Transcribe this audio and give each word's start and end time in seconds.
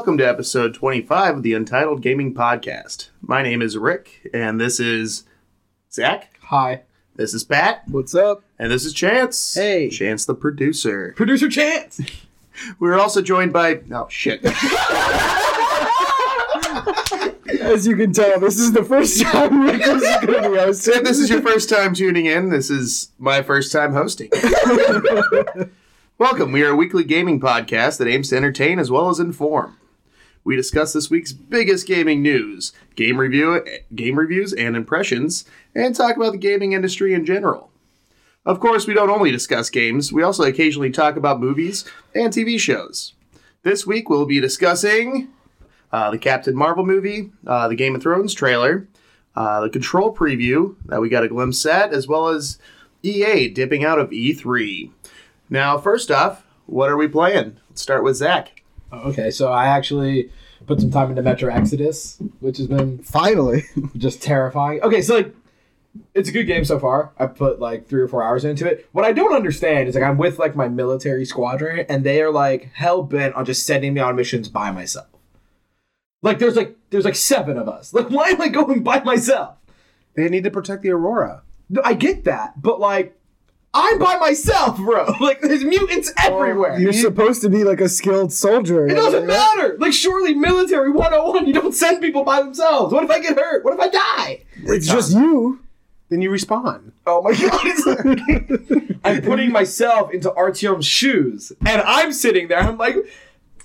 welcome 0.00 0.16
to 0.16 0.26
episode 0.26 0.72
25 0.72 1.36
of 1.36 1.42
the 1.42 1.52
Untitled 1.52 2.00
Gaming 2.00 2.32
Podcast. 2.32 3.10
My 3.20 3.42
name 3.42 3.60
is 3.60 3.76
Rick, 3.76 4.30
and 4.32 4.58
this 4.58 4.80
is 4.80 5.24
Zach. 5.92 6.38
Hi. 6.44 6.84
This 7.16 7.34
is 7.34 7.44
Pat, 7.44 7.82
What's 7.86 8.14
up? 8.14 8.42
and 8.58 8.72
this 8.72 8.86
is 8.86 8.94
Chance. 8.94 9.56
Hey. 9.56 9.90
Chance 9.90 10.24
the 10.24 10.34
producer. 10.34 11.12
Producer 11.18 11.50
Chance. 11.50 12.00
We're 12.78 12.98
also 12.98 13.20
joined 13.20 13.52
by. 13.52 13.82
Oh, 13.92 14.08
shit. 14.08 14.40
As 17.60 17.86
you 17.86 17.94
can 17.94 18.14
tell, 18.14 18.40
this 18.40 18.58
is 18.58 18.72
the 18.72 18.82
first 18.82 19.20
time 19.20 19.60
Rick 19.66 19.82
is 19.82 20.00
going 20.00 20.42
to 20.44 20.50
be 20.50 20.56
if 20.56 21.04
this 21.04 21.18
is 21.18 21.28
your 21.28 21.42
first 21.42 21.68
time 21.68 21.92
tuning 21.92 22.24
in, 22.24 22.48
this 22.48 22.70
is 22.70 23.10
my 23.18 23.42
first 23.42 23.70
time 23.70 23.92
hosting. 23.92 24.30
Welcome. 26.16 26.52
We 26.52 26.62
are 26.62 26.70
a 26.70 26.76
weekly 26.76 27.04
gaming 27.04 27.38
podcast 27.38 27.98
that 27.98 28.08
aims 28.08 28.30
to 28.30 28.38
entertain 28.38 28.78
as 28.78 28.90
well 28.90 29.10
as 29.10 29.20
inform. 29.20 29.76
We 30.42 30.56
discuss 30.56 30.92
this 30.92 31.10
week's 31.10 31.32
biggest 31.32 31.86
gaming 31.86 32.22
news, 32.22 32.72
game 32.96 33.18
review, 33.18 33.64
game 33.94 34.18
reviews 34.18 34.52
and 34.52 34.74
impressions, 34.74 35.44
and 35.74 35.94
talk 35.94 36.16
about 36.16 36.32
the 36.32 36.38
gaming 36.38 36.72
industry 36.72 37.12
in 37.12 37.26
general. 37.26 37.70
Of 38.46 38.58
course, 38.58 38.86
we 38.86 38.94
don't 38.94 39.10
only 39.10 39.30
discuss 39.30 39.68
games, 39.68 40.12
we 40.12 40.22
also 40.22 40.44
occasionally 40.44 40.90
talk 40.90 41.16
about 41.16 41.40
movies 41.40 41.84
and 42.14 42.32
TV 42.32 42.58
shows. 42.58 43.12
This 43.62 43.86
week 43.86 44.08
we'll 44.08 44.24
be 44.24 44.40
discussing 44.40 45.28
uh, 45.92 46.10
the 46.10 46.18
Captain 46.18 46.56
Marvel 46.56 46.86
movie, 46.86 47.30
uh, 47.46 47.68
the 47.68 47.74
Game 47.74 47.94
of 47.94 48.02
Thrones 48.02 48.32
trailer, 48.32 48.88
uh, 49.36 49.60
the 49.60 49.68
Control 49.70 50.14
preview 50.14 50.76
that 50.86 51.02
we 51.02 51.10
got 51.10 51.24
a 51.24 51.28
glimpse 51.28 51.64
at, 51.66 51.92
as 51.92 52.08
well 52.08 52.28
as 52.28 52.58
EA 53.02 53.48
dipping 53.48 53.84
out 53.84 53.98
of 53.98 54.10
E3. 54.10 54.90
Now, 55.50 55.76
first 55.76 56.10
off, 56.10 56.44
what 56.66 56.88
are 56.88 56.96
we 56.96 57.08
playing? 57.08 57.58
Let's 57.68 57.82
start 57.82 58.04
with 58.04 58.16
Zach. 58.16 58.59
Okay, 58.92 59.30
so 59.30 59.52
I 59.52 59.66
actually 59.66 60.30
put 60.66 60.80
some 60.80 60.90
time 60.90 61.10
into 61.10 61.22
Metro 61.22 61.52
Exodus, 61.52 62.18
which 62.40 62.58
has 62.58 62.66
been 62.66 62.98
Finally. 62.98 63.64
just 63.96 64.22
terrifying. 64.22 64.80
Okay, 64.82 65.02
so 65.02 65.16
like 65.16 65.34
it's 66.14 66.28
a 66.28 66.32
good 66.32 66.44
game 66.44 66.64
so 66.64 66.78
far. 66.78 67.12
I 67.18 67.26
put 67.26 67.60
like 67.60 67.88
three 67.88 68.00
or 68.00 68.08
four 68.08 68.22
hours 68.22 68.44
into 68.44 68.66
it. 68.66 68.88
What 68.92 69.04
I 69.04 69.12
don't 69.12 69.34
understand 69.34 69.88
is 69.88 69.94
like 69.94 70.04
I'm 70.04 70.18
with 70.18 70.38
like 70.38 70.54
my 70.54 70.68
military 70.68 71.24
squadron 71.24 71.86
and 71.88 72.04
they 72.04 72.22
are 72.22 72.30
like 72.30 72.70
hell 72.74 73.02
bent 73.02 73.34
on 73.34 73.44
just 73.44 73.66
sending 73.66 73.94
me 73.94 74.00
on 74.00 74.16
missions 74.16 74.48
by 74.48 74.70
myself. 74.70 75.08
Like 76.22 76.38
there's 76.38 76.56
like 76.56 76.76
there's 76.90 77.04
like 77.04 77.16
seven 77.16 77.56
of 77.56 77.68
us. 77.68 77.92
Like 77.92 78.10
why 78.10 78.28
am 78.28 78.40
I 78.40 78.48
going 78.48 78.82
by 78.82 79.00
myself? 79.00 79.56
They 80.14 80.28
need 80.28 80.44
to 80.44 80.50
protect 80.50 80.82
the 80.82 80.90
Aurora. 80.90 81.42
No, 81.68 81.80
I 81.84 81.94
get 81.94 82.24
that, 82.24 82.60
but 82.60 82.80
like 82.80 83.16
I'm 83.72 83.98
by 83.98 84.16
myself, 84.16 84.76
bro. 84.78 85.14
Like 85.20 85.40
there's 85.42 85.64
mutants 85.64 86.12
everywhere. 86.18 86.78
You're 86.80 86.92
supposed 86.92 87.42
to 87.42 87.48
be 87.48 87.62
like 87.64 87.80
a 87.80 87.88
skilled 87.88 88.32
soldier. 88.32 88.86
It 88.88 88.94
doesn't 88.94 89.26
matter. 89.26 89.76
Like 89.78 89.92
surely 89.92 90.34
military 90.34 90.90
101, 90.90 91.46
you 91.46 91.52
don't 91.52 91.74
send 91.74 92.00
people 92.02 92.24
by 92.24 92.42
themselves. 92.42 92.92
What 92.92 93.04
if 93.04 93.10
I 93.10 93.20
get 93.20 93.36
hurt? 93.38 93.64
What 93.64 93.74
if 93.74 93.80
I 93.80 93.88
die? 93.88 94.42
It's 94.64 94.86
just 94.88 95.12
you. 95.12 95.60
Then 96.08 96.20
you 96.22 96.30
respawn. 96.30 96.90
Oh 97.06 97.22
my 97.22 97.32
god. 97.32 97.66
it's- 97.66 98.90
I'm 99.04 99.22
putting 99.30 99.52
myself 99.52 100.12
into 100.12 100.30
Artyom's 100.30 100.86
shoes. 100.86 101.52
And 101.64 101.80
I'm 101.82 102.12
sitting 102.12 102.48
there, 102.48 102.58
I'm 102.58 102.76
like, 102.76 102.96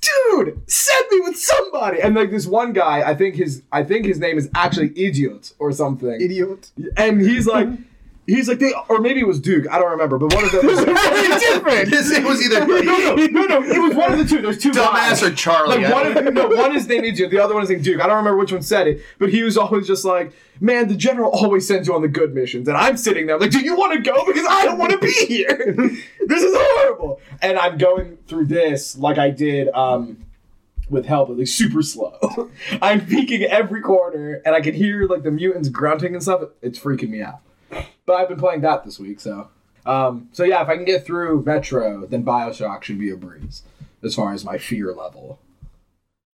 dude, 0.02 0.62
send 0.70 1.06
me 1.12 1.22
with 1.22 1.38
somebody. 1.38 2.02
And 2.02 2.16
like 2.16 2.30
this 2.30 2.46
one 2.46 2.74
guy, 2.74 3.02
I 3.10 3.16
think 3.16 3.36
his 3.36 3.64
I 3.72 3.84
think 3.84 4.06
his 4.06 4.20
name 4.20 4.38
is 4.38 4.50
actually 4.54 4.92
Idiot 4.96 5.54
or 5.58 5.72
something. 5.72 6.22
Idiot. 6.22 6.70
And 6.96 7.22
he's 7.22 7.48
like 7.48 7.70
He's 8.28 8.48
like, 8.48 8.58
they, 8.58 8.74
or 8.90 9.00
maybe 9.00 9.20
it 9.20 9.28
was 9.28 9.40
Duke. 9.40 9.70
I 9.70 9.78
don't 9.78 9.92
remember, 9.92 10.18
but 10.18 10.34
one 10.34 10.46
of 10.46 10.52
them 10.52 10.66
was 10.66 10.80
Very 10.84 11.40
different. 11.40 11.94
it 11.94 12.24
was 12.24 12.42
either 12.44 12.66
no, 12.68 12.82
no, 12.82 13.16
no, 13.16 13.46
no. 13.46 13.64
It 13.64 13.80
was 13.80 13.94
one 13.96 14.14
of 14.14 14.18
the 14.18 14.26
two. 14.26 14.42
There's 14.42 14.58
two 14.58 14.74
guys. 14.74 15.22
dumbass 15.22 15.28
or 15.28 15.36
Charlie. 15.36 15.84
Like 15.84 15.94
one, 15.94 16.28
of, 16.28 16.34
no, 16.34 16.48
one 16.48 16.76
is 16.76 16.88
named 16.88 17.06
Idiot, 17.06 17.30
the 17.30 17.38
other 17.38 17.54
one 17.54 17.64
is 17.64 17.70
named 17.70 17.84
Duke. 17.84 18.02
I 18.02 18.08
don't 18.08 18.18
remember 18.18 18.40
which 18.40 18.52
one 18.52 18.64
said 18.64 18.88
it, 18.88 19.02
but 19.20 19.30
he 19.30 19.44
was 19.44 19.58
always 19.58 19.86
just 19.86 20.06
like, 20.06 20.34
"Man, 20.60 20.88
the 20.88 20.96
general 20.96 21.30
always 21.30 21.68
sends 21.68 21.88
you 21.88 21.94
on 21.94 22.02
the 22.02 22.08
good 22.08 22.34
missions," 22.34 22.68
and 22.68 22.76
I'm 22.76 22.98
sitting 22.98 23.28
there 23.28 23.38
like, 23.38 23.52
"Do 23.52 23.60
you 23.60 23.76
want 23.76 23.94
to 23.94 24.00
go? 24.02 24.26
Because 24.26 24.46
I 24.50 24.66
don't 24.66 24.80
want 24.80 24.92
to 24.94 24.98
be 24.98 25.12
here. 25.28 25.76
this 26.26 26.42
is 26.42 26.56
horrible." 26.58 27.22
And 27.44 27.60
I'm 27.60 27.78
going 27.78 28.18
through 28.28 28.48
this 28.48 28.98
like 28.98 29.20
I 29.20 29.30
did 29.30 29.70
um, 29.70 30.26
with 30.90 31.06
Hell, 31.06 31.28
but 31.28 31.38
like 31.38 31.48
super 31.48 31.84
slow. 31.84 32.50
I'm 32.82 33.06
peeking 33.06 33.44
every 33.44 33.82
corner, 33.82 34.42
and 34.44 34.56
I 34.56 34.62
can 34.62 34.74
hear 34.74 35.06
like 35.08 35.22
the 35.22 35.32
mutants 35.32 35.70
grunting 35.70 36.16
and 36.16 36.24
stuff. 36.24 36.42
It's 36.64 36.80
freaking 36.80 37.10
me 37.10 37.22
out. 37.22 37.42
But 38.06 38.14
I've 38.14 38.30
been 38.30 38.40
playing 38.40 38.62
that 38.62 38.84
this 38.84 39.00
week, 39.00 39.20
so. 39.20 39.50
Um, 39.86 40.30
so 40.32 40.44
yeah, 40.44 40.62
if 40.64 40.70
I 40.70 40.76
can 40.76 40.86
get 40.86 41.06
through 41.06 41.44
Metro, 41.44 42.06
then 42.06 42.24
Bioshock 42.24 42.84
should 42.84 43.00
be 43.00 43.12
a 43.12 43.18
breeze 43.18 43.64
as 44.04 44.16
far 44.16 44.34
as 44.34 44.44
my 44.44 44.58
fear 44.58 44.94
level. 44.94 45.40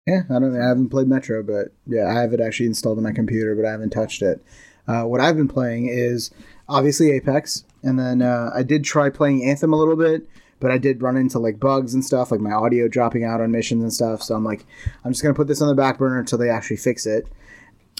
Yeah, 0.06 0.24
I 0.30 0.40
don't. 0.40 0.59
I 0.59 0.68
haven't 0.68 0.90
played 0.90 1.07
Metro, 1.07 1.44
but 1.44 1.72
yeah, 1.85 2.07
I 2.07 2.13
have 2.13 2.34
it 2.34 2.41
actually 2.41 2.66
installed 2.66 2.97
on 2.97 3.03
my 3.03 3.12
computer, 3.12 3.56
but 3.56 3.66
I 3.66 3.72
haven't 3.72 3.91
touched 3.91 4.22
it. 4.22 4.44
Uh, 4.88 5.03
what 5.03 5.22
I've 5.22 5.38
been 5.38 5.47
playing 5.47 5.88
is 5.88 6.31
obviously 6.68 7.12
Apex, 7.12 7.63
and 7.84 8.00
then 8.00 8.22
uh, 8.22 8.50
I 8.53 8.63
did 8.63 8.84
try 8.84 9.09
playing 9.09 9.44
Anthem 9.44 9.72
a 9.72 9.75
little 9.75 9.96
bit, 9.96 10.28
but 10.59 10.72
I 10.72 10.80
did 10.80 11.03
run 11.03 11.16
into 11.16 11.38
like 11.38 11.59
bugs 11.59 11.94
and 11.94 12.03
stuff, 12.03 12.31
like 12.31 12.40
my 12.40 12.51
audio 12.51 12.88
dropping 12.88 13.24
out 13.24 13.40
on 13.40 13.51
missions 13.51 13.84
and 13.84 13.94
stuff. 13.94 14.24
So 14.24 14.36
I'm 14.36 14.44
like, 14.44 14.66
I'm 15.03 15.12
just 15.12 15.22
gonna 15.22 15.36
put 15.36 15.47
this 15.47 15.62
on 15.62 15.68
the 15.68 15.75
back 15.75 16.00
burner 16.00 16.19
until 16.19 16.40
they 16.40 16.50
actually 16.50 16.78
fix 16.78 17.06
it. 17.06 17.28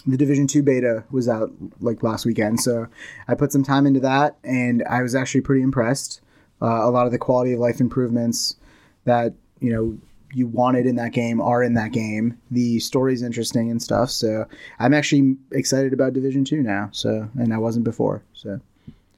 The 0.06 0.16
Division 0.16 0.46
Two 0.46 0.62
beta 0.62 1.04
was 1.10 1.28
out 1.28 1.52
like 1.80 2.02
last 2.02 2.24
weekend, 2.24 2.60
so 2.60 2.86
I 3.28 3.34
put 3.34 3.52
some 3.52 3.62
time 3.62 3.86
into 3.86 4.00
that, 4.00 4.36
and 4.44 4.82
I 4.88 5.02
was 5.02 5.14
actually 5.14 5.42
pretty 5.42 5.62
impressed. 5.62 6.20
Uh, 6.62 6.86
a 6.86 6.90
lot 6.90 7.06
of 7.06 7.12
the 7.12 7.18
quality 7.18 7.52
of 7.52 7.60
life 7.60 7.80
improvements 7.80 8.56
that 9.04 9.34
you 9.60 9.72
know 9.72 9.98
you 10.32 10.46
wanted 10.46 10.86
in 10.86 10.96
that 10.96 11.12
game 11.12 11.40
are 11.40 11.62
in 11.62 11.74
that 11.74 11.92
game. 11.92 12.38
The 12.50 12.78
story's 12.78 13.22
interesting 13.22 13.70
and 13.70 13.82
stuff. 13.82 14.10
So 14.10 14.46
I'm 14.78 14.94
actually 14.94 15.36
excited 15.52 15.92
about 15.92 16.12
Division 16.12 16.44
Two 16.44 16.62
now. 16.62 16.88
So 16.92 17.28
and 17.38 17.52
I 17.52 17.58
wasn't 17.58 17.84
before. 17.84 18.22
So 18.32 18.60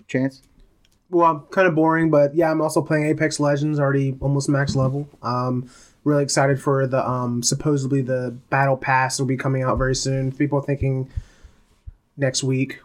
chance. 0.09 0.43
Well, 1.11 1.31
I'm 1.31 1.41
kind 1.51 1.69
of 1.69 1.75
boring, 1.75 2.11
but 2.11 2.35
yeah, 2.35 2.51
I'm 2.51 2.63
also 2.63 2.81
playing 2.81 3.07
Apex 3.07 3.39
Legends, 3.39 3.79
already 3.79 4.17
almost 4.21 4.49
max 4.49 4.75
level. 4.75 5.09
Um, 5.23 5.69
really 6.05 6.23
excited 6.23 6.61
for 6.61 6.87
the 6.87 7.09
um, 7.09 7.43
supposedly 7.43 8.03
the 8.03 8.37
battle 8.51 8.77
pass 8.77 9.19
will 9.19 9.27
be 9.27 9.37
coming 9.37 9.63
out 9.63 9.79
very 9.79 9.95
soon. 9.95 10.33
People 10.33 10.61
thinking 10.61 11.11
next 12.17 12.43
week, 12.43 12.81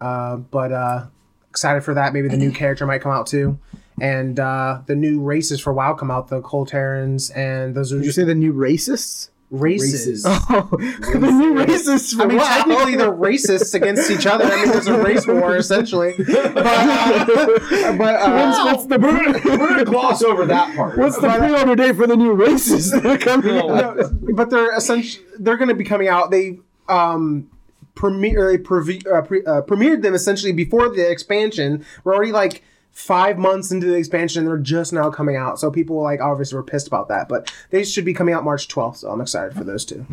uh, 0.00 0.36
but 0.36 0.72
uh, 0.72 1.06
excited 1.50 1.84
for 1.84 1.94
that. 1.94 2.12
Maybe 2.12 2.28
the 2.28 2.36
new 2.36 2.50
character 2.52 2.86
might 2.86 3.00
come 3.00 3.12
out 3.12 3.26
too, 3.26 3.58
and 4.00 4.38
uh, 4.40 4.80
the 4.86 4.94
new 4.96 5.20
races 5.20 5.60
for 5.60 5.72
WoW 5.72 5.94
come 5.94 6.10
out. 6.10 6.28
The 6.28 6.40
Kul 6.40 6.66
Tirans 6.66 7.34
and 7.36 7.74
those 7.74 7.92
are 7.92 7.96
Did 7.96 8.04
you 8.04 8.08
just 8.08 8.16
say 8.16 8.24
the 8.24 8.34
new 8.34 8.52
racists? 8.52 9.30
Races. 9.50 10.24
Oh, 10.26 10.68
the 10.78 11.18
new 11.18 11.54
racists. 11.54 12.20
I 12.20 12.26
mean, 12.26 12.38
wow. 12.38 12.44
technically 12.56 12.96
they're 12.96 13.12
racists 13.12 13.74
against 13.74 14.10
each 14.10 14.26
other. 14.26 14.44
I 14.44 14.56
mean, 14.62 14.72
there's 14.72 14.86
a 14.88 14.98
race 15.00 15.26
war 15.26 15.56
essentially. 15.56 16.14
But, 16.26 16.56
uh, 16.66 17.96
but 17.96 18.14
uh, 18.20 18.32
what's, 18.32 18.64
what's 18.64 18.86
the 18.86 18.98
We're 18.98 19.68
gonna 19.68 19.84
gloss 19.92 20.22
over 20.22 20.46
that 20.46 20.74
part. 20.76 20.98
what's 20.98 21.16
the 21.18 21.28
pre-order 21.28 21.76
date 21.76 21.96
for 21.96 22.06
the 22.06 22.16
new 22.16 22.34
racists 22.36 22.90
that 22.92 23.06
are 23.06 23.18
coming 23.18 23.54
No. 23.54 23.74
out? 23.74 23.96
no, 23.96 24.34
but 24.34 24.50
they're 24.50 24.74
essentially 24.76 25.24
they're 25.38 25.56
going 25.56 25.68
to 25.68 25.74
be 25.74 25.84
coming 25.84 26.08
out. 26.08 26.30
They 26.30 26.58
um 26.88 27.50
premiere 27.94 28.50
uh, 28.50 28.56
preve- 28.58 29.06
uh, 29.06 29.22
pre- 29.22 29.44
uh, 29.44 29.62
premiered 29.62 30.02
them 30.02 30.14
essentially 30.14 30.52
before 30.52 30.88
the 30.88 31.08
expansion. 31.10 31.84
We're 32.04 32.14
already 32.14 32.32
like 32.32 32.62
five 32.96 33.36
months 33.38 33.70
into 33.70 33.86
the 33.86 33.94
expansion, 33.94 34.40
and 34.40 34.48
they're 34.48 34.56
just 34.56 34.92
now 34.92 35.10
coming 35.10 35.36
out. 35.36 35.60
So 35.60 35.70
people 35.70 36.02
like 36.02 36.20
obviously 36.20 36.56
were 36.56 36.62
pissed 36.64 36.86
about 36.86 37.08
that, 37.08 37.28
but 37.28 37.52
they 37.70 37.84
should 37.84 38.04
be 38.06 38.14
coming 38.14 38.34
out 38.34 38.42
March 38.42 38.68
twelfth. 38.68 38.98
So 38.98 39.10
I'm 39.10 39.20
excited 39.20 39.54
for 39.56 39.64
those 39.64 39.84
two. 39.84 40.06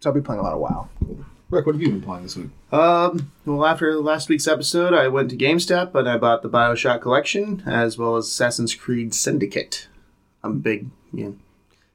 So 0.00 0.10
I'll 0.10 0.14
be 0.14 0.20
playing 0.20 0.40
a 0.40 0.42
lot 0.42 0.52
of 0.52 0.58
WoW. 0.60 0.88
Rick, 1.48 1.66
what 1.66 1.74
have 1.74 1.82
you 1.82 1.88
been 1.90 2.00
playing 2.02 2.22
this 2.24 2.34
week? 2.34 2.48
Um, 2.72 3.30
well, 3.46 3.64
after 3.66 3.94
last 4.00 4.28
week's 4.30 4.48
episode, 4.48 4.94
I 4.94 5.08
went 5.08 5.30
to 5.30 5.36
GameStop 5.36 5.94
and 5.94 6.08
I 6.08 6.16
bought 6.16 6.42
the 6.42 6.48
Bioshock 6.48 7.02
collection 7.02 7.62
as 7.66 7.98
well 7.98 8.16
as 8.16 8.26
Assassin's 8.26 8.74
Creed 8.74 9.14
Syndicate. 9.14 9.86
I'm 10.42 10.60
big, 10.60 10.88
you 11.12 11.24
know, 11.24 11.36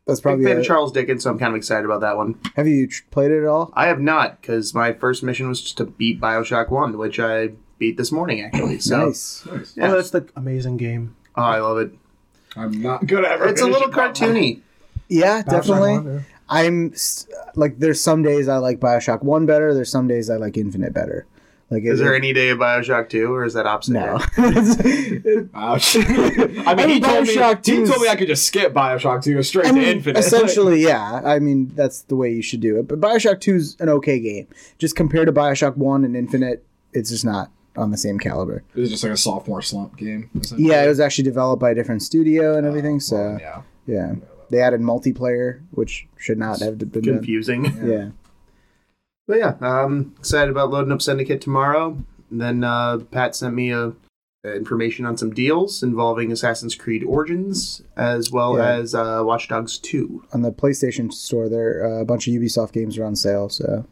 That's 0.06 0.20
big 0.20 0.24
probably. 0.24 0.46
fan 0.46 0.58
a- 0.58 0.60
of 0.60 0.66
Charles 0.66 0.92
Dickens, 0.92 1.24
so 1.24 1.32
I'm 1.32 1.40
kind 1.40 1.52
of 1.54 1.58
excited 1.58 1.86
about 1.86 2.02
that 2.02 2.16
one. 2.18 2.40
have 2.56 2.68
you 2.68 2.86
tr- 2.88 3.02
played 3.10 3.32
it 3.32 3.42
at 3.42 3.48
all? 3.48 3.74
I 3.74 3.88
have 3.88 4.00
not, 4.00 4.40
because 4.40 4.76
my 4.76 4.94
first 4.94 5.24
mission 5.24 5.50
was 5.50 5.60
just 5.62 5.78
to 5.78 5.86
beat 5.86 6.22
Bioshock 6.22 6.70
1, 6.70 6.96
which 6.98 7.20
I 7.20 7.50
beat 7.80 7.98
this 7.98 8.12
morning, 8.12 8.42
actually. 8.42 8.80
So, 8.80 9.06
nice. 9.08 9.46
Nice. 9.46 9.74
Oh, 9.78 9.82
yeah. 9.82 9.92
Oh, 9.92 9.96
that's 9.96 10.10
the 10.12 10.28
amazing 10.36 10.78
game. 10.78 11.16
oh, 11.36 11.42
I 11.42 11.60
love 11.60 11.78
it. 11.80 11.92
I'm 12.56 12.82
not 12.82 13.06
good 13.06 13.24
at 13.26 13.42
it. 13.42 13.50
It's 13.50 13.62
a 13.62 13.66
little 13.68 13.90
it, 13.90 13.94
but- 13.94 14.14
cartoony. 14.16 14.62
Yeah, 15.10 15.42
definitely. 15.42 15.92
Bioshock 15.92 16.04
one, 16.04 16.14
yeah. 16.16 16.22
I'm 16.50 16.94
like, 17.56 17.80
there's 17.80 18.02
some 18.02 18.24
days 18.24 18.48
I 18.50 18.58
like 18.58 18.80
Bioshock 18.80 19.22
One 19.24 19.46
better. 19.46 19.74
There's 19.74 19.92
some 19.92 20.08
days 20.08 20.30
I 20.30 20.36
like 20.38 20.58
Infinite 20.58 20.94
better. 20.94 21.26
Like, 21.70 21.84
Is 21.84 22.00
it- 22.00 22.04
there 22.04 22.16
any 22.16 22.34
day 22.34 22.50
of 22.50 22.58
Bioshock 22.60 23.10
2, 23.10 23.32
or 23.34 23.44
is 23.46 23.54
that 23.54 23.66
opposite? 23.66 23.94
No. 23.94 24.16
Ouch. 25.54 25.96
I 25.98 26.00
mean, 26.02 26.68
I 26.68 26.76
mean, 26.76 26.90
he, 26.90 27.00
told 27.00 27.28
me, 27.28 27.36
Bioshock 27.36 27.66
he 27.66 27.76
2 27.78 27.82
is- 27.84 27.90
told 27.90 28.02
me 28.02 28.08
I 28.10 28.16
could 28.16 28.28
just 28.28 28.46
skip 28.46 28.74
Bioshock 28.74 29.24
2 29.24 29.36
go 29.36 29.42
straight 29.42 29.68
I 29.68 29.72
to 29.72 29.92
Infinite. 29.92 30.20
essentially, 30.26 30.82
yeah. 30.84 31.22
I 31.24 31.40
mean, 31.40 31.72
that's 31.76 32.02
the 32.04 32.16
way 32.16 32.32
you 32.34 32.42
should 32.42 32.62
do 32.62 32.78
it. 32.80 32.88
But 32.88 33.00
Bioshock 33.02 33.40
Two 33.42 33.56
is 33.56 33.76
an 33.80 33.90
okay 33.90 34.20
game. 34.20 34.48
Just 34.78 34.96
compared 34.96 35.28
to 35.28 35.34
Bioshock 35.34 35.76
One 35.78 36.04
and 36.06 36.16
Infinite, 36.16 36.66
it's 36.94 37.10
just 37.10 37.26
not 37.26 37.52
on 37.78 37.92
the 37.92 37.98
same 37.98 38.18
caliber. 38.20 38.64
It 38.76 38.80
was 38.80 38.90
just 38.90 39.04
like 39.04 39.14
a 39.14 39.18
sophomore 39.18 39.62
slump 39.62 39.96
game. 39.98 40.30
Yeah, 40.58 40.84
it 40.84 40.88
was 40.88 41.00
actually 41.00 41.24
developed 41.26 41.60
by 41.62 41.72
a 41.72 41.76
different 41.76 42.02
studio 42.02 42.58
and 42.58 42.66
everything. 42.68 43.00
So 43.00 43.16
Well, 43.16 43.38
yeah. 43.40 43.62
yeah, 43.86 44.16
they 44.50 44.62
added 44.62 44.82
multiplayer, 44.82 45.62
which 45.72 46.08
should 46.18 46.38
not 46.38 46.60
have 46.60 46.78
been 46.78 46.90
done. 46.90 47.04
Confusing. 47.04 47.66
Yeah. 47.86 48.10
But 49.28 49.40
yeah, 49.40 49.56
um, 49.60 50.16
excited 50.20 50.50
about 50.50 50.70
loading 50.70 50.94
up 50.94 51.02
Syndicate 51.02 51.42
tomorrow. 51.42 51.98
And 52.32 52.40
then 52.42 52.64
uh, 52.64 53.00
Pat 53.12 53.36
sent 53.36 53.54
me 53.54 53.72
a, 53.72 53.92
a 54.46 54.56
information 54.56 55.06
on 55.06 55.18
some 55.18 55.34
deals 55.34 55.84
involving 55.84 56.32
Assassin's 56.32 56.76
Creed 56.76 57.04
Origins 57.04 57.82
as 57.98 58.32
well 58.32 58.56
Yeah. 58.58 58.76
as 58.76 58.96
uh, 58.96 59.22
Watch 59.26 59.50
Dogs 59.50 59.80
2. 59.80 60.24
On 60.34 60.44
the 60.44 60.52
PlayStation 60.54 61.12
Store, 61.12 61.50
there 61.50 61.86
uh, 61.86 62.00
a 62.02 62.06
bunch 62.06 62.28
of 62.30 62.34
Ubisoft 62.36 62.72
games 62.72 62.98
are 62.98 63.04
on 63.04 63.18
sale. 63.18 63.50
So 63.50 63.86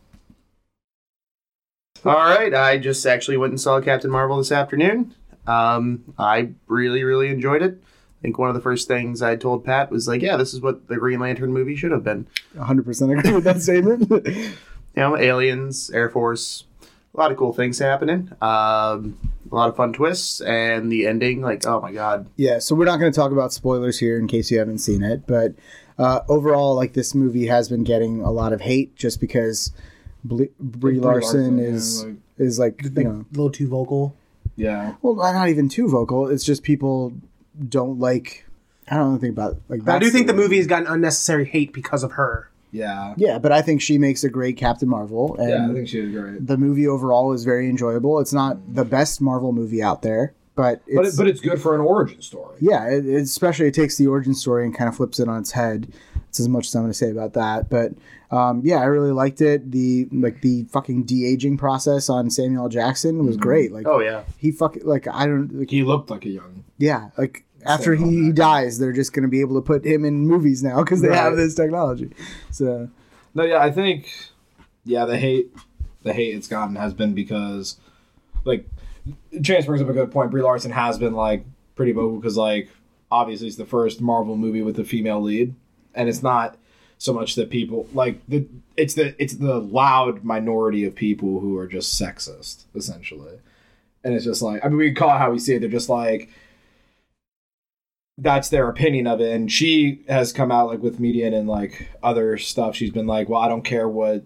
All 2.05 2.13
right, 2.13 2.53
I 2.53 2.77
just 2.77 3.03
actually 3.07 3.37
went 3.37 3.51
and 3.51 3.59
saw 3.59 3.81
Captain 3.81 4.11
Marvel 4.11 4.37
this 4.37 4.51
afternoon. 4.51 5.15
Um, 5.47 6.13
I 6.19 6.49
really, 6.67 7.03
really 7.03 7.29
enjoyed 7.29 7.63
it. 7.63 7.81
I 7.81 8.21
think 8.21 8.37
one 8.37 8.49
of 8.49 8.55
the 8.55 8.61
first 8.61 8.87
things 8.87 9.23
I 9.23 9.35
told 9.35 9.65
Pat 9.65 9.89
was 9.89 10.07
like, 10.07 10.21
"Yeah, 10.21 10.37
this 10.37 10.53
is 10.53 10.61
what 10.61 10.87
the 10.87 10.97
Green 10.97 11.19
Lantern 11.19 11.51
movie 11.51 11.75
should 11.75 11.91
have 11.91 12.03
been." 12.03 12.27
100% 12.55 13.17
agree 13.19 13.33
with 13.33 13.43
that 13.43 13.61
statement. 13.61 14.09
You 14.95 15.01
know, 15.01 15.17
aliens, 15.17 15.89
Air 15.89 16.09
Force, 16.09 16.63
a 17.13 17.17
lot 17.17 17.29
of 17.29 17.35
cool 17.35 17.51
things 17.51 17.79
happening. 17.79 18.31
Um, 18.41 19.17
a 19.51 19.53
lot 19.53 19.67
of 19.67 19.75
fun 19.75 19.91
twists, 19.91 20.39
and 20.39 20.89
the 20.89 21.05
ending, 21.05 21.41
like, 21.41 21.67
oh 21.67 21.81
my 21.81 21.91
god, 21.91 22.27
Yeah, 22.37 22.59
so 22.59 22.75
we're 22.75 22.85
not 22.85 23.01
going 23.01 23.11
to 23.11 23.15
talk 23.15 23.33
about 23.33 23.51
spoilers 23.51 23.99
here 23.99 24.17
in 24.17 24.27
case 24.27 24.49
you 24.49 24.57
haven't 24.57 24.77
seen 24.77 25.03
it, 25.03 25.27
but 25.27 25.53
uh, 25.97 26.21
overall, 26.29 26.75
like 26.75 26.93
this 26.93 27.13
movie 27.13 27.47
has 27.47 27.67
been 27.67 27.83
getting 27.83 28.21
a 28.21 28.31
lot 28.31 28.53
of 28.53 28.61
hate 28.61 28.95
just 28.95 29.19
because 29.19 29.73
Brie, 30.27 30.49
Brie 30.59 30.99
Larson, 30.99 31.57
Larson, 31.57 31.57
yeah, 31.59 31.63
is 31.65 32.03
like- 32.05 32.15
is 32.37 32.59
like 32.59 32.81
you 32.83 33.03
know, 33.03 33.25
a 33.31 33.31
little 33.31 33.49
too 33.51 33.67
vocal. 33.69 34.15
Yeah. 34.57 34.95
well, 35.01 35.15
not 35.15 35.49
even 35.49 35.69
too 35.69 35.87
vocal. 35.87 36.27
It's 36.29 36.43
just 36.43 36.63
people 36.63 37.13
don't 37.69 37.99
like. 37.99 38.45
I 38.89 38.97
don't 38.97 39.19
think 39.19 39.31
about 39.33 39.57
like. 39.69 39.87
I 39.87 39.99
do 39.99 40.09
think 40.09 40.27
the 40.27 40.33
movie 40.33 40.57
has 40.57 40.67
gotten 40.67 40.87
unnecessary 40.87 41.45
hate 41.45 41.71
because 41.73 42.03
of 42.03 42.13
her. 42.13 42.49
Yeah. 42.71 43.13
Yeah, 43.17 43.39
but 43.39 43.51
I 43.53 43.61
think 43.61 43.81
she 43.81 43.97
makes 43.97 44.23
a 44.25 44.29
great 44.29 44.57
Captain 44.57 44.89
Marvel, 44.89 45.35
and 45.39 45.49
Yeah, 45.49 45.69
I 45.69 45.73
think 45.73 45.87
she 45.87 46.01
was 46.01 46.11
great. 46.11 46.45
the 46.45 46.57
movie 46.57 46.85
overall 46.87 47.31
is 47.31 47.45
very 47.45 47.69
enjoyable. 47.69 48.19
It's 48.19 48.33
not 48.33 48.57
the 48.75 48.83
best 48.83 49.21
Marvel 49.21 49.53
movie 49.53 49.81
out 49.81 50.01
there, 50.01 50.33
but 50.55 50.81
it's, 50.85 50.95
But 50.95 51.05
it, 51.05 51.13
but 51.17 51.27
it's 51.27 51.39
good 51.39 51.61
for 51.61 51.73
an 51.75 51.79
origin 51.81 52.21
story. 52.21 52.57
yeah, 52.59 52.85
it, 52.89 53.05
it- 53.05 53.21
especially 53.21 53.67
it 53.67 53.73
takes 53.75 53.95
the 53.97 54.07
origin 54.07 54.33
story 54.33 54.65
and 54.65 54.75
kind 54.75 54.89
of 54.89 54.95
flips 54.97 55.19
it 55.21 55.29
on 55.29 55.39
its 55.39 55.51
head. 55.51 55.87
It's 56.35 56.41
as 56.41 56.49
much 56.49 56.67
as 56.67 56.75
I'm 56.75 56.81
going 56.81 56.91
to 56.91 56.97
say 56.97 57.11
about 57.11 57.31
that. 57.33 57.69
But 57.69 57.93
um, 58.29 58.59
yeah, 58.65 58.81
I 58.81 58.85
really 58.85 59.13
liked 59.13 59.39
it. 59.39 59.71
The 59.71 60.05
like 60.11 60.41
the 60.41 60.65
fucking 60.65 61.03
de 61.05 61.25
aging 61.25 61.57
process 61.57 62.09
on 62.09 62.29
Samuel 62.29 62.63
L. 62.63 62.69
Jackson 62.69 63.25
was 63.25 63.37
great. 63.37 63.71
Like 63.71 63.87
oh 63.87 63.99
yeah, 64.01 64.23
he 64.37 64.51
fucking 64.51 64.85
like 64.85 65.07
I 65.07 65.27
don't 65.27 65.57
like 65.57 65.69
He 65.71 65.83
looked 65.83 66.09
like 66.09 66.25
a 66.25 66.29
young. 66.29 66.65
yeah 66.77 67.09
like. 67.17 67.43
After 67.67 67.95
he, 67.95 68.25
he 68.25 68.31
dies, 68.31 68.77
they're 68.77 68.93
just 68.93 69.11
going 69.11 69.23
to 69.23 69.27
be 69.27 69.41
able 69.41 69.55
to 69.55 69.61
put 69.61 69.83
him 69.83 70.05
in 70.05 70.27
movies 70.27 70.61
now 70.61 70.83
because 70.83 71.01
they 71.01 71.15
have 71.15 71.35
this 71.35 71.55
technology. 71.55 72.11
So 72.51 72.89
No, 73.33 73.43
yeah, 73.43 73.57
I 73.57 73.71
think, 73.71 74.07
yeah, 74.83 75.05
the 75.05 75.17
hate, 75.17 75.51
the 76.03 76.13
hate 76.13 76.35
it's 76.35 76.47
gotten 76.47 76.75
has 76.75 76.93
been 76.93 77.15
because, 77.15 77.77
like, 78.43 78.67
Chance 79.41 79.65
brings 79.65 79.81
up 79.81 79.89
a 79.89 79.93
good 79.93 80.11
point. 80.11 80.29
Brie 80.29 80.43
Larson 80.43 80.69
has 80.69 80.99
been 80.99 81.13
like 81.13 81.43
pretty 81.75 81.91
vocal 81.91 82.17
because, 82.17 82.37
like, 82.37 82.69
obviously 83.09 83.47
it's 83.47 83.55
the 83.55 83.65
first 83.65 83.99
Marvel 83.99 84.37
movie 84.37 84.61
with 84.61 84.77
a 84.77 84.83
female 84.83 85.21
lead, 85.21 85.55
and 85.95 86.09
it's 86.09 86.23
not 86.23 86.57
so 86.97 87.13
much 87.13 87.35
that 87.35 87.49
people 87.49 87.87
like 87.93 88.19
the 88.27 88.47
it's 88.77 88.93
the 88.93 89.21
it's 89.21 89.35
the 89.35 89.59
loud 89.59 90.23
minority 90.23 90.85
of 90.85 90.95
people 90.95 91.39
who 91.39 91.57
are 91.57 91.67
just 91.67 91.99
sexist 91.99 92.65
essentially, 92.75 93.39
and 94.03 94.13
it's 94.13 94.25
just 94.25 94.41
like 94.41 94.63
I 94.63 94.69
mean 94.69 94.77
we 94.77 94.93
call 94.93 95.15
it 95.15 95.19
how 95.19 95.31
we 95.31 95.39
see 95.39 95.55
it. 95.55 95.59
They're 95.59 95.69
just 95.69 95.89
like 95.89 96.29
that's 98.17 98.49
their 98.49 98.69
opinion 98.69 99.07
of 99.07 99.19
it. 99.19 99.33
And 99.33 99.51
she 99.51 100.01
has 100.07 100.31
come 100.31 100.51
out 100.51 100.67
like 100.67 100.81
with 100.81 101.01
median 101.01 101.33
and 101.33 101.49
like 101.49 101.89
other 102.01 102.37
stuff. 102.37 102.75
She's 102.75 102.91
been 102.91 103.07
like 103.07 103.29
well 103.29 103.41
i 103.41 103.47
don't 103.47 103.63
care 103.63 103.89
what 103.89 104.23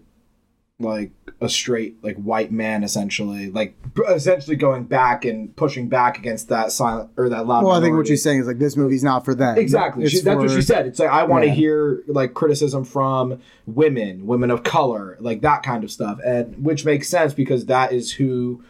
like 0.80 1.10
a 1.42 1.48
straight 1.48 2.02
like 2.02 2.16
white 2.16 2.50
man 2.52 2.82
essentially 2.82 3.50
like 3.50 3.74
essentially 4.08 4.56
going 4.56 4.84
back 4.84 5.24
and 5.24 5.54
pushing 5.56 5.88
back 5.88 6.18
against 6.18 6.48
that 6.48 6.72
silent 6.72 7.10
or 7.16 7.28
that 7.28 7.46
loud 7.46 7.64
well, 7.64 7.72
I 7.72 7.80
think 7.80 7.96
what 7.96 8.06
she's 8.06 8.22
saying 8.22 8.40
is 8.40 8.46
like 8.46 8.58
this 8.58 8.76
movie's 8.76 9.04
not 9.04 9.24
for 9.24 9.34
them. 9.34 9.56
Exactly. 9.56 10.08
She, 10.08 10.20
that's 10.20 10.38
what 10.38 10.50
she 10.50 10.62
said. 10.62 10.86
It's 10.86 10.98
like 10.98 11.10
I 11.10 11.24
want 11.24 11.42
to 11.44 11.48
Yeah. 11.48 11.54
hear 11.54 12.02
like 12.08 12.34
criticism 12.34 12.84
from 12.84 13.40
women, 13.66 14.26
women 14.26 14.50
of 14.50 14.62
color, 14.64 15.16
like 15.20 15.40
that 15.42 15.62
kind 15.62 15.84
of 15.84 15.90
stuff, 15.90 16.18
and 16.24 16.62
which 16.64 16.84
makes 16.84 17.08
sense 17.08 17.32
because 17.34 17.66
that 17.66 17.92
is 17.92 18.12
who 18.12 18.62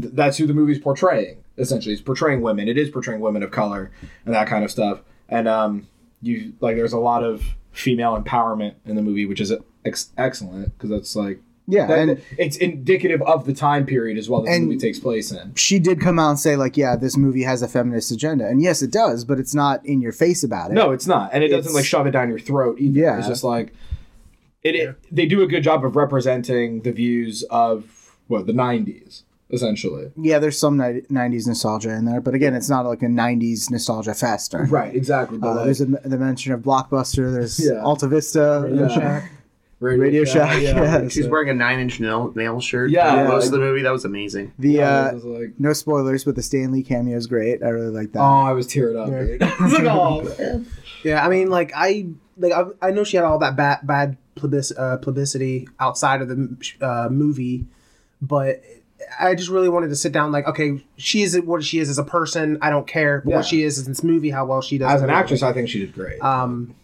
th- 0.00 0.14
that's 0.14 0.38
who 0.38 0.46
the 0.46 0.54
movie's 0.54 0.78
portraying. 0.78 1.38
Essentially, 1.58 1.92
it's 1.92 2.02
portraying 2.02 2.40
women. 2.40 2.66
It 2.68 2.78
is 2.78 2.88
portraying 2.88 3.20
women 3.20 3.42
of 3.42 3.50
color 3.50 3.90
and 4.24 4.34
that 4.34 4.46
kind 4.46 4.64
of 4.64 4.70
stuff. 4.70 5.00
And 5.28 5.46
um, 5.46 5.86
you 6.20 6.54
like 6.60 6.76
there's 6.76 6.92
a 6.94 6.98
lot 6.98 7.22
of 7.24 7.42
female 7.72 8.20
empowerment 8.20 8.74
in 8.86 8.96
the 8.96 9.02
movie, 9.02 9.26
which 9.26 9.40
is 9.40 9.52
ex- 9.84 10.10
excellent 10.16 10.76
because 10.76 10.90
that's 10.90 11.14
like 11.16 11.40
Yeah, 11.68 11.86
that- 11.86 11.98
and 11.98 12.22
it's 12.38 12.56
indicative 12.56 13.22
of 13.22 13.44
the 13.46 13.54
time 13.54 13.86
period 13.86 14.18
as 14.18 14.28
well 14.28 14.42
that 14.42 14.50
the 14.50 14.60
movie 14.60 14.78
takes 14.78 14.98
place 14.98 15.30
in. 15.32 15.54
she 15.54 15.78
did 15.78 16.00
come 16.00 16.18
out 16.18 16.30
and 16.30 16.38
say 16.40 16.56
like, 16.56 16.76
yeah, 16.76 16.96
this 16.96 17.16
movie 17.16 17.42
has 17.44 17.62
a 17.62 17.68
feminist 17.68 18.10
agenda, 18.10 18.46
and 18.46 18.60
yes, 18.62 18.82
it 18.82 18.90
does, 18.90 19.24
but 19.24 19.38
it's 19.38 19.54
not 19.54 19.84
in 19.86 20.00
your 20.00 20.12
face 20.12 20.42
about 20.42 20.70
it. 20.70 20.74
No, 20.74 20.90
it's 20.90 21.06
not, 21.06 21.30
and 21.32 21.42
it 21.44 21.48
doesn't 21.48 21.72
like 21.74 21.84
shove 21.84 22.06
it 22.06 22.10
down 22.12 22.28
your 22.28 22.38
throat 22.40 22.78
either. 22.80 22.98
Yeah. 23.00 23.18
it's 23.18 23.28
just 23.28 23.44
like 23.44 23.72
it, 24.62 24.74
it. 24.76 24.96
They 25.10 25.26
do 25.26 25.42
a 25.42 25.46
good 25.46 25.62
job 25.62 25.84
of 25.84 25.96
representing 25.96 26.82
the 26.82 26.92
views 26.92 27.42
of 27.50 28.16
what 28.28 28.46
the 28.46 28.52
'90s, 28.52 29.22
essentially. 29.50 30.12
Yeah, 30.16 30.38
there's 30.38 30.56
some 30.58 30.76
ni- 30.78 31.02
'90s 31.10 31.46
nostalgia 31.48 31.90
in 31.90 32.04
there, 32.04 32.20
but 32.20 32.34
again, 32.34 32.54
it's 32.54 32.68
not 32.70 32.86
like 32.86 33.02
a 33.02 33.06
'90s 33.06 33.70
nostalgia 33.72 34.14
fest. 34.14 34.54
Or, 34.54 34.64
Right, 34.66 34.94
exactly. 34.94 35.38
But 35.38 35.48
uh, 35.48 35.54
like, 35.56 35.64
there's 35.64 35.80
a, 35.80 35.86
the 35.86 36.16
mention 36.18 36.52
of 36.52 36.60
Blockbuster. 36.60 37.32
There's 37.32 37.58
Yeah. 37.64 37.82
Alta 37.82 38.06
Vista. 38.06 38.64
Radio 39.82 40.22
uh, 40.22 40.26
Shack. 40.26 40.52
Shack, 40.52 40.62
yeah. 40.62 41.08
she's 41.08 41.24
so- 41.24 41.30
wearing 41.30 41.48
a 41.50 41.54
nine 41.54 41.78
inch 41.80 42.00
nail 42.00 42.32
nail 42.34 42.60
shirt. 42.60 42.90
Yeah, 42.90 43.24
for 43.24 43.28
most 43.32 43.46
of 43.46 43.52
the 43.52 43.58
movie 43.58 43.82
that 43.82 43.90
was 43.92 44.04
amazing. 44.04 44.52
The 44.58 44.70
Yeah, 44.72 45.00
uh, 45.06 45.08
it 45.10 45.14
was 45.14 45.24
like, 45.24 45.54
no 45.58 45.72
spoilers, 45.72 46.24
but 46.24 46.36
the 46.36 46.42
Stan 46.42 46.72
Lee 46.72 46.82
cameo 46.82 47.16
is 47.16 47.26
great. 47.26 47.62
I 47.62 47.68
really 47.68 47.88
like 47.88 48.12
that. 48.12 48.20
oh, 48.20 48.22
I 48.22 48.52
was 48.52 48.66
teared 48.66 48.96
up. 49.00 49.10
Yeah. 49.10 49.24
dude. 49.24 49.42
I 49.42 49.66
like, 49.68 50.40
oh. 50.40 50.64
Yeah, 51.04 51.24
I 51.24 51.28
mean, 51.28 51.50
like 51.50 51.72
I 51.74 52.06
like 52.38 52.52
I, 52.52 52.64
I 52.88 52.90
know 52.92 53.02
she 53.04 53.16
had 53.16 53.24
all 53.26 53.38
that 53.40 53.56
bad 53.56 53.80
bad 53.84 54.16
publicity, 54.36 54.78
uh, 54.80 54.96
publicity 54.98 55.68
outside 55.80 56.22
of 56.22 56.28
the 56.28 56.56
uh, 56.80 57.08
movie, 57.10 57.66
but 58.20 58.62
I 59.18 59.34
just 59.34 59.50
really 59.50 59.68
wanted 59.68 59.88
to 59.88 59.96
sit 59.96 60.12
down. 60.12 60.30
Like, 60.30 60.46
okay, 60.46 60.80
she 60.96 61.22
is 61.22 61.38
what 61.40 61.64
she 61.64 61.80
is 61.80 61.88
as 61.90 61.98
a 61.98 62.04
person. 62.04 62.56
I 62.62 62.70
don't 62.70 62.86
care, 62.86 63.20
but 63.24 63.30
Yeah. 63.30 63.36
what 63.38 63.44
she 63.46 63.64
is 63.64 63.78
in 63.80 63.86
this 63.90 64.04
movie, 64.04 64.30
how 64.30 64.46
well 64.46 64.62
she 64.62 64.78
does 64.78 64.92
As 64.92 65.00
an 65.00 65.08
the 65.08 65.12
movie. 65.12 65.20
actress, 65.22 65.42
I 65.42 65.52
think 65.52 65.68
she 65.68 65.80
did 65.80 65.92
great. 65.92 66.22
Um, 66.22 66.74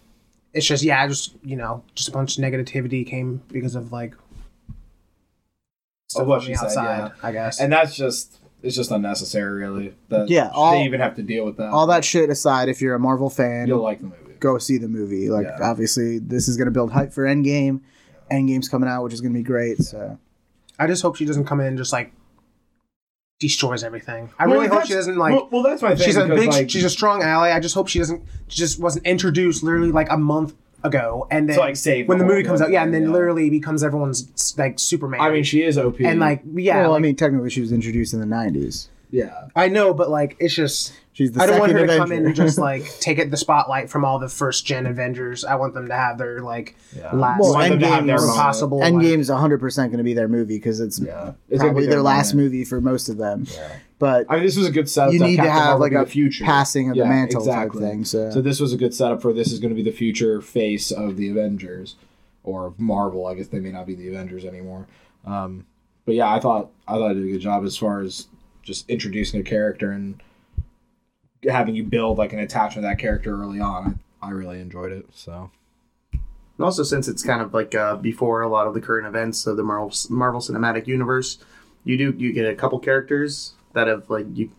it's 0.54 0.66
just 0.66 0.82
yeah, 0.82 1.06
just 1.06 1.34
you 1.44 1.56
know, 1.56 1.82
just 1.94 2.08
a 2.08 2.12
bunch 2.12 2.38
of 2.38 2.44
negativity 2.44 3.06
came 3.06 3.42
because 3.48 3.74
of 3.74 3.92
like 3.92 4.14
stuff 6.08 6.22
Of 6.22 6.28
what 6.28 6.40
on 6.40 6.46
she 6.46 6.52
the 6.52 6.58
said, 6.58 6.66
outside, 6.68 6.98
yeah. 6.98 7.10
I 7.22 7.32
guess. 7.32 7.60
and 7.60 7.72
that's 7.72 7.94
just 7.94 8.38
it's 8.62 8.74
just 8.74 8.90
unnecessary, 8.90 9.52
really. 9.60 9.94
That 10.08 10.28
Yeah, 10.28 10.50
all- 10.52 10.72
they 10.72 10.84
even 10.84 11.00
have 11.00 11.14
to 11.16 11.22
deal 11.22 11.44
with 11.44 11.56
that. 11.58 11.68
All 11.70 11.86
that 11.88 12.04
shit 12.04 12.28
aside, 12.30 12.68
if 12.68 12.80
you're 12.80 12.94
a 12.94 12.98
Marvel 12.98 13.30
fan, 13.30 13.68
you'll 13.68 13.82
like 13.82 14.00
the 14.00 14.06
movie. 14.06 14.34
go 14.40 14.58
see 14.58 14.78
the 14.78 14.88
movie. 14.88 15.28
Like, 15.30 15.46
Yeah. 15.46 15.58
obviously, 15.70 16.18
this 16.18 16.48
is 16.48 16.56
going 16.56 16.66
to 16.66 16.72
build 16.72 16.90
hype 16.92 17.12
for 17.12 17.24
Endgame. 17.24 17.80
Endgame's 18.32 18.68
coming 18.68 18.88
out, 18.88 19.04
which 19.04 19.12
is 19.12 19.20
going 19.20 19.32
to 19.32 19.38
be 19.38 19.44
great. 19.44 19.78
So 19.82 20.18
I 20.78 20.86
just 20.88 21.02
hope 21.02 21.14
she 21.16 21.24
doesn't 21.24 21.44
come 21.44 21.60
in 21.60 21.66
and 21.66 21.78
just 21.78 21.92
like 21.92 22.12
destroys 23.38 23.84
everything. 23.84 24.30
I 24.38 24.46
Well, 24.46 24.56
really 24.56 24.68
hope 24.68 24.84
she 24.86 24.94
doesn't 24.94 25.16
like. 25.16 25.32
Well, 25.34 25.48
well, 25.50 25.62
that's 25.62 25.82
my 25.82 25.94
thing. 25.94 26.04
she's 26.06 26.16
a 26.16 26.24
because, 26.24 26.40
big. 26.40 26.48
like, 26.50 26.70
she's 26.70 26.84
a 26.84 26.90
strong 26.90 27.22
ally. 27.22 27.52
I 27.52 27.60
just 27.60 27.74
hope 27.74 27.88
she 27.88 27.98
doesn't. 27.98 28.22
She 28.48 28.58
just 28.58 28.80
wasn't 28.80 29.06
introduced 29.06 29.62
literally 29.62 29.92
like 29.92 30.10
a 30.10 30.16
month 30.16 30.54
ago, 30.84 31.26
and 31.30 31.48
then 31.48 31.56
To, 31.56 31.60
like, 31.60 31.76
save 31.76 32.08
when 32.08 32.18
the 32.18 32.24
the 32.24 32.30
movie 32.30 32.44
comes 32.44 32.60
out, 32.60 32.70
yeah, 32.70 32.82
and 32.82 32.92
then 32.94 33.02
yeah. 33.04 33.10
literally 33.10 33.50
becomes 33.50 33.82
everyone's 33.82 34.54
like 34.58 34.78
Superman. 34.78 35.20
I 35.20 35.30
mean, 35.30 35.44
she 35.44 35.62
is 35.62 35.76
OP. 35.78 36.00
and 36.00 36.20
like 36.20 36.42
yeah, 36.54 36.82
well, 36.82 36.90
like, 36.92 36.98
I 36.98 37.02
mean, 37.02 37.16
technically, 37.16 37.50
she 37.50 37.60
was 37.60 37.72
introduced 37.72 38.12
in 38.14 38.20
the 38.20 38.26
'90s. 38.26 38.88
Yeah. 39.10 39.48
I 39.56 39.68
know, 39.68 39.94
but 39.94 40.10
like 40.10 40.36
it's 40.38 40.54
just. 40.54 40.92
She's 41.12 41.32
the 41.32 41.42
I 41.42 41.46
don't 41.46 41.58
want 41.58 41.70
second 41.72 41.80
her 41.80 41.86
to 41.88 41.92
Avenger. 41.94 42.04
come 42.04 42.12
in 42.12 42.26
and 42.26 42.34
just 42.36 42.58
like 42.58 42.84
take 43.00 43.18
it 43.18 43.28
the 43.32 43.36
spotlight 43.36 43.90
from 43.90 44.04
all 44.04 44.20
the 44.20 44.28
first 44.28 44.64
gen 44.64 44.86
Avengers. 44.86 45.44
I 45.44 45.56
want 45.56 45.74
them 45.74 45.88
to 45.88 45.94
have 45.94 46.16
their 46.16 46.42
like 46.42 46.76
Yeah. 46.96 47.12
last 47.12 47.40
Well, 47.40 47.54
Want 47.54 47.70
them 47.70 47.80
to 47.80 47.86
have 47.88 48.06
their 48.06 48.16
Endgame's- 48.18 48.22
moment. 48.22 48.38
possible. 48.38 48.78
like- 48.78 48.94
Endgame's 48.94 49.28
100 49.28 49.58
percent 49.58 49.90
going 49.90 49.98
to 49.98 50.04
be 50.04 50.14
their 50.14 50.28
movie 50.28 50.58
because 50.58 50.78
it's 50.78 51.00
Yeah. 51.00 51.32
It's 51.50 51.60
probably 51.60 51.86
be 51.86 51.90
their 51.90 52.02
last 52.02 52.34
movie 52.34 52.64
for 52.64 52.80
most 52.80 53.08
of 53.08 53.16
them. 53.16 53.46
Yeah. 53.52 53.68
But 53.98 54.26
I 54.28 54.36
mean, 54.36 54.44
this 54.44 54.56
was 54.56 54.68
a 54.68 54.70
good 54.70 54.88
setup. 54.88 55.12
you 55.12 55.18
need 55.18 55.38
to 55.38 55.50
have 55.50 55.64
Marvel 55.64 55.80
like 55.80 55.92
a 55.92 56.04
the 56.04 56.06
future 56.06 56.44
passing 56.44 56.90
of 56.90 56.96
the 56.96 57.04
mantle 57.04 57.40
exactly. 57.40 57.80
type 57.80 57.90
thing. 57.90 58.04
So, 58.04 58.30
So 58.30 58.40
this 58.40 58.60
was 58.60 58.72
a 58.72 58.76
good 58.76 58.94
setup 58.94 59.20
for 59.20 59.32
this 59.32 59.50
is 59.50 59.58
going 59.58 59.70
to 59.70 59.74
be 59.82 59.82
the 59.82 59.96
future 59.96 60.40
face 60.40 60.92
of 60.92 61.16
the 61.16 61.28
Avengers 61.30 61.96
or 62.44 62.74
Marvel. 62.78 63.26
I 63.26 63.34
guess 63.34 63.48
they 63.48 63.58
may 63.58 63.72
not 63.72 63.86
be 63.88 63.96
the 63.96 64.06
Avengers 64.06 64.44
anymore. 64.44 64.86
Um, 65.26 65.66
but 66.06 66.14
yeah, 66.14 66.32
I 66.32 66.38
thought 66.38 66.70
I 66.86 66.92
thought 66.92 67.10
I 67.10 67.14
did 67.14 67.24
a 67.24 67.32
good 67.32 67.40
job 67.40 67.64
as 67.64 67.76
far 67.76 68.02
as 68.02 68.28
just 68.68 68.88
introducing 68.88 69.40
a 69.40 69.42
character 69.44 69.90
and 69.90 70.22
having 71.48 71.74
you 71.74 71.82
build 71.84 72.18
like 72.18 72.32
an 72.32 72.38
attachment 72.38 72.84
to 72.84 72.88
that 72.88 72.98
character 72.98 73.32
early 73.40 73.58
on. 73.60 73.98
I, 74.22 74.28
I 74.28 74.30
really 74.30 74.60
enjoyed 74.60 74.92
it. 74.92 75.06
So 75.12 75.50
And 76.12 76.20
also, 76.64 76.82
since 76.82 77.08
it's 77.08 77.22
kind 77.22 77.40
of 77.40 77.52
like 77.54 77.74
uh, 77.74 77.96
before 77.96 78.42
a 78.42 78.48
lot 78.48 78.66
of 78.66 78.74
the 78.74 78.80
current 78.80 79.06
events 79.06 79.46
of 79.46 79.56
the 79.56 79.62
Marvel 79.64 79.92
Marvel 80.10 80.40
Cinematic 80.40 80.86
Universe, 80.86 81.38
you 81.84 81.96
do 81.96 82.14
you 82.18 82.32
get 82.32 82.46
a 82.46 82.54
couple 82.54 82.78
characters 82.78 83.54
that 83.72 83.86
have 83.88 84.08
like 84.10 84.26
you 84.34 84.50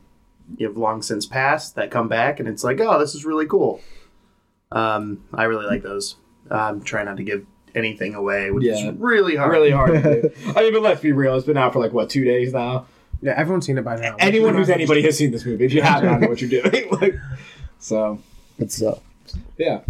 you 0.57 0.67
have 0.67 0.77
long 0.77 1.01
since 1.03 1.25
passed 1.27 1.75
that 1.75 1.91
come 1.91 2.07
back, 2.07 2.39
and 2.39 2.49
it's 2.49 2.63
like, 2.63 2.79
oh, 2.81 2.97
this 2.97 3.13
is 3.13 3.23
really 3.23 3.45
cool. 3.45 3.81
Um, 4.71 5.23
I 5.33 5.43
really 5.43 5.65
like 5.67 5.83
those. 5.83 6.15
I'm 6.49 6.81
trying 6.81 7.05
not 7.05 7.17
to 7.17 7.23
give 7.23 7.45
anything 7.75 8.15
away, 8.15 8.49
which 8.49 8.63
Yeah. 8.63 8.73
is 8.89 8.95
really 8.97 9.35
hard. 9.35 9.51
Really 9.51 9.69
hard 9.71 9.91
to 10.01 10.21
do. 10.29 10.31
I 10.55 10.61
mean, 10.63 10.73
but 10.73 10.81
let's 10.81 11.01
be 11.01 11.11
real. 11.11 11.35
It's 11.35 11.45
been 11.45 11.57
out 11.57 11.73
for 11.73 11.79
like 11.79 11.93
what 11.93 12.09
two 12.09 12.23
days 12.23 12.51
now. 12.53 12.87
Yeah, 13.21 13.33
everyone's 13.35 13.65
seen 13.65 13.77
it 13.77 13.83
by 13.83 13.97
now. 13.97 14.15
Anyone 14.19 14.55
who's 14.55 14.69
anybody 14.69 15.01
has 15.03 15.17
seen 15.17 15.31
this 15.31 15.45
movie. 15.45 15.65
If 15.65 15.73
you 15.73 15.81
haven't, 15.81 16.07
I 16.09 16.11
don't 16.13 16.21
know 16.21 16.27
what 16.29 16.41
you're 16.41 16.49
doing. 16.61 16.89
like, 17.01 17.15
so 17.79 18.19
It's 18.57 18.81
uh, 18.81 18.99
yeah. 19.57 19.81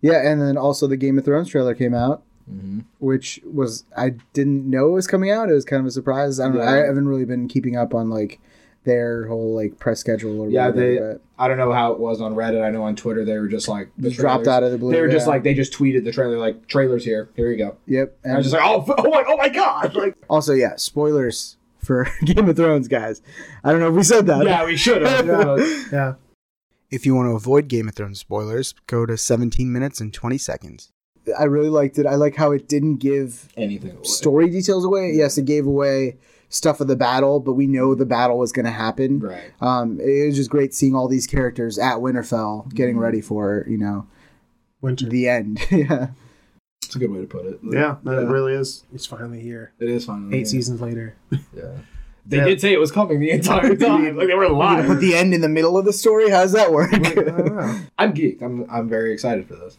yeah, 0.00 0.28
and 0.30 0.40
then 0.40 0.56
also 0.56 0.86
the 0.86 0.96
Game 0.96 1.18
of 1.18 1.24
Thrones 1.24 1.48
trailer 1.48 1.74
came 1.74 1.94
out, 1.94 2.22
Mm-hmm. 2.48 2.80
which 3.00 3.40
was 3.44 3.82
I 3.96 4.10
didn't 4.32 4.70
know 4.70 4.86
it 4.86 4.92
was 4.92 5.08
coming 5.08 5.32
out. 5.32 5.50
It 5.50 5.54
was 5.54 5.64
kind 5.64 5.80
of 5.80 5.86
a 5.86 5.90
surprise. 5.90 6.38
I 6.38 6.44
don't 6.44 6.54
know. 6.58 6.62
I 6.62 6.76
haven't 6.86 7.08
really 7.08 7.24
been 7.24 7.48
keeping 7.48 7.76
up 7.76 7.92
on 7.92 8.08
like 8.08 8.38
their 8.84 9.26
whole 9.26 9.52
like 9.52 9.80
press 9.80 9.98
schedule 9.98 10.40
or 10.42 10.48
Yeah, 10.48 10.68
whatever, 10.68 10.80
they- 10.80 10.98
but 11.00 11.20
I 11.42 11.48
don't 11.48 11.56
know 11.56 11.72
how 11.72 11.90
it 11.90 11.98
was 11.98 12.20
on 12.20 12.36
Reddit. 12.36 12.62
I 12.64 12.70
know 12.70 12.84
on 12.84 12.94
Twitter 12.94 13.24
they 13.24 13.36
were 13.36 13.48
just 13.48 13.66
like 13.66 13.88
the 13.98 14.10
just 14.10 14.20
dropped 14.20 14.46
out 14.46 14.62
of 14.62 14.70
the 14.70 14.78
blue. 14.78 14.92
They 14.92 15.00
were 15.00 15.08
just 15.08 15.26
yeah. 15.26 15.30
like 15.32 15.42
they 15.42 15.54
just 15.54 15.72
tweeted 15.72 16.04
the 16.04 16.12
trailer 16.12 16.38
like 16.38 16.68
trailers 16.68 17.04
here. 17.04 17.28
Here 17.34 17.50
you 17.50 17.58
go. 17.58 17.76
yep. 17.86 18.16
And 18.22 18.34
I 18.34 18.36
was 18.36 18.46
just 18.46 18.54
like 18.54 18.62
oh 18.64 18.84
oh 18.96 19.10
my 19.10 19.24
oh 19.26 19.36
my 19.36 19.48
god 19.48 19.96
like 19.96 20.14
also, 20.30 20.52
yeah, 20.52 20.76
spoilers 20.76 21.56
for 21.86 22.08
Game 22.24 22.48
of 22.48 22.56
Thrones, 22.56 22.88
guys. 22.88 23.22
I 23.64 23.70
don't 23.70 23.80
know 23.80 23.88
if 23.88 23.94
we 23.94 24.02
said 24.02 24.26
that. 24.26 24.44
yeah 24.44 24.64
we 24.64 24.76
should 24.76 25.02
have. 25.02 25.26
Yeah. 25.92 26.14
If 26.90 27.04
you 27.04 27.14
want 27.14 27.26
to 27.28 27.34
avoid 27.34 27.68
Game 27.68 27.88
of 27.88 27.94
Thrones 27.94 28.20
spoilers, 28.20 28.72
go 28.86 29.06
to 29.06 29.16
17 29.16 29.72
minutes 29.72 30.00
and 30.00 30.12
20 30.14 30.38
seconds. 30.38 30.90
I 31.36 31.44
really 31.44 31.68
liked 31.68 31.98
it. 31.98 32.06
I 32.06 32.14
like 32.14 32.36
how 32.36 32.52
it 32.52 32.68
didn't 32.68 32.96
give 32.98 33.48
Anything. 33.56 33.90
away. 33.92 34.04
story 34.04 34.48
details 34.50 34.84
away. 34.84 35.10
Yes, 35.12 35.36
it 35.38 35.44
gave 35.46 35.66
away 35.66 36.16
stuff 36.48 36.80
of 36.80 36.86
the 36.86 36.94
battle, 36.94 37.40
but 37.40 37.54
we 37.54 37.66
know 37.66 37.96
the 37.96 38.06
battle 38.06 38.38
was 38.38 38.52
going 38.52 38.66
to 38.66 38.70
happen. 38.70 39.18
Right. 39.18 39.50
Um, 39.60 39.98
it 40.00 40.26
was 40.26 40.36
just 40.36 40.48
great 40.50 40.72
seeing 40.74 40.94
all 40.94 41.08
these 41.08 41.26
characters 41.26 41.76
at 41.78 41.96
Winterfell 41.96 42.72
getting 42.72 42.94
Mm-hmm. 42.94 43.02
ready 43.02 43.20
for 43.20 43.66
you 43.68 43.78
know 43.78 44.06
Winter. 44.80 45.08
the 45.08 45.28
end. 45.28 45.60
yeah, 45.72 46.10
It's 46.84 46.94
a 46.94 46.98
good 46.98 47.10
way 47.10 47.20
to 47.20 47.26
put 47.26 47.46
it. 47.46 47.58
Yeah, 47.62 47.96
that 48.04 48.22
Yeah. 48.22 48.28
really 48.30 48.52
is. 48.52 48.84
It's 48.94 49.06
finally 49.06 49.40
here. 49.40 49.72
It 49.80 49.88
is 49.88 50.04
finally. 50.04 50.36
Eight 50.38 50.48
seasons 50.48 50.80
later. 50.80 51.14
Yeah. 51.30 51.38
They 52.28 52.38
Yeah. 52.38 52.44
did 52.46 52.60
say 52.60 52.72
it 52.72 52.80
was 52.80 52.90
coming 52.90 53.20
the 53.20 53.30
entire 53.30 53.76
time. 53.76 54.16
like 54.16 54.26
they 54.26 54.34
were 54.34 54.48
lying. 54.48 54.84
put 54.88 54.98
the 54.98 55.14
end 55.14 55.32
in 55.32 55.42
the 55.42 55.48
middle 55.48 55.78
of 55.78 55.84
the 55.84 55.92
story. 55.92 56.28
How 56.28 56.42
does 56.42 56.50
that 56.54 56.72
work? 56.72 56.90
I'm 57.98 58.12
geeked. 58.14 58.42
I'm 58.42 58.66
I'm 58.68 58.88
very 58.88 59.12
excited 59.12 59.46
for 59.46 59.54
this. 59.54 59.76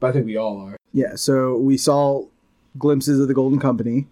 But 0.00 0.06
I 0.08 0.12
think 0.12 0.24
we 0.24 0.34
all 0.38 0.58
are. 0.62 0.76
yeah, 0.94 1.14
so 1.16 1.58
we 1.58 1.76
saw 1.76 2.24
glimpses 2.78 3.20
of 3.20 3.28
the 3.28 3.34
Golden 3.34 3.58
Company, 3.60 4.06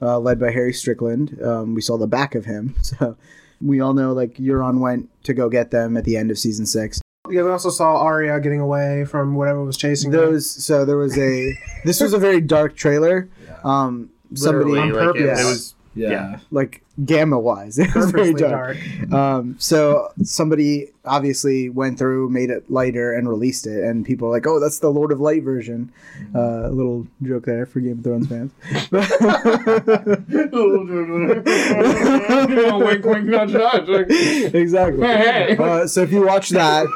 uh, 0.00 0.20
led 0.20 0.38
by 0.38 0.52
Harry 0.52 0.72
Strickland. 0.72 1.36
Um, 1.42 1.74
we 1.74 1.80
saw 1.80 1.98
the 1.98 2.06
back 2.06 2.36
of 2.36 2.44
him, 2.44 2.76
so 2.82 3.16
we 3.60 3.80
all 3.80 3.92
know 3.92 4.12
like 4.12 4.34
Euron 4.34 4.78
went 4.78 5.08
to 5.24 5.34
go 5.34 5.48
get 5.48 5.72
them 5.72 5.96
at 5.96 6.04
the 6.04 6.16
end 6.16 6.30
of 6.30 6.38
season 6.38 6.64
six. 6.64 7.00
Yeah, 7.28 7.42
we 7.42 7.50
also 7.50 7.68
saw 7.70 7.98
Arya 7.98 8.40
getting 8.40 8.60
away 8.60 9.04
from 9.04 9.34
whatever 9.34 9.62
was 9.62 9.76
chasing 9.76 10.10
them. 10.10 10.20
Those 10.20 10.48
so 10.48 10.84
there 10.86 10.96
was 10.96 11.18
a 11.18 11.52
this 11.84 12.00
was 12.00 12.14
a 12.14 12.18
very 12.18 12.40
dark 12.40 12.74
trailer. 12.76 13.28
Um, 13.62 14.08
somebody 14.34 14.70
Literally, 14.70 14.78
on 14.80 14.92
like, 14.94 15.16
it, 15.16 15.18
purpose. 15.28 15.40
it 15.40 15.44
was 15.44 15.74
Yeah. 15.94 16.10
Yeah. 16.10 16.38
like 16.50 16.82
gamma 17.04 17.38
wise, 17.38 17.78
it 17.78 17.94
was 17.94 18.10
very 18.10 18.34
dark. 18.34 18.76
dark. 18.76 19.12
Um, 19.12 19.56
so 19.58 20.12
somebody 20.22 20.88
obviously 21.04 21.68
went 21.68 21.98
through, 21.98 22.28
made 22.28 22.50
it 22.50 22.70
lighter, 22.70 23.12
and 23.12 23.28
released 23.28 23.66
it, 23.66 23.84
and 23.84 24.04
people 24.04 24.28
are 24.28 24.30
like, 24.30 24.46
"Oh, 24.46 24.60
that's 24.60 24.78
the 24.78 24.90
Lord 24.90 25.12
of 25.12 25.20
Light 25.20 25.42
version." 25.42 25.92
Uh, 26.34 26.68
a 26.68 26.70
little 26.70 27.06
joke 27.22 27.46
there 27.46 27.66
for 27.66 27.80
Game 27.80 27.98
of 27.98 28.04
Thrones 28.04 28.28
fans. 28.28 28.52
wink, 32.80 33.04
wink, 33.04 33.26
nudge, 33.26 33.52
nudge. 33.52 34.10
Exactly. 34.54 35.06
Hey, 35.06 35.54
hey. 35.54 35.56
Uh, 35.56 35.86
so 35.86 36.02
if 36.02 36.12
you 36.12 36.24
watch 36.26 36.50
that, 36.50 36.86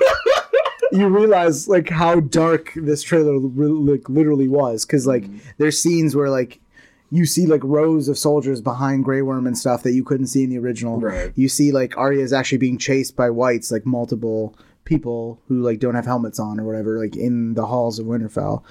you 0.93 1.09
realize 1.09 1.69
like 1.69 1.89
how 1.89 2.21
dark 2.21 2.73
this 2.77 3.03
trailer 3.03 3.39
like 3.39 4.09
literally 4.09 4.49
was, 4.49 4.85
because 4.85 5.07
like 5.07 5.25
there's 5.59 5.79
scenes 5.79 6.15
where 6.15 6.31
like 6.31 6.61
you 7.11 7.27
see 7.27 7.47
like 7.47 7.63
rows 7.63 8.09
of 8.09 8.19
soldiers 8.19 8.61
behind 8.61 9.05
Grey 9.05 9.23
Worm 9.23 9.47
and 9.47 9.57
stuff 9.57 9.83
that 9.85 9.93
you 9.93 10.03
couldn't 10.05 10.27
see 10.27 10.43
in 10.45 10.51
the 10.51 10.59
original. 10.59 11.01
Right. 11.01 11.33
You 11.37 11.49
see 11.49 11.71
like 11.73 11.97
Arya 11.97 12.23
is 12.23 12.33
actually 12.33 12.59
being 12.59 12.79
chased 12.79 13.15
by 13.17 13.31
whites, 13.31 13.71
like 13.71 13.87
multiple 13.87 14.57
people 14.85 15.41
who 15.49 15.61
like 15.63 15.79
don't 15.79 15.95
have 15.95 16.07
helmets 16.07 16.39
on 16.41 16.59
or 16.61 16.65
whatever, 16.65 16.99
like 16.99 17.17
in 17.17 17.55
the 17.55 17.67
halls 17.67 17.99
of 17.99 18.07
Winterfell. 18.07 18.63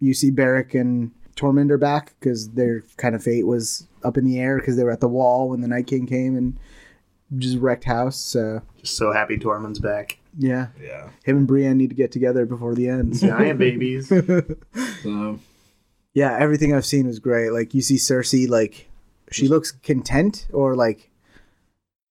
You 0.00 0.14
see 0.14 0.30
Beric 0.30 0.74
and 0.74 1.10
Tormund 1.36 1.70
are 1.70 1.78
back 1.78 2.14
because 2.18 2.50
their 2.50 2.82
kind 2.96 3.14
of 3.14 3.22
fate 3.22 3.46
was 3.46 3.86
up 4.02 4.16
in 4.16 4.24
the 4.24 4.38
air 4.40 4.58
because 4.58 4.76
they 4.76 4.84
were 4.84 4.90
at 4.90 5.00
the 5.00 5.08
wall 5.08 5.48
when 5.50 5.60
the 5.60 5.68
Night 5.68 5.86
King 5.86 6.06
came 6.06 6.36
and 6.36 6.56
just 7.36 7.58
wrecked 7.58 7.84
house. 7.84 8.16
So 8.18 8.62
just 8.80 8.96
so 8.96 9.12
happy 9.12 9.36
Tormund's 9.36 9.78
back. 9.80 10.18
yeah, 10.38 10.68
Yeah. 10.82 11.10
him 11.24 11.36
and 11.36 11.46
Brienne 11.46 11.76
need 11.76 11.90
to 11.90 11.96
get 11.96 12.10
together 12.12 12.46
before 12.46 12.74
the 12.74 12.88
end. 12.88 13.16
So. 13.18 13.26
Giant 13.28 13.58
babies. 13.58 14.10
So 15.02 15.38
yeah, 16.18 16.36
everything 16.38 16.74
I've 16.74 16.84
seen 16.86 17.06
was 17.06 17.18
great. 17.18 17.50
Like 17.50 17.74
you 17.74 17.82
see 17.82 17.96
Cersei, 17.96 18.48
like 18.48 18.88
she 19.30 19.46
looks 19.48 19.70
content 19.70 20.46
or 20.52 20.74
like 20.74 21.10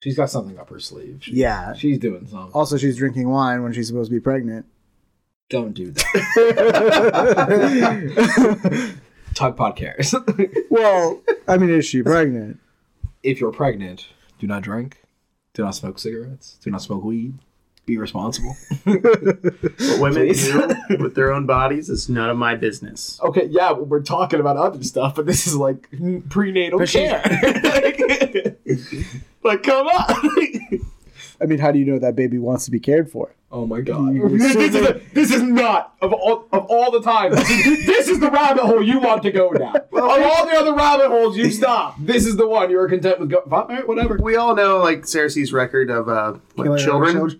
she's 0.03 0.15
got 0.15 0.29
something 0.29 0.57
up 0.57 0.69
her 0.69 0.79
sleeve. 0.79 1.17
She- 1.21 1.33
yeah. 1.35 1.73
She's 1.73 1.99
doing 1.99 2.25
something. 2.27 2.51
Also, 2.53 2.77
she's 2.77 2.95
drinking 2.97 3.29
wine 3.29 3.63
when 3.63 3.73
she's 3.73 3.87
supposed 3.87 4.09
to 4.09 4.15
be 4.15 4.21
pregnant. 4.21 4.65
Don't 5.49 5.73
do 5.73 5.91
that. 5.91 6.03
Tug 9.33 9.55
pod 9.57 9.75
cares. 9.75 10.13
well, 10.69 11.21
I 11.47 11.57
mean, 11.57 11.69
is 11.69 11.85
she 11.85 12.01
pregnant? 12.03 12.59
if 13.23 13.39
you're 13.41 13.51
pregnant, 13.51 14.07
do 14.39 14.47
not 14.47 14.61
drink. 14.61 15.01
Do 15.53 15.63
not 15.63 15.75
smoke 15.75 15.99
cigarettes. 15.99 16.57
Do 16.63 16.69
not 16.71 16.81
smoke 16.81 17.03
weed. 17.03 17.33
Be 17.87 17.97
responsible. 17.97 18.55
What 18.85 19.99
women 20.01 20.27
Please. 20.27 20.45
do 20.51 20.67
with 20.99 21.15
their 21.15 21.31
own 21.31 21.45
bodies 21.45 21.89
is 21.89 22.09
none 22.09 22.29
of 22.29 22.37
my 22.37 22.53
business. 22.55 23.19
Okay, 23.23 23.47
yeah, 23.49 23.71
we're 23.71 24.01
talking 24.03 24.39
about 24.41 24.57
other 24.57 24.83
stuff, 24.83 25.15
but 25.15 25.25
this 25.25 25.47
is 25.47 25.55
like 25.55 25.89
prenatal 26.29 26.79
But 26.79 26.89
care. 26.89 27.21
like, 27.63 28.59
like, 29.43 29.63
come 29.63 29.87
on. 29.87 30.81
I 31.41 31.45
mean, 31.45 31.59
how 31.59 31.71
do 31.71 31.79
you 31.79 31.85
know 31.85 31.97
that 31.99 32.15
baby 32.15 32.37
wants 32.37 32.65
to 32.65 32.71
be 32.71 32.79
cared 32.79 33.09
for? 33.09 33.33
Oh 33.51 33.65
my 33.65 33.81
god. 33.81 34.13
You 34.13 34.29
This 34.37 34.55
is, 34.55 34.75
a- 34.75 35.01
this 35.13 35.31
is 35.31 35.41
not 35.41 35.95
of 36.01 36.13
all 36.13 36.47
of 36.51 36.65
all 36.65 36.91
the 36.91 37.01
time. 37.01 37.31
This 37.31 38.07
is, 38.07 38.19
the 38.19 38.31
rabbit 38.31 38.63
hole 38.63 38.81
you 38.81 38.99
want 38.99 39.21
to 39.23 39.31
go 39.31 39.51
down. 39.53 39.75
of 39.93 39.93
all 39.93 40.45
the 40.45 40.55
other 40.55 40.73
rabbit 40.73 41.09
holes, 41.09 41.37
you 41.37 41.51
stop. 41.51 41.95
This 41.99 42.25
is 42.25 42.35
the 42.35 42.47
one 42.47 42.69
you 42.71 42.79
are 42.79 42.89
content 42.89 43.19
with. 43.19 43.29
Go, 43.29 43.37
all 43.51 43.67
right, 43.67 43.87
whatever. 43.87 44.17
We 44.21 44.35
all 44.35 44.55
know 44.55 44.79
like 44.79 45.01
Cersei's 45.01 45.53
record 45.53 45.89
of 45.89 46.09
uh, 46.09 46.33
what, 46.55 46.65
Killing 46.65 46.83
children. 46.83 47.37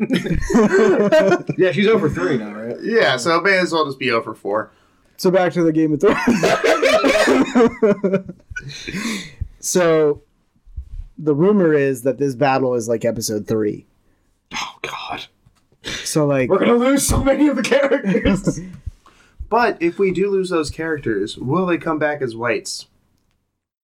Yeah, 1.57 1.71
she's 1.71 1.87
over 1.87 2.09
three 2.09 2.37
now, 2.37 2.53
right? 2.53 2.77
Yeah, 2.81 3.17
so 3.17 3.41
may 3.41 3.57
as 3.57 3.71
well 3.73 3.85
just 3.85 3.99
be 3.99 4.11
over 4.11 4.33
four. 4.35 4.71
So 5.17 5.31
back 5.31 5.51
to 5.53 5.63
the 5.63 5.71
Game 5.71 5.93
of 5.93 5.99
Thrones. 5.99 6.19
so 9.59 10.21
the 11.17 11.33
rumor 11.33 11.73
is 11.73 12.03
that 12.03 12.19
this 12.19 12.35
battle 12.35 12.75
is 12.75 12.87
like 12.87 13.03
episode 13.03 13.47
three. 13.47 13.87
Oh 14.53 14.75
god, 14.83 15.25
So 15.87 16.25
like, 16.25 16.49
we're 16.49 16.59
gonna 16.59 16.73
lose 16.75 17.05
so 17.07 17.23
many 17.23 17.47
of 17.47 17.55
the 17.55 17.63
characters. 17.63 18.59
But 19.49 19.81
if 19.81 19.97
we 19.97 20.11
do 20.11 20.29
lose 20.29 20.49
those 20.49 20.69
characters, 20.69 21.37
will 21.37 21.65
they 21.65 21.77
come 21.77 21.99
back 21.99 22.21
as 22.21 22.35
whites? 22.35 22.87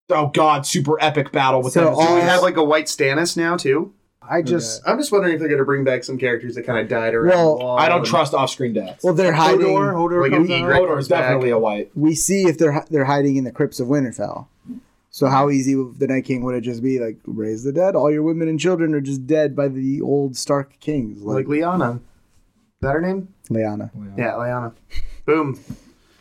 oh 0.09 0.27
god, 0.27 0.65
super 0.65 1.01
epic 1.01 1.31
battle 1.31 1.61
with 1.63 1.71
So 1.73 1.85
them. 1.85 1.93
all- 1.95 2.05
Do 2.07 2.15
we 2.15 2.19
have 2.21 2.41
like 2.41 2.57
a 2.57 2.63
white 2.63 2.87
Stannis 2.87 3.37
now 3.37 3.55
too? 3.55 3.93
I 4.21 4.41
just 4.41 4.81
I'm 4.85 4.97
just 4.97 5.11
wondering 5.13 5.33
if 5.35 5.39
they're 5.39 5.47
going 5.47 5.59
to 5.59 5.65
bring 5.65 5.83
back 5.85 6.03
some 6.03 6.17
characters 6.17 6.55
that 6.55 6.65
kind 6.65 6.79
of 6.79 6.87
died 6.89 7.13
around 7.13 7.29
Well. 7.59 7.71
I 7.77 7.87
don't 7.89 8.05
trust 8.05 8.33
off-screen 8.33 8.73
deaths. 8.73 9.03
well, 9.05 9.13
they're 9.13 9.31
hiding. 9.33 9.61
Hodor, 9.61 9.93
Hodor 9.93 10.21
Like 10.21 10.31
comes 10.31 10.49
an 10.49 10.55
out. 10.55 10.59
egret. 10.63 10.81
Hodor 10.81 10.99
is 10.99 11.07
definitely 11.07 11.49
a 11.51 11.57
white. 11.59 11.91
We 11.95 12.13
see 12.15 12.43
if 12.47 12.57
they're 12.57 12.85
they're 12.89 13.05
hiding 13.05 13.37
in 13.37 13.43
the 13.45 13.51
crypts 13.51 13.79
of 13.79 13.87
Winterfell. 13.87 14.47
So 15.13 15.27
how 15.27 15.51
easy 15.51 15.75
would 15.75 15.99
the 15.99 16.07
Night 16.07 16.25
King 16.25 16.41
would 16.43 16.55
it 16.55 16.61
just 16.61 16.81
be 16.81 16.97
like 16.99 17.19
raise 17.25 17.63
the 17.63 17.71
dead? 17.71 17.95
All 17.95 18.11
your 18.11 18.23
women 18.23 18.47
and 18.47 18.59
children 18.59 18.95
are 18.95 18.99
just 18.99 19.27
dead 19.27 19.55
by 19.55 19.67
the 19.67 20.01
old 20.01 20.35
Stark 20.35 20.79
kings, 20.79 21.21
like 21.21 21.45
like, 21.47 21.59
Lyanna. 21.59 21.97
Is 21.97 22.01
that 22.81 22.93
her 22.93 23.01
name? 23.01 23.31
Lyanna. 23.51 23.91
Yeah, 24.17 24.31
Lyanna. 24.31 24.73
Boom. 25.27 25.59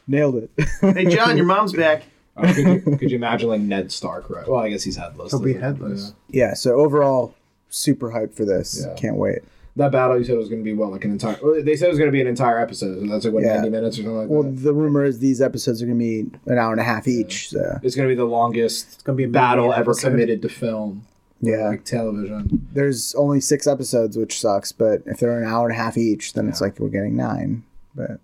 Nailed 0.07 0.35
it. 0.37 0.51
Hey, 0.83 1.07
Jon, 1.07 1.39
your 1.39 1.47
mom's 1.47 1.73
back. 1.73 2.05
Oh, 2.35 2.51
could, 2.51 2.57
you, 2.57 2.97
could 2.97 3.11
you 3.11 3.17
imagine 3.17 3.51
like 3.51 3.61
Ned 3.61 3.93
Stark? 3.93 4.31
Right. 4.31 4.49
Well, 4.49 4.59
I 4.59 4.71
guess 4.71 4.83
he's 4.83 4.97
headless. 4.97 5.33
He'll 5.33 5.43
be 5.43 5.53
headless. 5.53 6.15
yeah. 6.31 6.55
So 6.55 6.77
overall, 6.77 7.35
super 7.69 8.09
hyped 8.09 8.33
for 8.33 8.47
this. 8.47 8.87
Yeah. 8.87 8.95
Can't 8.95 9.17
wait. 9.17 9.41
That 9.77 9.91
battle 9.91 10.19
you 10.19 10.25
said 10.25 10.37
was 10.37 10.51
going 10.51 10.61
to 10.61 10.65
be 10.65 10.75
what, 10.75 10.91
like 10.93 11.05
an 11.07 11.13
entire? 11.13 11.39
Well, 11.43 11.63
they 11.63 11.77
said 11.77 11.87
it 11.87 11.93
was 11.93 11.99
going 11.99 12.09
to 12.11 12.13
be 12.13 12.21
an 12.21 12.27
entire 12.27 12.59
episode. 12.61 13.01
So 13.01 13.07
that's 13.07 13.25
like 13.25 13.33
what 13.33 13.43
Yeah. 13.43 13.55
ninety 13.55 13.71
minutes 13.71 13.99
or 13.99 14.03
something 14.03 14.19
like 14.19 14.29
Well, 14.29 14.43
that. 14.43 14.63
the 14.63 14.75
rumor 14.75 15.03
is 15.05 15.19
these 15.19 15.41
episodes 15.41 15.83
are 15.83 15.87
gonna 15.87 15.99
be 15.99 16.31
an 16.47 16.59
hour 16.59 16.73
and 16.73 16.81
a 16.81 16.85
half 16.85 17.09
each. 17.09 17.49
So 17.49 17.79
It's 17.83 17.97
going 17.97 18.07
to 18.07 18.13
be 18.13 18.17
the 18.19 18.27
longest 18.27 18.95
It's 18.95 19.03
gonna 19.03 19.17
be 19.17 19.25
a 19.25 19.29
battle 19.29 19.73
ever 19.73 19.93
episode. 19.93 20.11
committed 20.11 20.43
to 20.43 20.51
film, 20.51 21.07
yeah, 21.41 21.69
like 21.69 21.85
television. 21.85 22.69
there's 22.75 23.15
only 23.15 23.41
six 23.41 23.67
episodes, 23.67 24.17
which 24.19 24.39
sucks. 24.39 24.73
But 24.73 25.03
if 25.07 25.19
they're 25.21 25.39
an 25.43 25.49
hour 25.49 25.69
and 25.69 25.75
a 25.75 25.83
half 25.83 25.97
each, 25.97 26.35
then 26.35 26.49
it's 26.51 26.61
like 26.61 26.79
we're 26.79 26.89
getting 26.91 27.17
nine. 27.17 27.63
But 27.95 28.21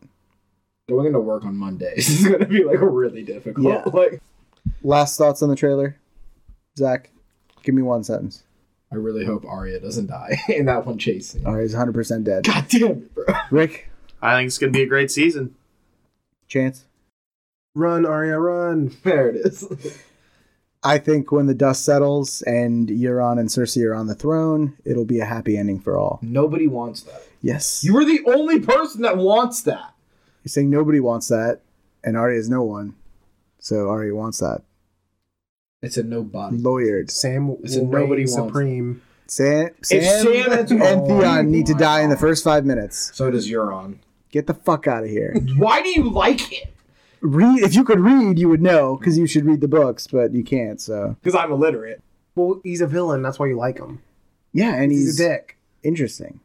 Going 0.89 1.07
into 1.07 1.21
work 1.21 1.45
on 1.47 1.57
Mondays 1.57 2.09
is 2.09 2.27
going 2.29 2.41
to 2.41 2.47
be 2.47 2.63
like 2.65 2.79
really 2.81 3.23
difficult. 3.23 3.67
Yeah. 3.67 3.83
Like, 3.93 4.21
last 4.83 5.17
thoughts 5.17 5.41
on 5.43 5.49
the 5.49 5.57
trailer, 5.57 5.97
Zach. 6.79 7.11
Give 7.63 7.75
me 7.75 7.83
one 7.83 8.05
sentence. 8.05 8.43
I 8.91 8.97
really 8.97 9.25
hope 9.25 9.45
Arya 9.45 9.81
doesn't 9.81 10.07
die 10.07 10.41
in 10.49 10.67
that 10.67 10.87
one 10.87 10.99
chase 10.99 11.31
scene. 11.31 11.43
Oh, 11.45 11.53
100 11.53 11.93
percent 11.93 12.25
dead. 12.25 12.45
God 12.45 12.67
damn 12.69 12.91
it, 12.91 13.15
bro. 13.15 13.25
Rick, 13.51 13.91
I 14.23 14.37
think 14.37 14.49
it's 14.49 14.59
going 14.59 14.73
to 14.73 14.77
be 14.77 14.83
a 14.83 14.89
great 14.89 15.11
season. 15.11 15.55
Chance. 16.49 16.85
Run, 17.75 18.07
Arya, 18.07 18.39
run. 18.39 18.97
There 19.05 19.29
it 19.29 19.37
is. 19.37 19.65
I 20.83 20.99
think 20.99 21.33
when 21.33 21.47
the 21.47 21.55
dust 21.55 21.85
settles 21.85 22.43
and 22.43 22.89
Euron 22.89 23.39
and 23.39 23.49
Cersei 23.49 23.85
are 23.85 23.95
on 23.95 24.07
the 24.07 24.15
throne, 24.15 24.77
it'll 24.85 25.05
be 25.05 25.21
a 25.21 25.25
happy 25.25 25.57
ending 25.57 25.81
for 25.81 25.99
all. 25.99 26.19
Nobody 26.23 26.67
wants 26.67 27.03
that. 27.03 27.23
Yes. 27.43 27.83
You 27.85 27.95
were 27.95 28.05
the 28.05 28.23
only 28.27 28.61
person 28.61 29.03
that 29.03 29.17
wants 29.17 29.63
that. 29.63 29.95
You're 30.45 30.51
saying 30.51 30.71
nobody 30.71 31.01
wants 31.01 31.29
that, 31.29 31.61
and 32.05 32.17
Arya 32.17 32.39
is 32.39 32.49
no 32.49 32.63
one. 32.63 32.95
So 33.59 33.89
Arya 33.89 34.15
wants 34.15 34.39
that. 34.39 34.63
It's 35.83 35.97
a 35.97 36.03
nobody. 36.03 36.59
Lawyered. 36.59 37.11
Sam 37.11 37.49
will 37.49 37.59
said 37.67 37.85
nobody 37.85 38.25
reign 38.25 38.33
wants 38.33 38.53
supreme. 38.53 39.03
Sam, 39.27 39.71
If 39.81 39.87
Sam, 39.87 40.03
Sam 40.25 40.53
and- 40.53 40.71
and 40.83 41.07
Theon 41.07 41.51
need 41.51 41.67
to 41.67 41.75
die 41.75 42.01
in 42.01 42.11
the 42.11 42.17
first 42.17 42.43
five 42.43 42.65
minutes. 42.65 43.11
So 43.15 43.31
does 43.31 43.49
Euron. 43.49 43.97
Get 44.33 44.47
the 44.47 44.55
fuck 44.55 44.87
out 44.87 45.05
of 45.05 45.11
here. 45.11 45.35
Why 45.57 45.83
do 45.83 45.89
you 45.91 46.11
like 46.11 46.53
it? 46.53 46.75
read 47.21 47.63
if 47.63 47.75
you 47.75 47.83
could 47.85 47.99
read, 48.01 48.39
you 48.39 48.49
would 48.49 48.63
know 48.63 48.97
because 48.97 49.19
you 49.19 49.27
should 49.27 49.45
read 49.45 49.61
the 49.61 49.67
books, 49.69 50.07
but 50.07 50.33
you 50.33 50.45
can't. 50.45 50.81
So 50.81 51.17
Because 51.23 51.35
I'm 51.35 51.51
illiterate. 51.53 52.01
Well, 52.37 52.61
he's 52.63 52.81
a 52.81 52.87
villain. 52.87 53.23
That's 53.23 53.39
why 53.39 53.47
you 53.47 53.57
like 53.57 53.79
him. 53.79 54.01
yeah, 54.53 54.75
and 54.75 54.93
He's, 54.93 55.01
he's, 55.07 55.21
a 55.21 55.29
dick. 55.29 55.59
interesting. 55.83 56.41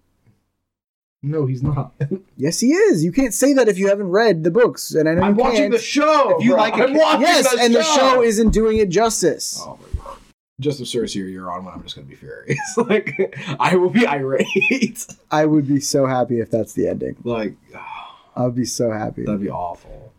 No, 1.24 1.46
he's 1.46 1.64
not. 1.64 1.94
Yes, 2.36 2.60
he 2.60 2.74
is. 2.74 3.04
You 3.06 3.12
can't 3.14 3.34
say 3.34 3.54
that 3.54 3.70
if 3.70 3.78
you 3.78 3.88
haven't 3.88 4.10
read 4.10 4.44
the 4.44 4.52
books, 4.52 4.94
and 4.94 5.08
I 5.08 5.14
know 5.14 5.22
I'm 5.22 5.36
you 5.38 5.44
watching 5.44 5.58
can't. 5.60 5.72
the 5.72 5.80
show. 5.80 6.38
If 6.38 6.44
you 6.44 6.52
bro. 6.52 6.60
like 6.60 6.78
a 6.78 6.84
I'm 6.84 6.94
watching 6.96 7.22
yes, 7.22 7.50
the 7.54 7.62
and 7.62 7.72
show. 7.74 7.80
the 7.80 7.84
show 7.84 8.22
isn't 8.24 8.50
doing 8.50 8.80
it 8.80 8.90
justice. 8.90 9.62
Oh 9.62 9.80
my 9.80 10.04
god. 10.04 10.18
Just 10.60 10.82
if 10.82 10.88
Cersei 10.88 11.22
or 11.22 11.28
Euron, 11.28 11.64
when 11.64 11.74
I'm 11.74 11.84
just 11.84 11.96
gonna 11.96 12.08
be 12.08 12.16
furious. 12.16 12.60
like 12.78 13.38
I 13.60 13.76
will 13.76 13.92
be 13.92 14.06
irate. 14.06 15.06
I 15.32 15.46
would 15.46 15.68
be 15.68 15.80
so 15.80 16.06
happy 16.08 16.40
if 16.40 16.50
that's 16.52 16.74
the 16.74 16.88
ending. 16.88 17.16
like 17.24 17.56
I 18.36 18.44
would 18.44 18.56
be 18.56 18.66
so 18.66 18.92
happy. 18.92 19.24
that'd 19.24 19.40
be 19.40 19.50
awful. 19.50 20.12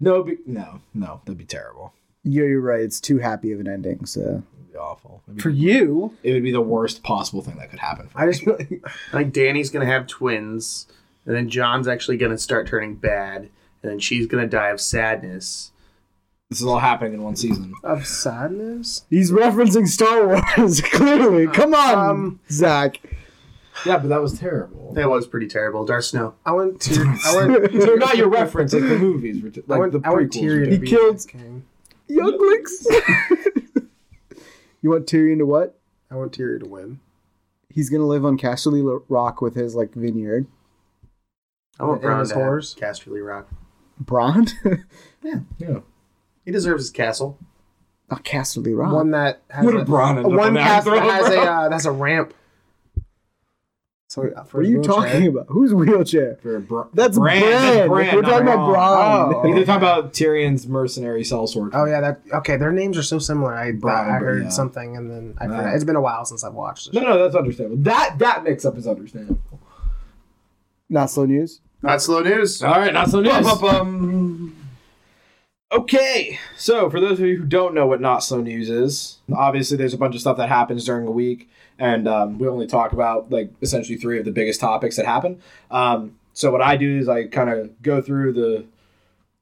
No, 0.00 0.22
be, 0.22 0.38
no, 0.46 0.80
no, 0.94 1.20
that'd 1.24 1.36
be 1.36 1.44
terrible. 1.44 1.92
You're, 2.22 2.48
you're 2.48 2.60
right. 2.60 2.80
It's 2.80 3.00
too 3.00 3.18
happy 3.18 3.52
of 3.52 3.60
an 3.60 3.68
ending. 3.68 4.06
So 4.06 4.20
That'd 4.20 4.42
be 4.76 4.80
awful. 4.80 5.22
Be- 5.32 5.40
For 5.40 5.50
you, 5.50 6.14
it 6.22 6.32
would 6.32 6.42
be 6.42 6.52
the 6.52 6.60
worst 6.60 7.02
possible 7.02 7.42
thing 7.42 7.56
that 7.56 7.70
could 7.70 7.78
happen. 7.80 8.08
For 8.08 8.18
I 8.20 8.26
me. 8.26 8.32
just 8.32 8.46
I 8.48 9.16
think 9.18 9.32
Dany's 9.34 9.70
going 9.70 9.86
to 9.86 9.92
have 9.92 10.06
twins, 10.06 10.86
and 11.24 11.34
then 11.34 11.48
Jon's 11.48 11.88
actually 11.88 12.16
going 12.16 12.32
to 12.32 12.38
start 12.38 12.66
turning 12.66 12.94
bad, 12.94 13.48
and 13.82 13.92
then 13.92 13.98
she's 13.98 14.26
going 14.26 14.42
to 14.44 14.48
die 14.48 14.68
of 14.68 14.80
sadness. 14.80 15.70
this 16.50 16.60
is 16.60 16.66
all 16.66 16.78
happening 16.78 17.14
in 17.14 17.22
one 17.22 17.36
season. 17.36 17.74
of 17.82 18.06
sadness. 18.06 19.04
he's 19.10 19.30
referencing 19.32 19.86
Star 19.88 20.26
Wars. 20.26 20.80
Clearly, 20.92 21.46
come 21.48 21.74
on, 21.74 22.10
Um, 22.10 22.40
Zach. 22.50 23.00
Yeah, 23.84 23.98
but 23.98 24.08
that 24.08 24.22
was 24.22 24.38
terrible. 24.38 24.94
That 24.94 25.10
was 25.10 25.26
pretty 25.26 25.48
terrible. 25.48 25.84
Darth 25.84 26.06
Snow. 26.06 26.34
I 26.46 26.52
went 26.52 26.80
to. 26.82 26.94
I 27.26 27.36
went. 27.36 27.72
so 27.82 27.94
not 27.96 28.16
your 28.16 28.28
reference, 28.30 28.72
like 28.72 28.82
the 28.84 28.98
movies, 28.98 29.42
were 29.42 29.50
t- 29.50 29.60
I 29.68 29.72
like 29.72 29.80
went, 29.80 29.92
the 29.92 30.00
I 30.02 30.10
went 30.14 30.32
prequels. 30.32 30.42
Tyrion 30.42 30.58
were 30.60 30.64
to 30.64 30.70
He 30.78 30.86
killed- 30.86 31.18
the. 31.18 31.62
Younglings. 32.08 32.86
You 34.86 34.90
want 34.90 35.06
Tyrion 35.06 35.38
to 35.38 35.46
what? 35.46 35.76
I 36.12 36.14
want 36.14 36.30
Tyrion 36.30 36.62
to 36.62 36.68
win. 36.68 37.00
He's 37.68 37.90
gonna 37.90 38.06
live 38.06 38.24
on 38.24 38.38
Casterly 38.38 39.02
Rock 39.08 39.40
with 39.42 39.56
his 39.56 39.74
like 39.74 39.92
vineyard. 39.94 40.46
I 41.80 41.86
want 41.86 42.04
And 42.04 42.08
Bronn 42.12 42.20
his 42.20 42.28
to 42.28 42.34
horse. 42.36 42.72
Casterly 42.72 43.26
Rock. 43.26 43.48
Bronn? 44.00 44.48
Yeah. 45.24 45.40
Yeah. 45.58 45.80
He 46.44 46.52
deserves 46.52 46.84
his 46.84 46.90
castle. 46.92 47.36
A 48.10 48.14
Casterly 48.14 48.78
Rock. 48.78 48.92
One 48.92 49.10
that 49.10 49.42
has 49.50 49.64
What 49.64 49.74
a, 49.74 49.78
a 49.78 49.84
Bronn 49.84 50.24
a 50.24 50.28
one 50.28 50.54
cast 50.54 50.86
that 50.86 51.02
has 51.02 51.30
a 51.30 51.40
uh, 51.40 51.68
that's 51.68 51.84
a 51.84 51.90
ramp. 51.90 52.32
So 54.16 54.22
uh, 54.34 54.44
for 54.44 54.56
what 54.60 54.66
are 54.66 54.70
you 54.70 54.80
wheelchair. 54.80 54.94
talking 55.12 55.26
about? 55.26 55.46
Who's 55.50 55.74
wheelchair? 55.74 56.38
For 56.40 56.58
Br- 56.58 56.82
That's 56.94 57.18
Bran. 57.18 57.42
Bran. 57.42 57.88
Bran, 57.88 58.14
We're 58.16 58.22
not 58.22 58.30
talking 58.30 58.46
about 58.48 58.58
Bronn. 58.60 59.30
Braun. 59.30 59.34
Oh. 59.34 59.54
They're 59.54 59.64
talking 59.66 59.76
about 59.76 60.14
Tyrion's 60.14 60.66
mercenary 60.66 61.22
sellsword. 61.22 61.72
Oh 61.74 61.84
yeah, 61.84 62.00
that 62.00 62.20
okay. 62.32 62.56
Their 62.56 62.72
names 62.72 62.96
are 62.96 63.02
so 63.02 63.18
similar. 63.18 63.54
I 63.54 63.72
Bronn, 63.72 64.08
I 64.14 64.18
heard 64.18 64.44
yeah. 64.44 64.48
something 64.48 64.96
and 64.96 65.10
then 65.10 65.34
I 65.38 65.48
forgot. 65.48 65.74
It's 65.74 65.84
been 65.84 65.96
a 65.96 66.00
while 66.00 66.24
since 66.24 66.42
I've 66.44 66.54
watched 66.54 66.94
No, 66.94 67.00
this. 67.00 67.08
no, 67.10 67.22
that's 67.22 67.34
understandable. 67.36 67.82
That 67.82 68.18
that 68.20 68.42
mix 68.44 68.64
up 68.64 68.78
is 68.78 68.86
understandable. 68.86 69.60
Not 70.88 71.10
slow 71.10 71.26
news. 71.26 71.60
Not 71.82 72.00
slow 72.00 72.20
news. 72.20 72.62
All 72.62 72.70
right, 72.70 72.94
not 72.94 73.10
slow 73.10 73.20
news. 73.20 73.32
Bum-bum-bum. 73.34 74.55
Okay, 75.72 76.38
so 76.56 76.88
for 76.88 77.00
those 77.00 77.18
of 77.18 77.26
you 77.26 77.38
who 77.38 77.44
don't 77.44 77.74
know 77.74 77.88
what 77.88 78.00
not 78.00 78.20
so 78.20 78.40
news 78.40 78.70
is, 78.70 79.18
obviously 79.34 79.76
there's 79.76 79.94
a 79.94 79.98
bunch 79.98 80.14
of 80.14 80.20
stuff 80.20 80.36
that 80.36 80.48
happens 80.48 80.84
during 80.84 81.08
a 81.08 81.10
week, 81.10 81.50
and 81.76 82.06
um, 82.06 82.38
we 82.38 82.46
only 82.46 82.68
talk 82.68 82.92
about 82.92 83.30
like 83.32 83.50
essentially 83.60 83.98
three 83.98 84.18
of 84.18 84.24
the 84.24 84.30
biggest 84.30 84.60
topics 84.60 84.96
that 84.96 85.06
happen. 85.06 85.42
Um, 85.72 86.18
so 86.34 86.52
what 86.52 86.62
I 86.62 86.76
do 86.76 86.98
is 86.98 87.08
I 87.08 87.26
kind 87.26 87.50
of 87.50 87.82
go 87.82 88.00
through 88.00 88.34
the 88.34 88.64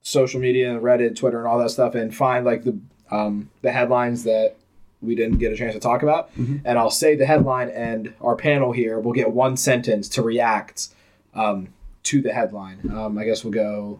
social 0.01 0.39
media 0.39 0.71
and 0.71 0.81
Reddit, 0.81 1.15
Twitter, 1.15 1.37
and 1.37 1.47
all 1.47 1.59
that 1.59 1.69
stuff, 1.69 1.93
and 1.93 2.13
find 2.13 2.43
like 2.43 2.63
the 2.63 2.79
um, 3.11 3.51
the 3.61 3.71
headlines 3.71 4.23
that 4.23 4.55
we 5.03 5.13
didn't 5.13 5.37
get 5.37 5.51
a 5.51 5.55
chance 5.55 5.75
to 5.75 5.79
talk 5.79 6.01
about, 6.01 6.31
and 6.65 6.79
I'll 6.79 6.89
say 6.89 7.15
the 7.15 7.27
headline, 7.27 7.69
and 7.69 8.15
our 8.19 8.35
panel 8.35 8.71
here 8.71 8.99
will 8.99 9.13
get 9.13 9.31
one 9.31 9.57
sentence 9.57 10.09
to 10.09 10.23
react 10.23 10.87
um, 11.35 11.67
to 12.01 12.23
the 12.23 12.33
headline. 12.33 12.79
Um, 12.91 13.15
I 13.19 13.25
guess 13.25 13.43
we'll 13.43 13.53
go 13.53 13.99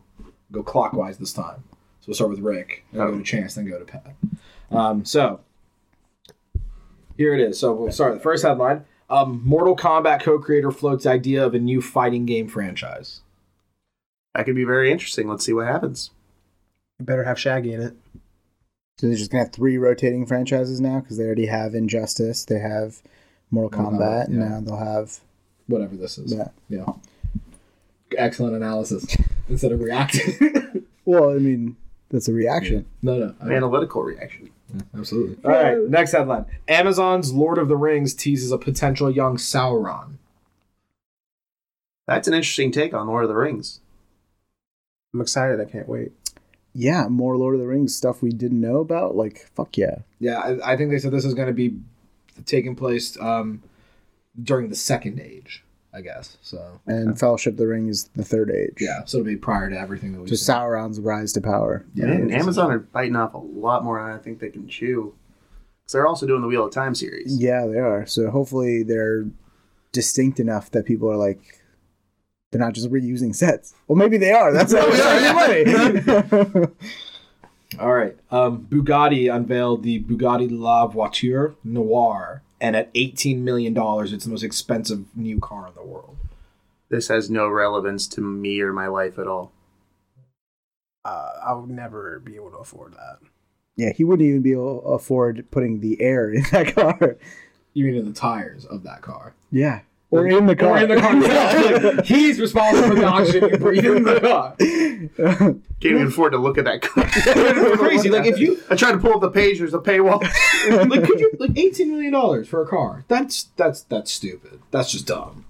go 0.51 0.63
clockwise 0.63 1.19
this 1.19 1.31
time. 1.31 1.63
So 2.05 2.09
we'll 2.09 2.15
start 2.15 2.29
with 2.29 2.39
Rick, 2.39 2.85
then 2.93 3.07
go 3.07 3.17
to 3.17 3.23
Chance, 3.23 3.55
then 3.55 3.67
go 3.67 3.79
to 3.79 3.85
Pat. 3.85 4.13
Um, 4.69 5.03
so 5.05 5.39
here 7.17 7.33
it 7.33 7.39
is. 7.41 7.59
So 7.59 7.73
we'll 7.73 7.91
start. 7.91 8.13
The 8.13 8.19
first 8.19 8.45
headline: 8.45 8.85
um, 9.09 9.41
Mortal 9.43 9.75
Kombat 9.75 10.21
co-creator 10.21 10.69
floats 10.69 11.07
idea 11.07 11.43
of 11.43 11.55
a 11.55 11.59
new 11.59 11.81
fighting 11.81 12.27
game 12.27 12.47
franchise. 12.47 13.21
That 14.35 14.45
could 14.45 14.53
be 14.53 14.65
very 14.65 14.91
interesting. 14.91 15.27
Let's 15.27 15.43
see 15.43 15.53
what 15.53 15.65
happens. 15.65 16.11
You 16.99 17.05
better 17.05 17.23
have 17.23 17.39
Shaggy 17.39 17.73
in 17.73 17.81
it. 17.81 17.95
So 18.99 19.07
they're 19.07 19.15
just 19.15 19.31
gonna 19.31 19.45
have 19.45 19.51
three 19.51 19.79
rotating 19.79 20.27
franchises 20.27 20.79
now 20.79 20.99
because 20.99 21.17
they 21.17 21.23
already 21.25 21.47
have 21.47 21.73
Injustice, 21.73 22.45
they 22.45 22.59
have 22.59 23.01
Mortal, 23.49 23.81
Mortal 23.81 23.97
Kombat, 23.99 24.25
Kombat, 24.25 24.25
and 24.27 24.39
yeah. 24.39 24.47
now 24.47 24.61
they'll 24.61 24.77
have 24.77 25.21
Whatever 25.65 25.95
this 25.95 26.19
is. 26.19 26.37
that. 26.37 26.53
Yeah. 26.69 26.85
Excellent 28.15 28.55
analysis. 28.55 29.17
Instead 29.49 29.71
of 29.71 29.79
reacting. 29.79 30.83
Well, 31.07 31.29
I 31.29 31.35
mean, 31.35 31.77
that's 32.09 32.27
a 32.27 32.33
reaction. 32.33 32.85
no, 33.01 33.17
no. 33.17 33.35
I- 33.41 33.51
Analytical 33.53 34.03
reaction. 34.03 34.49
absolutely. 34.97 35.37
All 35.45 35.51
right. 35.51 35.77
Next 35.89 36.11
headline: 36.11 36.45
Amazon's 36.67 37.33
Lord 37.33 37.57
of 37.57 37.67
the 37.67 37.75
Rings 37.77 38.13
teases 38.13 38.51
a 38.51 38.57
potential 38.57 39.09
young 39.11 39.37
Sauron. 39.37 40.13
That's 42.07 42.27
an 42.27 42.33
interesting 42.33 42.71
take 42.71 42.93
on 42.93 43.07
Lord 43.07 43.23
of 43.23 43.29
the 43.29 43.35
Rings. 43.35 43.79
I'm 45.13 45.21
excited. 45.21 45.59
I 45.59 45.65
can't 45.65 45.87
wait. 45.89 46.11
Yeah, 46.73 47.07
more 47.07 47.37
Lord 47.37 47.55
of 47.55 47.61
the 47.61 47.67
Rings 47.67 47.95
stuff 47.95 48.21
we 48.21 48.29
didn't 48.31 48.59
know 48.61 48.77
about. 48.77 49.15
Like, 49.15 49.49
fuck 49.55 49.77
yeah. 49.77 49.99
Yeah, 50.19 50.39
I, 50.39 50.73
I 50.73 50.77
think 50.77 50.91
they 50.91 50.99
said 50.99 51.11
this 51.11 51.25
is 51.25 51.33
going 51.33 51.47
to 51.47 51.53
be 51.53 51.77
taking 52.45 52.75
place 52.75 53.17
um, 53.21 53.63
during 54.41 54.69
the 54.69 54.75
Second 54.75 55.19
Age, 55.21 55.63
I 55.95 56.01
guess. 56.01 56.37
So 56.41 56.81
And 56.87 57.17
Fellowship 57.19 57.53
of 57.53 57.57
the 57.57 57.67
Ring 57.67 57.87
is 57.87 58.09
the 58.15 58.23
third 58.25 58.51
age. 58.51 58.73
yeah, 58.79 59.05
so 59.05 59.19
it'll 59.19 59.25
be 59.27 59.37
prior 59.37 59.69
to 59.69 59.79
everything 59.79 60.11
that 60.13 60.21
we. 60.21 60.27
So 60.27 60.35
Sauron's 60.35 60.99
rise 60.99 61.31
to 61.33 61.41
power. 61.41 61.85
Yeah, 61.93 62.05
Man, 62.07 62.25
it's- 62.29 62.41
Amazon 62.41 62.71
are 62.71 62.79
biting 62.79 63.15
off 63.15 63.33
a 63.33 63.37
lot 63.37 63.83
more 63.83 64.01
than 64.03 64.11
I 64.11 64.17
think 64.17 64.39
they 64.39 64.49
can 64.49 64.67
chew. 64.67 65.13
Because 65.81 65.93
they're 65.93 66.07
also 66.07 66.25
doing 66.27 66.41
the 66.41 66.47
Wheel 66.47 66.65
of 66.65 66.73
Time 66.73 66.95
series. 66.95 67.37
Yeah, 67.39 67.65
they 67.67 67.77
are. 67.79 68.05
So 68.07 68.29
hopefully 68.31 68.83
they're 68.83 69.25
distinct 69.91 70.39
enough 70.39 70.69
that 70.71 70.85
people 70.85 71.09
are 71.09 71.15
like, 71.15 71.39
they're 72.51 72.59
not 72.61 72.73
just 72.73 72.89
reusing 72.89 73.35
sets. 73.35 73.73
Well, 73.87 73.95
maybe 73.95 74.17
they 74.17 74.31
are. 74.31 74.51
That's 74.51 74.73
how 74.73 74.89
we 74.89 74.99
are 74.99 75.33
money. 75.33 76.67
All 77.79 77.93
right. 77.93 78.15
Um, 78.31 78.65
Bugatti 78.69 79.33
unveiled 79.33 79.83
the 79.83 80.01
Bugatti 80.03 80.47
La 80.51 80.87
Voiture 80.87 81.55
Noir, 81.63 82.41
and 82.61 82.75
at 82.75 82.89
eighteen 82.95 83.43
million 83.43 83.73
dollars, 83.73 84.13
it's 84.13 84.25
the 84.25 84.31
most 84.31 84.43
expensive 84.43 85.05
new 85.15 85.39
car 85.39 85.67
in 85.67 85.73
the 85.75 85.83
world. 85.83 86.17
This 86.89 87.07
has 87.07 87.29
no 87.29 87.47
relevance 87.47 88.07
to 88.09 88.21
me 88.21 88.61
or 88.61 88.71
my 88.71 88.87
life 88.87 89.17
at 89.19 89.27
all. 89.27 89.51
Uh, 91.03 91.29
I 91.45 91.53
would 91.53 91.69
never 91.69 92.19
be 92.19 92.35
able 92.35 92.51
to 92.51 92.57
afford 92.57 92.93
that. 92.93 93.19
yeah, 93.75 93.91
he 93.93 94.03
wouldn't 94.03 94.27
even 94.27 94.41
be 94.41 94.53
able 94.53 94.81
to 94.81 94.87
afford 94.87 95.45
putting 95.51 95.79
the 95.79 96.01
air 96.01 96.31
in 96.31 96.43
that 96.51 96.73
car. 96.75 97.17
You 97.73 97.85
mean 97.85 97.95
in 97.95 98.05
the 98.05 98.13
tires 98.13 98.65
of 98.65 98.83
that 98.83 99.01
car? 99.01 99.33
Yeah. 99.51 99.81
Or 100.11 100.27
in 100.27 100.45
the 100.45 100.55
car. 100.55 100.71
Or 100.71 100.77
in 100.77 100.89
the 100.89 100.95
car. 101.01 101.15
Like, 101.95 102.05
He's 102.05 102.39
responsible 102.39 102.89
for 102.89 102.95
the 102.95 103.05
oxygen 103.05 103.49
you 103.49 103.57
breathe 103.57 103.85
in 103.85 104.03
the 104.03 104.19
car. 104.19 104.55
Can't 104.57 105.61
even 105.83 106.07
afford 106.07 106.31
to 106.33 106.37
look 106.37 106.57
at 106.57 106.65
that 106.65 106.81
car. 106.81 107.03
It's 107.15 107.77
crazy. 107.79 108.09
Like 108.09 108.25
if 108.25 108.39
you 108.39 108.61
I 108.69 108.75
tried 108.75 108.93
to 108.93 108.97
pull 108.99 109.13
up 109.15 109.21
the 109.21 109.31
page, 109.31 109.59
there's 109.59 109.73
a 109.73 109.79
paywall. 109.79 110.21
like 110.89 111.03
could 111.03 111.19
you 111.19 111.31
like 111.39 111.57
eighteen 111.57 111.91
million 111.91 112.13
dollars 112.13 112.47
for 112.47 112.61
a 112.61 112.67
car? 112.67 113.03
That's 113.07 113.43
that's 113.57 113.81
that's 113.81 114.11
stupid. 114.11 114.61
That's 114.71 114.91
just 114.91 115.07
dumb. 115.07 115.45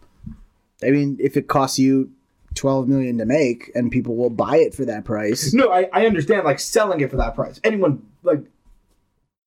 I 0.83 0.89
mean, 0.91 1.17
if 1.19 1.37
it 1.37 1.47
costs 1.47 1.77
you 1.77 2.11
twelve 2.55 2.87
million 2.87 3.17
to 3.19 3.25
make, 3.25 3.71
and 3.75 3.91
people 3.91 4.15
will 4.15 4.29
buy 4.29 4.57
it 4.57 4.73
for 4.73 4.85
that 4.85 5.03
price. 5.05 5.53
No, 5.53 5.71
I, 5.71 5.89
I 5.93 6.05
understand 6.05 6.43
like 6.45 6.59
selling 6.59 7.01
it 7.01 7.11
for 7.11 7.17
that 7.17 7.35
price. 7.35 7.59
Anyone 7.63 8.05
like 8.23 8.41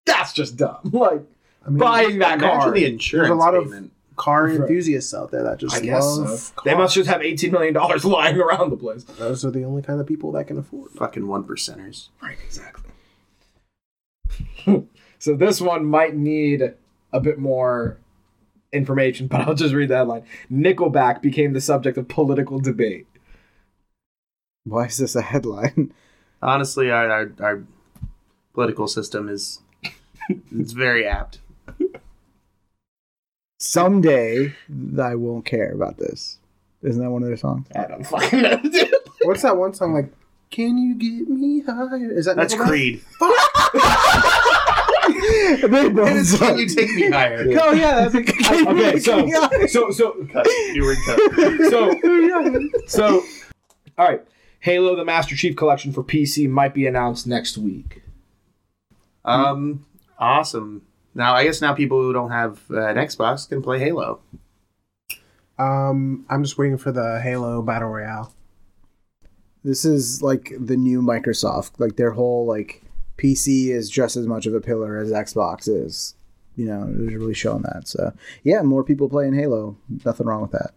that's 0.04 0.32
just 0.32 0.56
dumb. 0.56 0.78
Like 0.84 1.22
I 1.66 1.70
mean, 1.70 1.78
buying 1.78 2.18
that 2.20 2.38
Imagine 2.38 2.60
car. 2.60 2.70
the 2.72 2.84
insurance 2.86 3.28
There's 3.28 3.36
a 3.36 3.40
lot 3.40 3.54
of- 3.54 3.64
payment. 3.64 3.92
Car 4.18 4.44
Right. 4.46 4.56
enthusiasts 4.60 5.14
out 5.14 5.30
there 5.30 5.42
that 5.44 5.58
just 5.58 5.76
I 5.76 5.80
guess 5.80 6.04
love 6.04 6.38
so. 6.38 6.52
They 6.64 6.74
must 6.74 6.94
just 6.94 7.08
have 7.08 7.22
eighteen 7.22 7.52
million 7.52 7.72
dollars 7.72 8.04
lying 8.16 8.36
around 8.38 8.70
the 8.70 8.76
place. 8.76 9.04
Those 9.04 9.44
are 9.44 9.50
the 9.50 9.64
only 9.64 9.80
kind 9.82 10.00
of 10.00 10.06
people 10.06 10.32
that 10.32 10.46
can 10.46 10.58
afford. 10.58 10.90
Fucking 10.92 11.26
one 11.26 11.44
percenters. 11.44 12.08
Right, 12.22 12.36
exactly. 12.44 12.84
so 15.18 15.34
this 15.34 15.60
one 15.60 15.84
might 15.86 16.14
need 16.14 16.74
a 17.12 17.20
bit 17.20 17.38
more 17.38 17.98
information, 18.72 19.26
but 19.28 19.40
I'll 19.40 19.54
just 19.54 19.74
read 19.74 19.88
the 19.88 19.96
headline. 19.96 20.24
Nickelback 20.52 21.22
became 21.22 21.54
the 21.54 21.60
subject 21.60 21.96
of 21.96 22.08
political 22.08 22.58
debate. 22.60 23.06
Why 24.64 24.84
is 24.86 24.98
this 24.98 25.16
a 25.16 25.22
headline? 25.22 25.94
Honestly, 26.42 26.90
our, 26.90 27.10
our, 27.10 27.32
our 27.40 27.64
political 28.52 28.86
system 28.86 29.28
is 29.28 29.60
it's 30.54 30.72
very 30.72 31.06
apt. 31.06 31.38
Someday 33.58 34.54
I 35.00 35.14
won't 35.16 35.44
care 35.44 35.72
about 35.72 35.98
this. 35.98 36.38
Isn't 36.82 37.02
that 37.02 37.10
one 37.10 37.22
of 37.22 37.28
their 37.28 37.36
songs? 37.36 37.66
I 37.74 37.86
don't 37.86 38.04
fucking 38.04 38.42
know. 38.42 38.56
dude. 38.62 38.94
What's 39.22 39.42
that 39.42 39.56
one 39.56 39.74
song 39.74 39.94
like? 39.94 40.12
Can 40.50 40.78
you 40.78 40.94
get 40.94 41.28
me 41.28 41.60
higher? 41.60 42.10
Is 42.10 42.24
that 42.26 42.36
That's 42.36 42.54
Nickelback? 42.54 42.66
Creed. 42.68 43.02
they 45.70 45.88
both 45.88 46.08
It 46.08 46.16
is. 46.16 46.38
Can 46.38 46.58
you 46.58 46.68
take 46.68 46.90
me 46.94 47.10
higher? 47.10 47.46
Oh 47.60 47.72
yeah, 47.72 48.08
that's 48.08 48.14
like, 48.14 48.28
okay, 48.30 48.98
so 48.98 49.26
so 49.66 49.90
so 49.90 50.26
Cut. 50.32 50.46
Newer 50.72 50.94
cut. 51.04 51.20
so 51.70 51.98
so 52.86 53.22
all 53.98 54.06
right. 54.08 54.24
Halo 54.60 54.96
the 54.96 55.04
Master 55.04 55.36
Chief 55.36 55.56
Collection 55.56 55.92
for 55.92 56.02
PC 56.02 56.48
might 56.48 56.74
be 56.74 56.86
announced 56.86 57.26
next 57.26 57.58
week. 57.58 58.02
Um, 59.24 59.84
awesome. 60.18 60.82
Now 61.18 61.34
I 61.34 61.42
guess 61.42 61.60
now 61.60 61.74
people 61.74 62.00
who 62.00 62.12
don't 62.12 62.30
have 62.30 62.62
uh, 62.70 62.86
an 62.86 62.96
Xbox 62.96 63.48
can 63.48 63.60
play 63.60 63.80
Halo. 63.80 64.20
um, 65.58 66.24
I'm 66.30 66.44
just 66.44 66.56
waiting 66.56 66.78
for 66.78 66.92
the 66.92 67.20
Halo 67.20 67.60
Battle 67.60 67.88
Royale. 67.88 68.32
This 69.64 69.84
is 69.84 70.22
like 70.22 70.52
the 70.56 70.76
new 70.76 71.02
Microsoft. 71.02 71.72
Like 71.78 71.96
their 71.96 72.12
whole 72.12 72.46
like 72.46 72.84
PC 73.18 73.70
is 73.70 73.90
just 73.90 74.16
as 74.16 74.28
much 74.28 74.46
of 74.46 74.54
a 74.54 74.60
pillar 74.60 74.96
as 74.96 75.10
Xbox 75.10 75.68
is. 75.68 76.14
You 76.54 76.66
know, 76.66 76.82
it 76.84 76.96
was 76.96 77.14
really 77.14 77.34
showing 77.34 77.62
that. 77.62 77.88
So 77.88 78.12
yeah, 78.44 78.62
more 78.62 78.84
people 78.84 79.08
playing 79.08 79.34
Halo. 79.34 79.76
Nothing 80.04 80.28
wrong 80.28 80.42
with 80.42 80.52
that. 80.52 80.70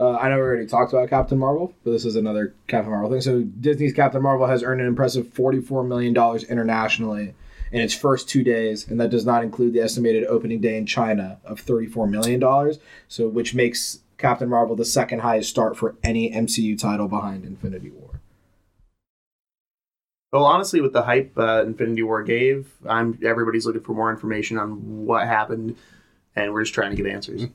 Uh, 0.00 0.16
I 0.16 0.30
know 0.30 0.36
we 0.36 0.42
already 0.42 0.66
talked 0.66 0.94
about 0.94 1.10
Captain 1.10 1.38
Marvel, 1.38 1.74
but 1.84 1.90
this 1.90 2.06
is 2.06 2.16
another 2.16 2.54
Captain 2.68 2.90
Marvel 2.90 3.10
thing. 3.10 3.20
So 3.20 3.42
Disney's 3.42 3.92
Captain 3.92 4.22
Marvel 4.22 4.46
has 4.46 4.62
earned 4.62 4.80
an 4.80 4.86
impressive 4.86 5.26
$44 5.26 5.86
million 5.86 6.16
internationally 6.48 7.34
in 7.72 7.80
its 7.80 7.94
first 7.94 8.28
two 8.28 8.42
days, 8.42 8.88
and 8.88 9.00
that 9.00 9.10
does 9.10 9.26
not 9.26 9.42
include 9.42 9.72
the 9.72 9.80
estimated 9.80 10.24
opening 10.24 10.60
day 10.60 10.76
in 10.76 10.86
China 10.86 11.38
of 11.44 11.64
$34 11.64 12.08
million, 12.08 12.78
so 13.08 13.28
which 13.28 13.54
makes 13.54 14.00
Captain 14.18 14.48
Marvel 14.48 14.76
the 14.76 14.84
second 14.84 15.20
highest 15.20 15.50
start 15.50 15.76
for 15.76 15.96
any 16.02 16.30
MCU 16.30 16.78
title 16.78 17.08
behind 17.08 17.44
Infinity 17.44 17.90
War. 17.90 18.20
Well, 20.32 20.44
honestly, 20.44 20.80
with 20.80 20.92
the 20.92 21.02
hype 21.02 21.32
uh, 21.38 21.62
Infinity 21.64 22.02
War 22.02 22.22
gave, 22.22 22.70
I'm 22.88 23.18
everybody's 23.24 23.66
looking 23.66 23.82
for 23.82 23.94
more 23.94 24.10
information 24.10 24.58
on 24.58 25.06
what 25.06 25.26
happened, 25.26 25.76
and 26.34 26.52
we're 26.52 26.62
just 26.62 26.74
trying 26.74 26.94
to 26.94 26.96
get 26.96 27.10
answers. 27.10 27.46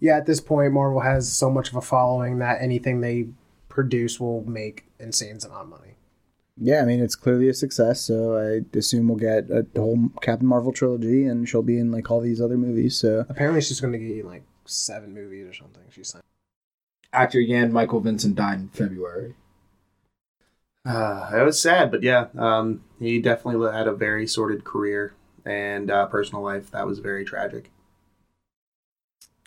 Yeah, 0.00 0.16
at 0.16 0.26
this 0.26 0.40
point, 0.40 0.72
Marvel 0.72 1.00
has 1.00 1.30
so 1.30 1.50
much 1.50 1.70
of 1.70 1.76
a 1.76 1.80
following 1.80 2.38
that 2.38 2.60
anything 2.60 3.00
they 3.00 3.28
produce 3.68 4.18
will 4.18 4.44
make 4.44 4.84
insane 4.98 5.38
amount 5.44 5.62
of 5.62 5.68
money. 5.68 5.97
Yeah, 6.60 6.80
I 6.82 6.84
mean 6.84 7.00
it's 7.00 7.14
clearly 7.14 7.48
a 7.48 7.54
success. 7.54 8.00
So 8.00 8.36
I 8.36 8.76
assume 8.76 9.08
we'll 9.08 9.18
get 9.18 9.50
a 9.50 9.66
whole 9.76 10.10
Captain 10.22 10.46
Marvel 10.46 10.72
trilogy, 10.72 11.24
and 11.24 11.48
she'll 11.48 11.62
be 11.62 11.78
in 11.78 11.90
like 11.92 12.10
all 12.10 12.20
these 12.20 12.40
other 12.40 12.56
movies. 12.58 12.96
So 12.96 13.24
Apparently, 13.28 13.60
she's 13.60 13.80
going 13.80 13.92
to 13.92 13.98
get 13.98 14.24
like 14.24 14.42
seven 14.64 15.14
movies 15.14 15.46
or 15.46 15.52
something. 15.52 15.82
She's 15.90 16.08
saying. 16.08 16.22
Actor 17.12 17.44
Jan 17.46 17.72
Michael 17.72 18.00
Vincent 18.00 18.34
died 18.34 18.58
in 18.60 18.68
February. 18.68 19.34
Uh, 20.84 21.30
it 21.34 21.42
was 21.42 21.60
sad, 21.60 21.90
but 21.90 22.02
yeah, 22.02 22.26
um, 22.36 22.82
he 22.98 23.20
definitely 23.20 23.70
had 23.72 23.86
a 23.86 23.92
very 23.92 24.26
sordid 24.26 24.64
career 24.64 25.14
and 25.44 25.90
uh, 25.90 26.06
personal 26.06 26.42
life 26.42 26.70
that 26.70 26.86
was 26.86 26.98
very 26.98 27.24
tragic. 27.24 27.70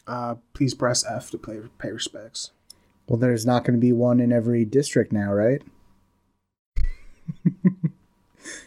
Uh, 0.08 0.36
please 0.54 0.74
press 0.74 1.06
F 1.06 1.30
to 1.32 1.38
pay 1.38 1.60
pay 1.78 1.92
respects. 1.92 2.52
well, 3.08 3.18
there's 3.20 3.46
not 3.46 3.64
going 3.64 3.76
to 3.76 3.82
be 3.82 3.92
one 3.94 4.20
in 4.20 4.32
every 4.32 4.66
district 4.66 5.12
now, 5.12 5.32
right? 5.32 5.62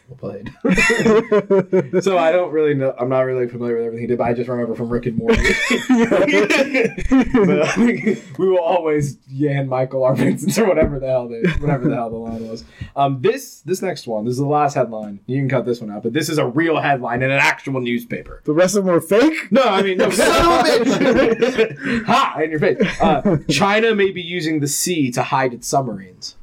Well 0.09 0.19
played. 0.19 0.53
so 2.03 2.19
I 2.19 2.31
don't 2.31 2.53
really 2.53 2.75
know. 2.75 2.95
I'm 2.99 3.09
not 3.09 3.21
really 3.21 3.49
familiar 3.49 3.77
with 3.77 3.87
everything 3.87 4.03
he 4.03 4.07
did, 4.07 4.19
but 4.19 4.25
I 4.25 4.35
just 4.35 4.51
remember 4.51 4.75
from 4.75 4.91
Rick 4.91 5.07
and 5.07 5.17
Morty. 5.17 5.43
But 5.89 7.63
I 7.63 7.73
think 7.75 8.39
we 8.39 8.49
will 8.49 8.61
always 8.61 9.17
Jan 9.35 9.67
Michael 9.67 10.05
R. 10.05 10.15
Vincent 10.15 10.59
or 10.59 10.67
whatever 10.67 10.99
the 10.99 11.07
hell 11.07 11.29
they, 11.29 11.41
whatever 11.59 11.89
the 11.89 11.95
hell 11.95 12.11
the 12.11 12.17
line 12.17 12.47
was. 12.47 12.65
Um, 12.95 13.23
this 13.23 13.61
this 13.61 13.81
next 13.81 14.07
one, 14.07 14.27
this 14.27 14.33
is 14.33 14.39
the 14.39 14.47
last 14.47 14.75
headline. 14.75 15.21
You 15.27 15.39
can 15.41 15.49
cut 15.49 15.65
this 15.65 15.81
one 15.81 15.91
out, 15.91 16.03
but 16.03 16.13
this 16.13 16.29
is 16.29 16.37
a 16.37 16.47
real 16.47 16.81
headline 16.81 17.23
in 17.23 17.31
an 17.31 17.41
actual 17.41 17.81
newspaper. 17.81 18.43
The 18.45 18.53
rest 18.53 18.77
of 18.77 18.85
them 18.85 18.95
are 18.95 19.01
fake. 19.01 19.51
No, 19.51 19.63
I 19.63 19.83
mean 19.83 19.97
no. 19.97 20.11
Son 20.15 20.29
of 20.29 20.67
a 20.67 20.69
bitch! 20.69 22.05
ha! 22.07 22.39
In 22.43 22.51
your 22.51 22.61
face. 22.61 22.79
Uh, 23.01 23.39
China 23.49 23.95
may 23.95 24.11
be 24.11 24.21
using 24.21 24.61
the 24.61 24.69
sea 24.69 25.11
to 25.13 25.23
hide 25.23 25.55
its 25.55 25.67
submarines. 25.67 26.37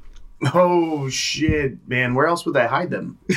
Oh 0.54 1.08
shit, 1.10 1.88
man! 1.88 2.16
Where 2.16 2.26
else 2.26 2.46
would 2.46 2.56
they 2.56 2.68
hide 2.68 2.90
them? 2.90 3.20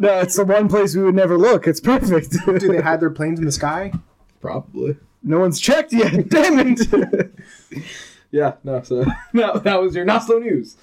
No, 0.00 0.20
it's 0.20 0.36
the 0.36 0.44
one 0.44 0.68
place 0.68 0.94
we 0.94 1.02
would 1.02 1.16
never 1.16 1.36
look. 1.36 1.66
It's 1.66 1.80
perfect. 1.80 2.30
Do 2.46 2.58
they 2.60 2.80
hide 2.80 3.00
their 3.00 3.10
planes 3.10 3.40
in 3.40 3.44
the 3.44 3.50
sky? 3.50 3.92
Probably. 4.40 4.96
no 5.24 5.40
one's 5.40 5.58
checked 5.58 5.92
yet. 5.92 6.28
Damn 6.28 6.60
it. 6.60 7.32
Yeah. 8.30 8.54
No. 8.62 8.80
So 8.82 9.04
no, 9.32 9.58
that 9.58 9.80
was 9.80 9.96
your 9.96 10.04
not 10.04 10.22
slow 10.22 10.38
news. 10.38 10.76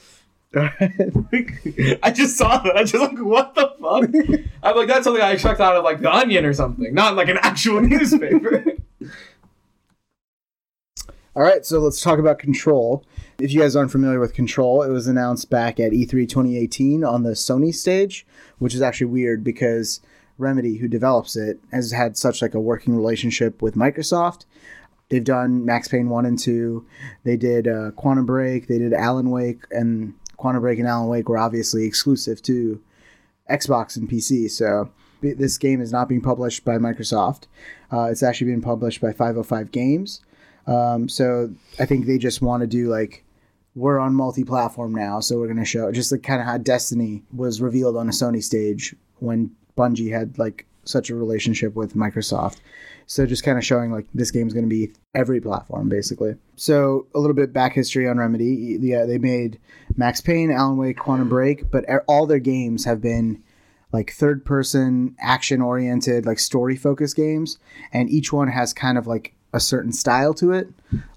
I 0.53 2.11
just 2.13 2.37
saw 2.37 2.57
that. 2.57 2.75
I 2.75 2.83
just 2.83 2.95
like, 2.95 3.17
what 3.19 3.55
the 3.55 3.73
fuck? 3.79 4.49
I'm 4.63 4.75
like, 4.75 4.87
that's 4.89 5.05
something 5.05 5.23
I 5.23 5.31
expect 5.31 5.61
out 5.61 5.77
of 5.77 5.85
like 5.85 6.01
the 6.01 6.13
Onion 6.13 6.43
or 6.43 6.53
something, 6.53 6.93
not 6.93 7.15
like 7.15 7.29
an 7.29 7.37
actual 7.41 7.79
newspaper. 7.81 8.65
All 11.35 11.43
right, 11.43 11.65
so 11.65 11.79
let's 11.79 12.01
talk 12.01 12.19
about 12.19 12.39
Control. 12.39 13.05
If 13.37 13.51
you 13.51 13.59
guys 13.59 13.75
aren't 13.75 13.91
familiar 13.91 14.19
with 14.19 14.33
Control, 14.33 14.81
it 14.81 14.89
was 14.89 15.07
announced 15.07 15.49
back 15.49 15.79
at 15.79 15.93
E 15.93 16.05
E3 16.05 16.27
2018 16.29 17.03
on 17.03 17.23
the 17.23 17.31
Sony 17.31 17.73
stage, 17.73 18.25
which 18.59 18.73
is 18.73 18.81
actually 18.81 19.07
weird 19.07 19.43
because 19.43 19.99
Remedy, 20.37 20.77
who 20.77 20.87
develops 20.87 21.35
it, 21.35 21.59
has 21.71 21.91
had 21.91 22.15
such 22.17 22.41
like 22.41 22.53
a 22.53 22.59
working 22.59 22.95
relationship 22.95 23.61
with 23.61 23.75
Microsoft. 23.75 24.45
They've 25.09 25.23
done 25.23 25.65
Max 25.65 25.87
Payne 25.87 26.09
1 26.09 26.25
and 26.25 26.39
2. 26.39 26.85
They 27.23 27.37
did 27.37 27.67
uh, 27.67 27.91
Quantum 27.91 28.25
Break. 28.25 28.67
They 28.67 28.79
did 28.79 28.93
Alan 28.93 29.29
Wake. 29.29 29.63
And 29.69 30.13
Quantum 30.37 30.61
Break 30.61 30.79
and 30.79 30.87
Alan 30.87 31.09
Wake 31.09 31.29
were 31.29 31.37
obviously 31.37 31.85
exclusive 31.85 32.41
to 32.43 32.81
Xbox 33.49 33.97
and 33.97 34.09
PC. 34.09 34.49
So 34.49 34.89
this 35.21 35.57
game 35.57 35.81
is 35.81 35.91
not 35.91 36.07
being 36.07 36.21
published 36.21 36.63
by 36.63 36.77
Microsoft. 36.77 37.43
Uh, 37.91 38.05
it's 38.05 38.23
actually 38.23 38.47
being 38.47 38.61
published 38.61 39.01
by 39.01 39.11
505 39.11 39.71
Games. 39.71 40.21
Um, 40.67 41.07
so 41.07 41.53
I 41.79 41.85
think 41.85 42.05
they 42.05 42.17
just 42.17 42.41
want 42.41 42.61
to 42.61 42.67
do 42.67 42.87
like 42.87 43.24
we're 43.75 43.99
on 43.99 44.15
multi-platform 44.15 44.95
now, 44.95 45.19
so 45.19 45.37
we're 45.37 45.47
going 45.47 45.59
to 45.59 45.65
show 45.65 45.91
just 45.91 46.11
like 46.11 46.23
kind 46.23 46.39
of 46.39 46.47
how 46.47 46.57
Destiny 46.57 47.23
was 47.33 47.61
revealed 47.61 47.97
on 47.97 48.07
a 48.07 48.11
Sony 48.11 48.41
stage 48.41 48.95
when 49.19 49.51
Bungie 49.77 50.11
had 50.11 50.39
like 50.39 50.65
such 50.85 51.09
a 51.09 51.15
relationship 51.15 51.75
with 51.75 51.93
Microsoft. 51.93 52.59
So 53.07 53.25
just 53.25 53.43
kind 53.43 53.57
of 53.57 53.65
showing 53.65 53.91
like 53.91 54.07
this 54.13 54.31
game's 54.31 54.53
going 54.53 54.65
to 54.65 54.69
be 54.69 54.91
every 55.13 55.41
platform 55.41 55.89
basically. 55.89 56.35
So 56.55 57.05
a 57.13 57.19
little 57.19 57.35
bit 57.35 57.53
back 57.53 57.73
history 57.73 58.07
on 58.07 58.17
Remedy. 58.17 58.77
Yeah, 58.79 59.05
they 59.05 59.17
made 59.17 59.59
Max 59.95 60.21
Payne, 60.21 60.51
Alan 60.51 60.77
Wake, 60.77 60.97
Quantum 60.97 61.29
Break, 61.29 61.69
but 61.69 61.85
all 62.07 62.25
their 62.25 62.39
games 62.39 62.85
have 62.85 63.01
been 63.01 63.43
like 63.91 64.11
third 64.11 64.43
person 64.43 65.15
action 65.19 65.61
oriented 65.61 66.25
like 66.25 66.39
story 66.39 66.75
focused 66.75 67.15
games 67.15 67.59
and 67.93 68.09
each 68.09 68.33
one 68.33 68.47
has 68.47 68.73
kind 68.73 68.97
of 68.97 69.05
like 69.05 69.34
a 69.55 69.59
certain 69.59 69.93
style 69.93 70.33
to 70.33 70.51
it. 70.51 70.67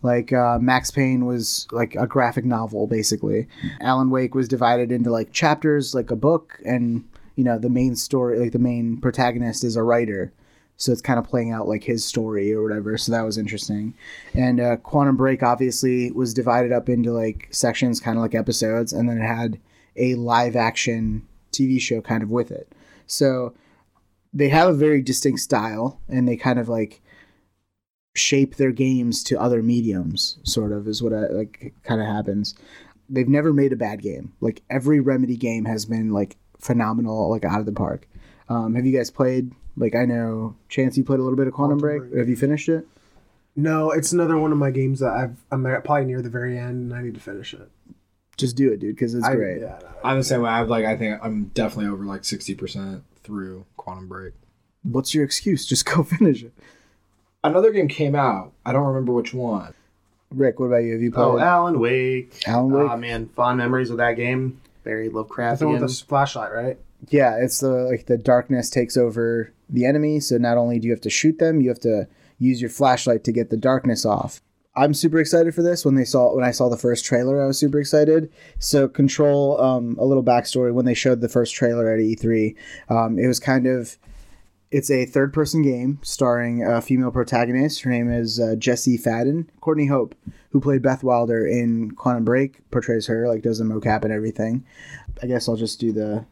Like 0.03 0.33
uh, 0.33 0.61
max 0.61 0.92
payne 0.92 1.27
was 1.27 1.66
like 1.72 1.96
a 1.96 2.07
graphic 2.07 2.44
novel 2.44 2.87
basically. 2.87 3.48
Alan 3.81 4.11
wake 4.11 4.35
was 4.35 4.46
divided 4.46 4.92
into 4.92 5.11
like 5.11 5.33
chapters 5.33 5.92
like 5.92 6.12
a 6.12 6.16
book 6.16 6.61
and 6.64 7.05
you 7.35 7.42
know 7.42 7.59
the 7.59 7.68
main 7.68 7.96
story 7.96 8.38
like 8.38 8.53
the 8.53 8.61
main 8.61 8.96
protagonist 8.98 9.64
is 9.64 9.74
a 9.74 9.83
writer. 9.83 10.33
So 10.77 10.92
it's 10.92 11.03
kind 11.03 11.18
of 11.18 11.27
playing 11.27 11.51
out 11.51 11.66
like 11.66 11.83
his 11.83 12.05
story 12.05 12.53
or 12.53 12.62
whatever. 12.62 12.96
So 12.96 13.11
that 13.11 13.22
was 13.22 13.37
interesting. 13.37 13.94
And 14.35 14.61
uh, 14.61 14.77
quantum 14.77 15.16
break 15.16 15.42
obviously 15.42 16.12
was 16.12 16.33
divided 16.33 16.70
up 16.70 16.88
into 16.88 17.11
like 17.11 17.48
sections 17.51 17.98
kind 17.98 18.16
of 18.16 18.22
like 18.22 18.37
episodes 18.37 18.92
and 18.92 19.09
then 19.09 19.18
it 19.18 19.27
had 19.27 19.59
a 19.96 20.14
live 20.14 20.55
action 20.55 21.27
tv 21.51 21.81
show 21.81 22.01
kind 22.01 22.22
of 22.22 22.31
with 22.31 22.53
it. 22.53 22.72
So 23.09 23.55
they 24.33 24.48
have 24.51 24.68
a 24.68 24.74
very 24.74 25.03
distinct 25.03 25.40
style 25.40 26.01
and 26.09 26.29
they 26.29 26.37
kind 26.37 26.61
of 26.61 26.68
like 26.68 27.01
shape 28.18 28.57
their 28.57 28.72
games 28.72 29.22
to 29.24 29.40
other 29.40 29.62
mediums 29.62 30.38
sort 30.42 30.72
of 30.72 30.87
is 30.88 31.02
what 31.02 31.12
I, 31.12 31.26
like 31.28 31.74
kind 31.85 32.00
of 32.00 32.07
happens 32.07 32.54
they've 33.09 33.28
never 33.28 33.52
made 33.52 33.72
a 33.72 33.76
bad 33.76 34.02
game 34.02 34.33
like 34.40 34.62
every 34.68 35.00
remedy 35.00 35.37
game 35.37 35.64
has 35.64 35.87
been 35.87 36.11
like 36.12 36.37
phenomenal 36.59 37.31
like 37.31 37.44
out 37.44 37.61
of 37.61 37.66
the 37.66 37.72
park 37.72 38.07
um, 38.48 38.74
have 38.74 38.85
you 38.85 38.96
guys 38.96 39.11
played 39.11 39.52
like 39.76 39.94
i 39.94 40.04
know 40.04 40.57
chance 40.68 40.96
you 40.98 41.04
played 41.04 41.20
a 41.20 41.22
little 41.22 41.37
bit 41.37 41.46
of 41.46 41.52
quantum, 41.54 41.78
Quantum 41.78 41.98
break. 42.00 42.11
Break. 42.11 42.18
have 42.20 42.28
you 42.28 42.37
finished 42.37 42.68
it 42.68 42.87
No, 43.57 43.90
it's 43.90 44.12
another 44.12 44.37
one 44.38 44.52
of 44.52 44.59
my 44.59 44.70
games 44.70 45.00
that 45.00 45.12
I've 45.12 45.37
I'm 45.50 45.64
at- 45.66 45.85
probably 45.85 46.04
near 46.04 46.22
the 46.22 46.31
very 46.31 46.57
end 46.59 46.90
and 46.92 46.94
I 46.94 47.02
need 47.02 47.14
to 47.14 47.20
finish 47.20 47.54
it. 47.54 47.68
Just 48.37 48.54
do 48.57 48.70
it, 48.72 48.78
dude, 48.78 48.94
because 48.94 49.14
it's 49.14 49.26
I- 49.26 49.35
great. 49.35 49.61
yeah, 49.61 49.78
no. 49.83 49.88
I'm 50.04 50.16
the 50.18 50.22
same 50.22 50.42
way. 50.42 50.50
I've 50.50 50.68
like 50.68 50.85
I 50.85 50.96
think 50.96 51.18
I'm 51.22 51.46
definitely 51.54 51.90
over 51.90 52.04
like 52.04 52.24
sixty 52.24 52.54
percent 52.54 53.02
through 53.24 53.64
Quantum 53.76 54.07
Break. 54.07 54.35
What's 54.85 55.12
your 55.12 55.24
excuse? 55.24 55.66
Just 55.66 55.85
go 55.87 56.02
finish 56.16 56.44
it. 56.44 56.52
Another 57.44 57.70
game 57.70 57.88
came 57.88 58.14
out. 58.14 58.53
I 58.66 58.72
don't 58.72 58.87
remember 58.87 59.12
which 59.12 59.33
one. 59.33 59.74
Rick, 60.31 60.59
what 60.61 60.66
about 60.66 60.79
you? 60.79 60.92
Have 60.92 61.03
you 61.03 61.11
played 61.12 61.24
Oh, 61.24 61.38
Alan 61.38 61.79
Wake. 61.79 62.42
Alan 62.46 62.70
Wake? 62.72 62.90
Ah, 62.90 62.96
man, 62.96 63.29
fond 63.35 63.59
memories 63.59 63.90
of 63.90 63.96
that 63.98 64.16
game. 64.16 64.61
Very 64.85 65.09
The 65.09 65.12
thing 65.12 65.18
with 65.20 65.29
Lovecraftian. 65.29 65.81
the 66.01 66.05
flashlight, 66.07 66.53
right? 66.53 66.79
Yeah, 67.11 67.37
it's 67.37 67.61
the 67.61 67.68
like 67.70 68.07
the 68.07 68.18
darkness 68.18 68.70
takes 68.70 68.96
over 68.96 69.53
the 69.70 69.85
enemy. 69.87 70.18
So 70.20 70.37
not 70.37 70.59
only 70.59 70.79
do 70.79 70.87
you 70.88 70.92
have 70.92 71.01
to 71.03 71.11
shoot 71.11 71.38
them, 71.38 71.61
you 71.61 71.68
have 71.68 71.81
to 71.81 72.09
use 72.38 72.61
your 72.61 72.70
flashlight 72.70 73.22
to 73.24 73.33
get 73.33 73.51
the 73.51 73.57
darkness 73.57 74.05
off. 74.05 74.40
I'm 74.74 74.94
super 74.94 75.18
excited 75.18 75.55
for 75.55 75.62
this. 75.62 75.85
When 75.85 75.94
they 75.94 76.05
saw 76.05 76.35
when 76.35 76.44
I 76.44 76.51
saw 76.51 76.68
the 76.68 76.77
first 76.77 77.05
trailer, 77.05 77.42
I 77.42 77.46
was 77.46 77.59
super 77.59 77.79
excited. 77.79 78.33
So 78.59 78.88
Control, 78.88 79.61
um, 79.61 79.96
a 80.01 80.05
little 80.05 80.24
backstory. 80.24 80.72
When 80.72 80.87
they 80.87 80.94
showed 80.94 81.20
the 81.20 81.29
first 81.29 81.55
trailer 81.55 81.92
at 81.92 82.01
E3, 82.01 82.55
um, 82.88 83.18
it 83.18 83.27
was 83.29 83.38
kind 83.40 83.66
of 83.66 83.96
it's 84.70 84.90
a 84.90 85.07
third 85.07 85.33
person 85.33 85.62
game 85.62 85.98
starring 86.02 86.64
a 86.64 86.81
female 86.83 87.11
protagonist. 87.11 87.83
Her 87.83 87.90
name 87.90 88.11
is 88.11 88.38
uh, 88.38 88.54
Jesse 88.57 88.98
Faden. 88.98 89.46
Courtney 89.61 89.87
Hope, 89.87 90.14
who 90.50 90.61
played 90.61 90.83
Beth 90.83 91.02
Wilder 91.02 91.46
in 91.46 91.92
Quantum 91.92 92.24
Break, 92.24 92.68
portrays 92.70 93.07
her 93.07 93.28
like 93.28 93.42
does 93.42 93.59
the 93.59 93.64
mocap 93.64 94.04
and 94.04 94.12
everything. 94.12 94.64
I 95.22 95.26
guess 95.26 95.48
I'll 95.48 95.57
just 95.57 95.81
do 95.81 95.92
the 95.92 96.26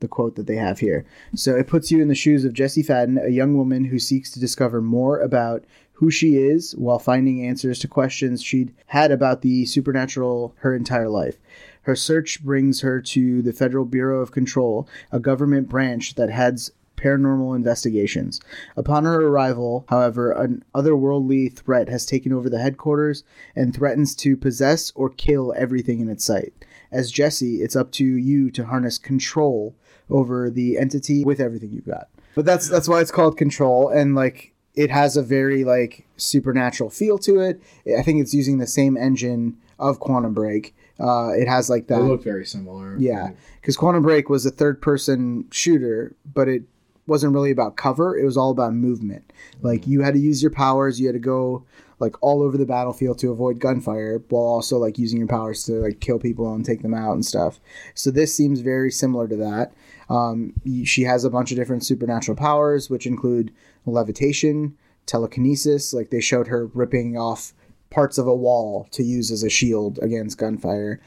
the 0.00 0.08
quote 0.08 0.36
that 0.36 0.46
they 0.46 0.56
have 0.56 0.80
here. 0.80 1.06
So 1.34 1.56
it 1.56 1.68
puts 1.68 1.90
you 1.90 2.02
in 2.02 2.08
the 2.08 2.14
shoes 2.14 2.44
of 2.44 2.52
Jesse 2.52 2.82
Faden, 2.82 3.24
a 3.24 3.30
young 3.30 3.56
woman 3.56 3.84
who 3.84 3.98
seeks 3.98 4.30
to 4.32 4.40
discover 4.40 4.82
more 4.82 5.20
about 5.20 5.64
who 5.92 6.10
she 6.10 6.36
is 6.36 6.72
while 6.72 6.98
finding 6.98 7.46
answers 7.46 7.78
to 7.78 7.88
questions 7.88 8.42
she'd 8.42 8.74
had 8.86 9.12
about 9.12 9.42
the 9.42 9.64
supernatural 9.64 10.54
her 10.58 10.74
entire 10.74 11.08
life. 11.08 11.38
Her 11.82 11.94
search 11.94 12.42
brings 12.42 12.80
her 12.80 13.00
to 13.00 13.40
the 13.42 13.52
Federal 13.52 13.84
Bureau 13.84 14.20
of 14.20 14.32
Control, 14.32 14.88
a 15.12 15.20
government 15.20 15.68
branch 15.68 16.16
that 16.16 16.30
heads 16.30 16.72
paranormal 17.04 17.54
investigations. 17.54 18.40
Upon 18.76 19.04
her 19.04 19.26
arrival, 19.26 19.84
however, 19.88 20.32
an 20.32 20.64
otherworldly 20.74 21.52
threat 21.52 21.88
has 21.88 22.06
taken 22.06 22.32
over 22.32 22.48
the 22.48 22.60
headquarters 22.60 23.24
and 23.54 23.74
threatens 23.74 24.14
to 24.16 24.36
possess 24.36 24.90
or 24.94 25.10
kill 25.10 25.52
everything 25.56 26.00
in 26.00 26.08
its 26.08 26.24
sight. 26.24 26.52
As 26.90 27.10
Jesse, 27.12 27.56
it's 27.56 27.76
up 27.76 27.90
to 27.92 28.04
you 28.04 28.50
to 28.52 28.64
harness 28.66 28.98
control 28.98 29.74
over 30.10 30.50
the 30.50 30.78
entity 30.78 31.24
with 31.24 31.40
everything 31.40 31.72
you've 31.72 31.86
got. 31.86 32.08
But 32.34 32.44
that's 32.44 32.68
that's 32.68 32.88
why 32.88 33.00
it's 33.00 33.10
called 33.10 33.36
control 33.36 33.88
and 33.88 34.14
like 34.14 34.52
it 34.74 34.90
has 34.90 35.16
a 35.16 35.22
very 35.22 35.64
like 35.64 36.06
supernatural 36.16 36.90
feel 36.90 37.18
to 37.18 37.40
it. 37.40 37.60
I 37.98 38.02
think 38.02 38.20
it's 38.20 38.34
using 38.34 38.58
the 38.58 38.66
same 38.66 38.96
engine 38.96 39.56
of 39.78 40.00
Quantum 40.00 40.34
Break. 40.34 40.74
Uh, 40.98 41.30
it 41.30 41.48
has 41.48 41.68
like 41.68 41.88
that. 41.88 41.98
They 41.98 42.02
look 42.02 42.22
very 42.22 42.46
similar. 42.46 42.96
yeah, 42.98 43.30
because 43.60 43.76
Quantum 43.76 44.02
Break 44.02 44.28
was 44.28 44.46
a 44.46 44.50
third 44.50 44.80
person 44.80 45.46
shooter, 45.50 46.14
but 46.32 46.48
it 46.48 46.62
wasn't 47.06 47.34
really 47.34 47.50
about 47.50 47.76
cover. 47.76 48.16
It 48.16 48.24
was 48.24 48.36
all 48.36 48.50
about 48.50 48.74
movement. 48.74 49.32
Like 49.60 49.86
you 49.86 50.02
had 50.02 50.14
to 50.14 50.20
use 50.20 50.42
your 50.42 50.50
powers. 50.50 51.00
You 51.00 51.06
had 51.08 51.14
to 51.14 51.18
go 51.18 51.64
like 52.00 52.20
all 52.22 52.42
over 52.42 52.56
the 52.58 52.66
battlefield 52.66 53.18
to 53.18 53.30
avoid 53.30 53.60
gunfire, 53.60 54.22
while 54.28 54.42
also 54.42 54.78
like 54.78 54.98
using 54.98 55.18
your 55.18 55.28
powers 55.28 55.64
to 55.64 55.72
like 55.74 56.00
kill 56.00 56.18
people 56.18 56.52
and 56.52 56.64
take 56.64 56.82
them 56.82 56.94
out 56.94 57.12
and 57.12 57.24
stuff. 57.24 57.60
So 57.94 58.10
this 58.10 58.34
seems 58.34 58.60
very 58.60 58.90
similar 58.90 59.28
to 59.28 59.36
that. 59.36 59.72
Um, 60.08 60.54
she 60.84 61.02
has 61.02 61.24
a 61.24 61.30
bunch 61.30 61.50
of 61.50 61.56
different 61.56 61.84
supernatural 61.84 62.36
powers, 62.36 62.90
which 62.90 63.06
include 63.06 63.52
levitation, 63.86 64.76
telekinesis. 65.06 65.94
Like 65.94 66.10
they 66.10 66.20
showed 66.20 66.48
her 66.48 66.66
ripping 66.66 67.16
off 67.16 67.52
parts 67.90 68.18
of 68.18 68.26
a 68.26 68.34
wall 68.34 68.88
to 68.90 69.02
use 69.02 69.30
as 69.30 69.42
a 69.42 69.50
shield 69.50 69.98
against 70.02 70.38
gunfire. 70.38 71.00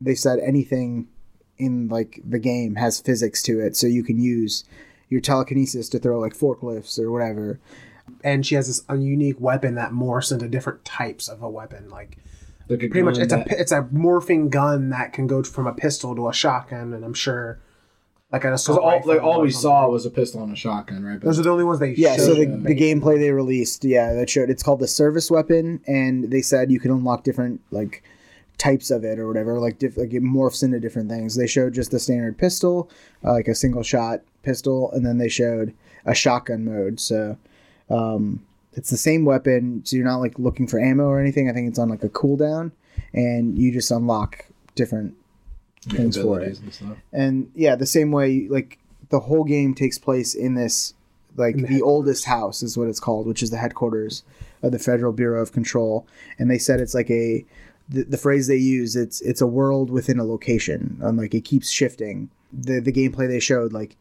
They 0.00 0.14
said 0.14 0.38
anything 0.40 1.08
in 1.58 1.88
like 1.88 2.20
the 2.24 2.38
game 2.38 2.76
has 2.76 3.00
physics 3.00 3.42
to 3.44 3.60
it, 3.60 3.76
so 3.76 3.86
you 3.86 4.02
can 4.02 4.18
use 4.18 4.64
your 5.12 5.20
telekinesis 5.20 5.88
to 5.90 5.98
throw 5.98 6.18
like 6.18 6.34
forklifts 6.36 6.98
or 6.98 7.10
whatever. 7.12 7.60
And 8.24 8.44
she 8.44 8.56
has 8.56 8.66
this 8.66 8.82
unique 8.90 9.40
weapon 9.40 9.76
that 9.76 9.92
morphs 9.92 10.32
into 10.32 10.48
different 10.48 10.84
types 10.84 11.28
of 11.28 11.42
a 11.42 11.48
weapon. 11.48 11.88
Like 11.88 12.18
Like 12.68 12.82
a 12.82 12.88
pretty 12.88 13.02
much, 13.02 13.18
it's 13.18 13.32
a 13.32 13.36
that- 13.36 13.48
pi- 13.48 13.56
it's 13.58 13.72
a 13.72 13.82
morphing 13.92 14.50
gun 14.50 14.90
that 14.90 15.12
can 15.12 15.26
go 15.26 15.42
from 15.44 15.66
a 15.66 15.72
pistol 15.74 16.16
to 16.16 16.28
a 16.28 16.32
shotgun, 16.32 16.92
and 16.92 17.04
I'm 17.04 17.14
sure 17.14 17.60
like 18.32 18.44
an 18.44 18.50
Because 18.50 18.62
assault 18.62 18.80
all 18.80 19.02
like 19.04 19.22
all 19.22 19.40
we 19.42 19.50
saw 19.50 19.88
was 19.88 20.06
a 20.06 20.10
pistol 20.10 20.42
and 20.42 20.52
a 20.52 20.56
shotgun, 20.56 21.04
right? 21.04 21.20
But 21.20 21.26
Those 21.26 21.38
are 21.38 21.42
the 21.42 21.50
only 21.50 21.64
ones 21.64 21.80
they 21.80 21.92
Yeah, 21.94 22.16
showed 22.16 22.22
so 22.26 22.34
the, 22.34 22.46
the 22.46 22.74
gameplay 22.74 23.18
they 23.18 23.30
released, 23.30 23.84
yeah, 23.84 24.14
that 24.14 24.30
showed 24.30 24.48
it's 24.50 24.62
called 24.62 24.80
the 24.80 24.88
service 24.88 25.30
weapon, 25.30 25.80
and 25.86 26.30
they 26.30 26.40
said 26.42 26.70
you 26.72 26.80
can 26.80 26.90
unlock 26.90 27.24
different 27.24 27.60
like 27.70 28.02
types 28.62 28.90
of 28.90 29.04
it 29.04 29.18
or 29.18 29.26
whatever, 29.26 29.58
like 29.58 29.78
diff- 29.78 29.96
like 29.96 30.12
it 30.12 30.22
morphs 30.22 30.62
into 30.62 30.78
different 30.78 31.10
things. 31.10 31.34
They 31.34 31.46
showed 31.48 31.74
just 31.74 31.90
the 31.90 31.98
standard 31.98 32.38
pistol, 32.38 32.90
uh, 33.24 33.32
like 33.32 33.48
a 33.48 33.54
single 33.54 33.82
shot 33.82 34.20
pistol, 34.42 34.90
and 34.92 35.04
then 35.04 35.18
they 35.18 35.28
showed 35.28 35.74
a 36.04 36.14
shotgun 36.14 36.64
mode. 36.64 37.00
So 37.00 37.36
um, 37.90 38.44
it's 38.74 38.90
the 38.90 38.96
same 38.96 39.24
weapon, 39.24 39.82
so 39.84 39.96
you're 39.96 40.04
not 40.06 40.18
like 40.20 40.38
looking 40.38 40.66
for 40.68 40.78
ammo 40.78 41.04
or 41.04 41.20
anything. 41.20 41.50
I 41.50 41.52
think 41.52 41.68
it's 41.68 41.78
on 41.78 41.88
like 41.88 42.04
a 42.04 42.08
cooldown, 42.08 42.70
and 43.12 43.58
you 43.58 43.72
just 43.72 43.90
unlock 43.90 44.46
different 44.74 45.14
things 45.88 46.16
for 46.16 46.40
it 46.40 46.58
and 46.60 46.72
stuff. 46.72 46.96
and 47.12 47.50
yeah 47.56 47.74
the 47.74 47.84
same 47.86 48.12
way 48.12 48.46
like 48.48 48.78
the 49.08 49.18
whole 49.18 49.42
game 49.42 49.74
takes 49.74 49.98
place 49.98 50.32
in 50.32 50.54
this 50.54 50.94
like 51.36 51.56
In 51.56 51.62
the, 51.62 51.68
the 51.68 51.82
oldest 51.82 52.24
house 52.24 52.62
is 52.62 52.78
what 52.78 52.86
it's 52.86 53.00
called 53.00 53.26
which 53.26 53.42
is 53.42 53.50
the 53.50 53.56
headquarters 53.56 54.22
of 54.62 54.70
the 54.70 54.78
federal 54.78 55.12
bureau 55.12 55.42
of 55.42 55.50
control 55.50 56.06
and 56.38 56.48
they 56.48 56.56
said 56.56 56.78
it's 56.78 56.94
like 56.94 57.10
a 57.10 57.44
the, 57.92 58.04
the 58.04 58.18
phrase 58.18 58.46
they 58.46 58.56
use 58.56 58.96
it's 58.96 59.20
it's 59.22 59.40
a 59.40 59.46
world 59.46 59.90
within 59.90 60.18
a 60.18 60.24
location 60.24 60.98
and 61.02 61.18
like 61.18 61.34
it 61.34 61.44
keeps 61.44 61.70
shifting 61.70 62.30
the 62.52 62.80
the 62.80 62.92
gameplay 62.92 63.28
they 63.28 63.40
showed 63.40 63.72
like 63.72 63.96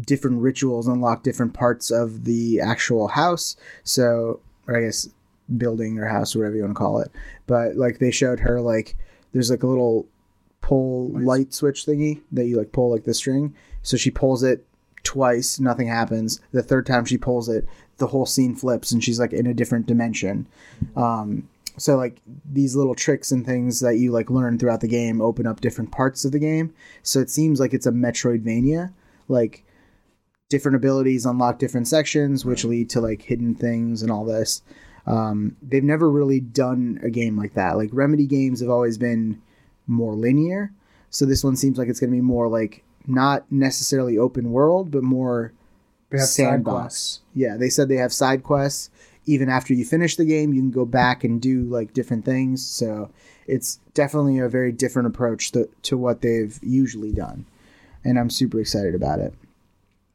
different 0.00 0.40
rituals 0.40 0.86
unlock 0.86 1.22
different 1.22 1.54
parts 1.54 1.90
of 1.90 2.24
the 2.24 2.60
actual 2.60 3.08
house 3.08 3.56
so 3.84 4.40
or 4.66 4.76
i 4.76 4.80
guess 4.80 5.08
building 5.56 5.98
or 5.98 6.06
house 6.06 6.34
or 6.34 6.40
whatever 6.40 6.56
you 6.56 6.62
want 6.62 6.74
to 6.74 6.78
call 6.78 7.00
it 7.00 7.10
but 7.46 7.76
like 7.76 7.98
they 7.98 8.10
showed 8.10 8.40
her 8.40 8.60
like 8.60 8.96
there's 9.32 9.50
like 9.50 9.62
a 9.62 9.66
little 9.66 10.06
pull 10.62 11.08
light 11.08 11.52
switch 11.52 11.84
thingy 11.84 12.22
that 12.30 12.46
you 12.46 12.56
like 12.56 12.72
pull 12.72 12.90
like 12.90 13.04
the 13.04 13.12
string. 13.12 13.54
So 13.82 13.98
she 13.98 14.10
pulls 14.10 14.42
it 14.42 14.64
twice, 15.02 15.60
nothing 15.60 15.88
happens. 15.88 16.40
The 16.52 16.62
third 16.62 16.86
time 16.86 17.04
she 17.04 17.18
pulls 17.18 17.48
it, 17.48 17.66
the 17.98 18.06
whole 18.06 18.24
scene 18.24 18.54
flips 18.54 18.92
and 18.92 19.04
she's 19.04 19.20
like 19.20 19.32
in 19.32 19.46
a 19.46 19.54
different 19.54 19.86
dimension. 19.86 20.46
Um, 20.96 21.48
so 21.78 21.96
like 21.96 22.20
these 22.44 22.76
little 22.76 22.94
tricks 22.94 23.32
and 23.32 23.44
things 23.46 23.80
that 23.80 23.96
you 23.96 24.12
like 24.12 24.30
learn 24.30 24.58
throughout 24.58 24.80
the 24.80 24.88
game 24.88 25.20
open 25.20 25.46
up 25.46 25.60
different 25.60 25.90
parts 25.90 26.24
of 26.24 26.32
the 26.32 26.38
game. 26.38 26.72
So 27.02 27.18
it 27.20 27.30
seems 27.30 27.60
like 27.60 27.72
it's 27.74 27.86
a 27.86 27.92
Metroidvania, 27.92 28.92
like 29.28 29.64
different 30.50 30.76
abilities 30.76 31.24
unlock 31.24 31.58
different 31.58 31.88
sections, 31.88 32.44
which 32.44 32.64
lead 32.64 32.90
to 32.90 33.00
like 33.00 33.22
hidden 33.22 33.54
things 33.54 34.02
and 34.02 34.10
all 34.10 34.24
this. 34.24 34.62
Um, 35.06 35.56
they've 35.62 35.82
never 35.82 36.10
really 36.10 36.40
done 36.40 37.00
a 37.02 37.10
game 37.10 37.36
like 37.36 37.54
that. 37.54 37.76
Like 37.76 37.90
Remedy 37.92 38.26
games 38.26 38.60
have 38.60 38.70
always 38.70 38.98
been 38.98 39.40
more 39.86 40.14
linear. 40.14 40.72
So 41.10 41.24
this 41.26 41.42
one 41.42 41.56
seems 41.56 41.78
like 41.78 41.88
it's 41.88 42.00
going 42.00 42.10
to 42.10 42.16
be 42.16 42.20
more 42.20 42.48
like 42.48 42.84
not 43.06 43.50
necessarily 43.50 44.16
open 44.18 44.52
world, 44.52 44.90
but 44.90 45.02
more 45.02 45.52
They 46.10 46.18
have 46.18 46.28
side 46.28 46.44
sandbox. 46.44 46.74
quests. 46.82 47.20
Yeah, 47.34 47.56
they 47.56 47.68
said 47.68 47.88
they 47.88 47.96
have 47.96 48.12
side 48.12 48.42
quests. 48.42 48.90
Even 49.26 49.48
after 49.48 49.72
you 49.72 49.84
finish 49.84 50.16
the 50.16 50.24
game, 50.24 50.52
you 50.52 50.60
can 50.60 50.70
go 50.70 50.84
back 50.84 51.24
and 51.24 51.40
do 51.40 51.62
like 51.64 51.92
different 51.92 52.24
things. 52.24 52.64
So 52.64 53.10
it's 53.46 53.78
definitely 53.94 54.38
a 54.38 54.48
very 54.48 54.72
different 54.72 55.08
approach 55.08 55.52
to, 55.52 55.68
to 55.82 55.96
what 55.96 56.22
they've 56.22 56.58
usually 56.62 57.12
done. 57.12 57.46
And 58.04 58.18
I'm 58.18 58.30
super 58.30 58.60
excited 58.60 58.94
about 58.94 59.20
it. 59.20 59.34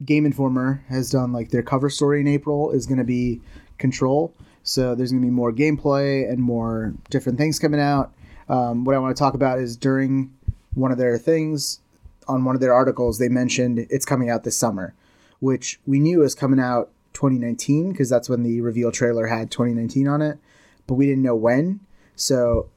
Game 0.05 0.25
Informer 0.25 0.83
has 0.89 1.09
done 1.09 1.31
like 1.31 1.49
their 1.49 1.63
cover 1.63 1.89
story 1.89 2.19
in 2.19 2.27
April 2.27 2.71
is 2.71 2.85
going 2.85 2.99
to 2.99 3.03
be 3.03 3.41
Control. 3.77 4.33
So 4.63 4.95
there's 4.95 5.11
going 5.11 5.21
to 5.21 5.25
be 5.25 5.31
more 5.31 5.53
gameplay 5.53 6.29
and 6.29 6.39
more 6.39 6.93
different 7.09 7.37
things 7.37 7.59
coming 7.59 7.79
out. 7.79 8.11
Um, 8.49 8.85
what 8.85 8.95
I 8.95 8.99
want 8.99 9.15
to 9.15 9.19
talk 9.19 9.33
about 9.33 9.59
is 9.59 9.77
during 9.77 10.33
one 10.73 10.91
of 10.91 10.97
their 10.97 11.17
things 11.17 11.79
on 12.27 12.43
one 12.43 12.55
of 12.55 12.61
their 12.61 12.73
articles, 12.73 13.19
they 13.19 13.29
mentioned 13.29 13.85
it's 13.89 14.05
coming 14.05 14.29
out 14.29 14.43
this 14.43 14.57
summer, 14.57 14.93
which 15.39 15.79
we 15.85 15.99
knew 15.99 16.19
was 16.19 16.35
coming 16.35 16.59
out 16.59 16.89
2019 17.17 17.91
because 17.91 18.09
that's 18.09 18.29
when 18.29 18.43
the 18.43 18.61
reveal 18.61 18.91
trailer 18.91 19.25
had 19.27 19.49
2019 19.51 20.07
on 20.07 20.21
it, 20.21 20.37
but 20.85 20.93
we 20.93 21.05
didn't 21.07 21.23
know 21.23 21.35
when. 21.35 21.79
So 22.15 22.69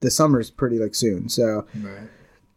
the 0.00 0.10
summer's 0.10 0.50
pretty 0.50 0.78
like 0.78 0.94
soon. 0.94 1.28
So 1.28 1.66
Right. 1.80 2.08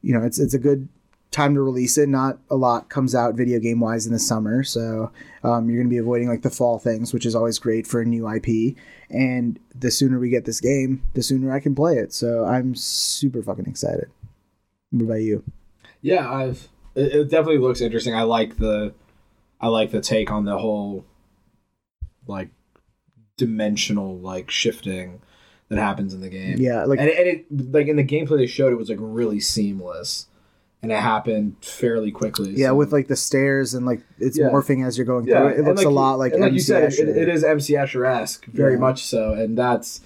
you 0.02 0.13
know, 0.13 0.26
it's 0.26 0.39
it's 0.39 0.54
a 0.54 0.60
good 0.60 0.89
time 1.32 1.54
to 1.56 1.62
release 1.62 1.97
it. 1.97 2.10
Not 2.10 2.39
a 2.49 2.56
lot 2.56 2.89
comes 2.89 3.13
out 3.15 3.36
video 3.36 3.60
game 3.60 3.80
wise 3.80 4.06
in 4.06 4.13
the 4.13 4.19
summer, 4.19 4.63
so 4.63 5.12
um, 5.43 5.69
you're 5.69 5.80
gonna 5.82 5.89
be 5.89 5.97
avoiding 5.97 6.28
like 6.30 6.41
the 6.41 6.49
fall 6.49 6.80
things, 6.80 7.13
which 7.13 7.26
is 7.26 7.36
always 7.36 7.60
great 7.60 7.86
for 7.88 8.02
a 8.02 8.06
new 8.06 8.28
IP. 8.28 8.76
And 9.10 9.60
the 9.78 9.91
sooner 9.91 10.19
we 10.19 10.30
get 10.30 10.45
this 10.45 10.60
game, 10.62 11.04
the 11.13 11.21
sooner 11.23 11.52
I 11.54 11.60
can 11.60 11.76
play 11.76 11.97
it. 11.97 12.13
So 12.13 12.45
I'm 12.45 12.76
super 12.76 13.41
fucking 13.43 13.65
excited. 13.67 14.10
What 14.91 15.04
about 15.06 15.21
you? 15.21 15.43
Yeah, 16.02 16.32
I've. 16.32 16.67
It, 16.95 17.12
it 17.15 17.30
definitely 17.30 17.58
looks 17.58 17.82
interesting. 17.82 18.13
I 18.13 18.21
like 18.23 18.58
the, 18.58 18.93
I 19.63 19.67
like 19.69 19.91
the 19.91 20.02
take 20.02 20.30
on 20.32 20.45
the 20.45 20.58
whole, 20.58 21.06
like, 22.28 22.49
dimensional 23.38 24.17
like 24.19 24.52
shifting 24.52 25.19
that 25.69 25.80
happens 25.80 26.13
in 26.13 26.21
the 26.21 26.30
game. 26.30 26.58
Yeah, 26.60 26.86
like 26.86 26.99
and 26.99 27.10
it, 27.10 27.17
and 27.17 27.28
it 27.28 27.73
like 27.73 27.88
in 27.88 27.95
the 27.95 28.04
gameplay 28.04 28.38
they 28.38 28.45
showed 28.47 28.71
it 28.71 28.76
was 28.76 28.89
like 28.89 28.99
really 29.02 29.39
seamless, 29.39 30.28
and 30.84 30.91
it 30.91 30.99
happened 30.99 31.56
fairly 31.62 32.12
quickly. 32.12 32.52
yeah, 32.52 32.67
so- 32.67 32.76
with 32.76 32.91
like 32.93 33.08
the 33.08 33.15
stairs 33.15 33.73
and 33.73 33.86
like 33.86 34.02
it's 34.19 34.38
Yeah. 34.38 34.49
morphing 34.49 34.86
as 34.86 34.97
you're 34.97 35.06
going 35.06 35.26
yeah, 35.26 35.39
through 35.39 35.63
it. 35.63 35.65
Looks 35.65 35.84
a 35.84 35.89
lot 35.89 36.19
like, 36.19 36.34
like 36.34 36.39
you 36.52 36.58
MC 36.58 36.60
said, 36.60 36.93
it, 36.93 37.17
it 37.17 37.30
is 37.30 37.43
MC 37.43 37.73
Escher 37.73 38.08
esque, 38.08 38.45
very 38.45 38.73
Yeah. 38.73 38.80
much 38.80 39.04
so, 39.06 39.34
and 39.34 39.58
that's. 39.58 40.02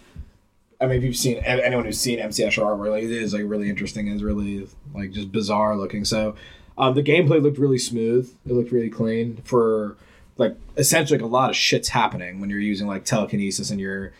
I 0.80 0.86
mean, 0.86 0.98
if 1.00 1.04
you've 1.04 1.16
seen 1.18 1.38
anyone 1.40 1.86
who's 1.86 2.00
seen 2.00 2.20
MC 2.20 2.44
Escher 2.44 2.64
artwork, 2.64 2.92
like 2.92 3.04
it 3.04 3.12
is 3.12 3.34
like 3.34 3.44
really 3.46 3.68
interesting. 3.70 4.08
and 4.08 4.14
It's 4.16 4.24
really 4.24 4.68
like 4.94 5.10
just 5.12 5.32
bizarre 5.32 5.76
looking. 5.76 6.06
So, 6.06 6.36
um, 6.78 6.94
the 6.94 7.04
gameplay 7.04 7.42
looked 7.42 7.58
really 7.58 7.78
smooth. 7.78 8.34
It 8.46 8.54
looked 8.54 8.72
really 8.72 8.90
clean 8.90 9.38
for 9.44 9.98
like 10.38 10.56
essentially 10.78 11.18
like 11.18 11.26
a 11.26 11.30
lot 11.30 11.50
of 11.50 11.56
shit's 11.56 11.90
happening 11.90 12.40
when 12.40 12.50
you're 12.50 12.60
using 12.60 12.88
like 12.88 13.06
telekinesis 13.06 13.72
and 13.72 13.80
you're 13.80 14.14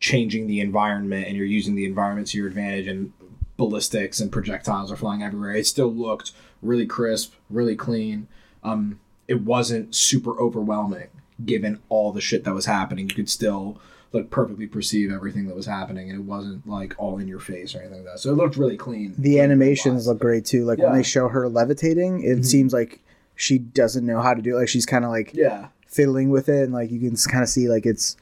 changing 0.00 0.46
the 0.46 0.60
environment 0.60 1.26
and 1.26 1.36
you're 1.36 1.44
using 1.44 1.74
the 1.74 1.84
environment 1.84 2.28
to 2.28 2.38
your 2.38 2.46
advantage 2.46 2.86
and 2.86 3.12
ballistics 3.56 4.20
and 4.20 4.32
projectiles 4.32 4.90
are 4.90 4.96
flying 4.96 5.22
everywhere. 5.22 5.52
It 5.52 5.66
still 5.66 5.92
looked 5.92 6.32
really 6.62 6.86
crisp, 6.86 7.34
really 7.50 7.76
clean. 7.76 8.28
Um, 8.62 9.00
it 9.26 9.42
wasn't 9.42 9.94
super 9.94 10.38
overwhelming 10.40 11.08
given 11.44 11.80
all 11.88 12.12
the 12.12 12.20
shit 12.20 12.44
that 12.44 12.54
was 12.54 12.66
happening. 12.66 13.08
You 13.08 13.14
could 13.14 13.30
still 13.30 13.78
like 14.12 14.30
perfectly 14.30 14.66
perceive 14.66 15.12
everything 15.12 15.46
that 15.48 15.54
was 15.56 15.66
happening, 15.66 16.10
and 16.10 16.18
it 16.18 16.24
wasn't 16.24 16.66
like 16.66 16.94
all 16.98 17.18
in 17.18 17.28
your 17.28 17.40
face 17.40 17.74
or 17.74 17.80
anything 17.80 18.04
like 18.04 18.12
that. 18.14 18.20
So 18.20 18.30
it 18.30 18.34
looked 18.36 18.56
really 18.56 18.76
clean. 18.76 19.14
the 19.18 19.40
animations 19.40 20.06
look 20.06 20.18
great 20.18 20.44
too. 20.46 20.64
Like 20.64 20.78
when 20.78 20.92
they 20.94 21.02
show 21.02 21.28
her 21.28 21.48
levitating, 21.48 22.22
it 22.22 22.38
Mhm. 22.38 22.44
seems 22.46 22.72
like 22.72 23.00
she 23.34 23.58
doesn't 23.58 24.04
know 24.06 24.20
how 24.20 24.34
to 24.34 24.40
do 24.42 24.56
it. 24.56 24.60
Like 24.60 24.68
she's 24.68 24.86
kind 24.86 25.04
of 25.04 25.10
like 25.10 25.32
Yeah, 25.34 25.68
fiddling 25.86 26.30
with 26.30 26.48
it, 26.48 26.64
and 26.64 26.72
like 26.72 26.90
you 26.90 26.98
can 27.00 27.14
kind 27.16 27.42
of 27.42 27.48
see 27.50 27.68
like 27.68 27.84
it's 27.86 28.16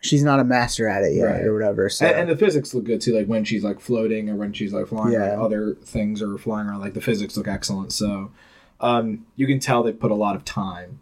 she's 0.00 0.22
not 0.22 0.38
a 0.38 0.44
master 0.44 0.86
at 0.86 1.02
it 1.02 1.12
yet 1.14 1.24
Right. 1.24 1.44
or 1.44 1.52
whatever. 1.52 1.88
So 1.88 2.06
and, 2.06 2.16
and 2.20 2.30
the 2.30 2.36
physics 2.36 2.72
look 2.72 2.84
good 2.84 3.00
too. 3.00 3.12
Like 3.12 3.26
when 3.26 3.42
she's 3.42 3.64
like 3.64 3.80
floating 3.80 4.30
or 4.30 4.36
when 4.36 4.52
she's 4.52 4.72
like 4.72 4.86
flying, 4.86 5.12
Yeah. 5.14 5.40
other 5.42 5.74
things 5.84 6.22
are 6.22 6.38
flying 6.38 6.68
around. 6.68 6.78
Like 6.80 6.94
the 6.94 7.00
physics 7.00 7.36
look 7.36 7.48
excellent. 7.48 7.92
So 7.92 8.30
um, 8.80 9.26
you 9.34 9.48
can 9.48 9.58
tell 9.58 9.82
they 9.82 9.92
put 9.92 10.12
a 10.12 10.14
lot 10.14 10.36
of 10.36 10.44
time 10.44 11.00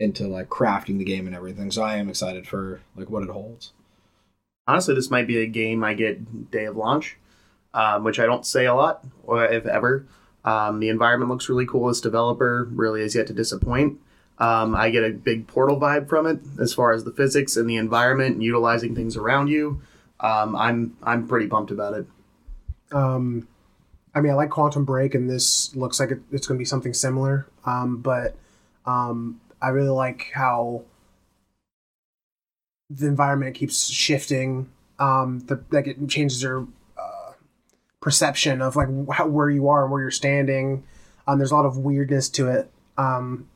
into 0.00 0.26
like 0.26 0.48
crafting 0.48 0.98
the 0.98 1.04
game 1.04 1.26
and 1.26 1.36
everything. 1.36 1.70
So 1.70 1.82
I 1.82 1.96
am 1.96 2.08
excited 2.08 2.48
for 2.48 2.80
like 2.96 3.10
what 3.10 3.22
it 3.22 3.28
holds. 3.28 3.72
Honestly, 4.66 4.94
this 4.94 5.10
might 5.10 5.26
be 5.26 5.38
a 5.38 5.46
game 5.46 5.84
I 5.84 5.94
get 5.94 6.50
day 6.50 6.64
of 6.64 6.76
launch, 6.76 7.16
um, 7.74 8.02
which 8.02 8.18
I 8.18 8.26
don't 8.26 8.46
say 8.46 8.66
a 8.66 8.74
lot, 8.74 9.04
or 9.24 9.44
if 9.44 9.66
ever. 9.66 10.06
Um, 10.44 10.80
the 10.80 10.88
environment 10.88 11.30
looks 11.30 11.48
really 11.48 11.66
cool. 11.66 11.88
This 11.88 12.00
developer 12.00 12.64
really 12.72 13.02
has 13.02 13.14
yet 13.14 13.26
to 13.26 13.32
disappoint. 13.34 14.00
Um, 14.38 14.74
I 14.74 14.88
get 14.88 15.04
a 15.04 15.10
big 15.10 15.46
Portal 15.46 15.78
vibe 15.78 16.08
from 16.08 16.26
it 16.26 16.40
as 16.58 16.72
far 16.72 16.92
as 16.92 17.04
the 17.04 17.12
physics 17.12 17.56
and 17.56 17.68
the 17.68 17.76
environment 17.76 18.34
and 18.34 18.42
utilizing 18.42 18.94
things 18.94 19.16
around 19.16 19.48
you. 19.48 19.82
Um, 20.18 20.56
I'm 20.56 20.96
I'm 21.02 21.28
pretty 21.28 21.46
pumped 21.46 21.70
about 21.70 21.94
it. 21.94 22.06
Um, 22.90 23.48
I 24.14 24.20
mean, 24.20 24.32
I 24.32 24.34
like 24.34 24.50
Quantum 24.50 24.84
Break, 24.84 25.14
and 25.14 25.28
this 25.28 25.74
looks 25.76 26.00
like 26.00 26.10
it, 26.10 26.20
it's 26.32 26.46
going 26.46 26.56
to 26.56 26.60
be 26.60 26.64
something 26.64 26.94
similar. 26.94 27.46
Um, 27.66 27.98
but 27.98 28.34
um, 28.86 29.40
I 29.62 29.68
really 29.68 29.88
like 29.90 30.30
how 30.34 30.82
the 32.88 33.06
environment 33.06 33.54
keeps 33.54 33.88
shifting. 33.88 34.68
Um, 34.98 35.40
the, 35.40 35.62
like 35.70 35.86
it 35.86 36.08
changes 36.08 36.42
your 36.42 36.66
uh, 36.98 37.32
perception 38.00 38.60
of 38.60 38.76
like 38.76 38.88
how, 39.12 39.26
where 39.26 39.48
you 39.50 39.68
are 39.68 39.82
and 39.84 39.92
where 39.92 40.02
you're 40.02 40.10
standing. 40.10 40.84
Um, 41.26 41.38
there's 41.38 41.50
a 41.52 41.56
lot 41.56 41.66
of 41.66 41.78
weirdness 41.78 42.28
to 42.30 42.48
it. 42.48 42.70
Um, 42.98 43.48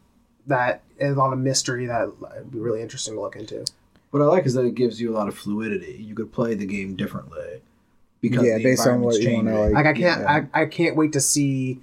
that 0.47 0.83
a 1.01 1.11
lot 1.11 1.33
of 1.33 1.39
mystery 1.39 1.87
that 1.87 2.09
would 2.21 2.51
be 2.51 2.59
really 2.59 2.83
interesting 2.83 3.15
to 3.15 3.21
look 3.21 3.37
into. 3.37 3.65
What 4.11 4.23
I 4.23 4.27
like 4.27 4.47
is 4.47 4.55
that 4.55 4.65
it 4.65 4.75
gives 4.75 5.01
you 5.01 5.11
a 5.13 5.17
lot 5.17 5.27
of 5.27 5.37
fluidity. 5.37 5.99
You 6.01 6.15
could 6.15 6.33
play 6.33 6.55
the 6.55 6.67
game 6.67 6.95
differently 6.95 7.63
because 8.21 8.47
Yeah, 8.47 8.59
the 8.59 8.63
based 8.65 8.87
on 8.87 9.01
what 9.01 9.21
you 9.21 9.35
wanna, 9.35 9.59
like- 9.61 9.73
Like 9.75 9.87
I 9.87 9.93
can't 9.93 10.21
Yeah. 10.21 10.47
I, 10.55 10.63
I 10.63 10.67
can't 10.67 10.97
wait 10.97 11.13
to 11.15 11.21
see 11.21 11.81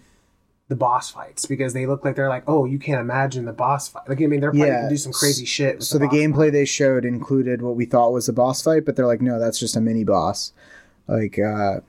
the 0.71 0.75
boss 0.77 1.09
fights 1.11 1.45
because 1.45 1.73
they 1.73 1.85
look 1.85 2.05
like 2.05 2.15
they're 2.15 2.29
like 2.29 2.45
oh 2.47 2.63
you 2.63 2.79
can't 2.79 3.01
imagine 3.01 3.43
the 3.43 3.51
boss 3.51 3.89
fight 3.89 4.07
like 4.07 4.21
I 4.21 4.25
mean 4.27 4.39
they're 4.39 4.51
probably 4.51 4.67
Yeah. 4.69 4.77
gonna 4.83 4.89
do 4.89 4.95
some 4.97 5.11
crazy 5.11 5.43
shit. 5.45 5.83
so 5.83 5.97
the 5.97 6.05
boss 6.07 6.15
gameplay 6.15 6.45
fight. 6.47 6.53
they 6.53 6.63
showed 6.65 7.03
included 7.03 7.61
what 7.61 7.75
we 7.75 7.83
thought 7.85 8.13
was 8.13 8.29
a 8.29 8.33
boss 8.33 8.61
fight, 8.61 8.85
but 8.85 8.95
they're 8.95 9.05
like, 9.05 9.19
no, 9.21 9.37
that's 9.37 9.59
just 9.59 9.75
a 9.75 9.81
mini 9.81 10.05
boss. 10.05 10.53
Like, 11.09 11.37
uh, 11.37 11.81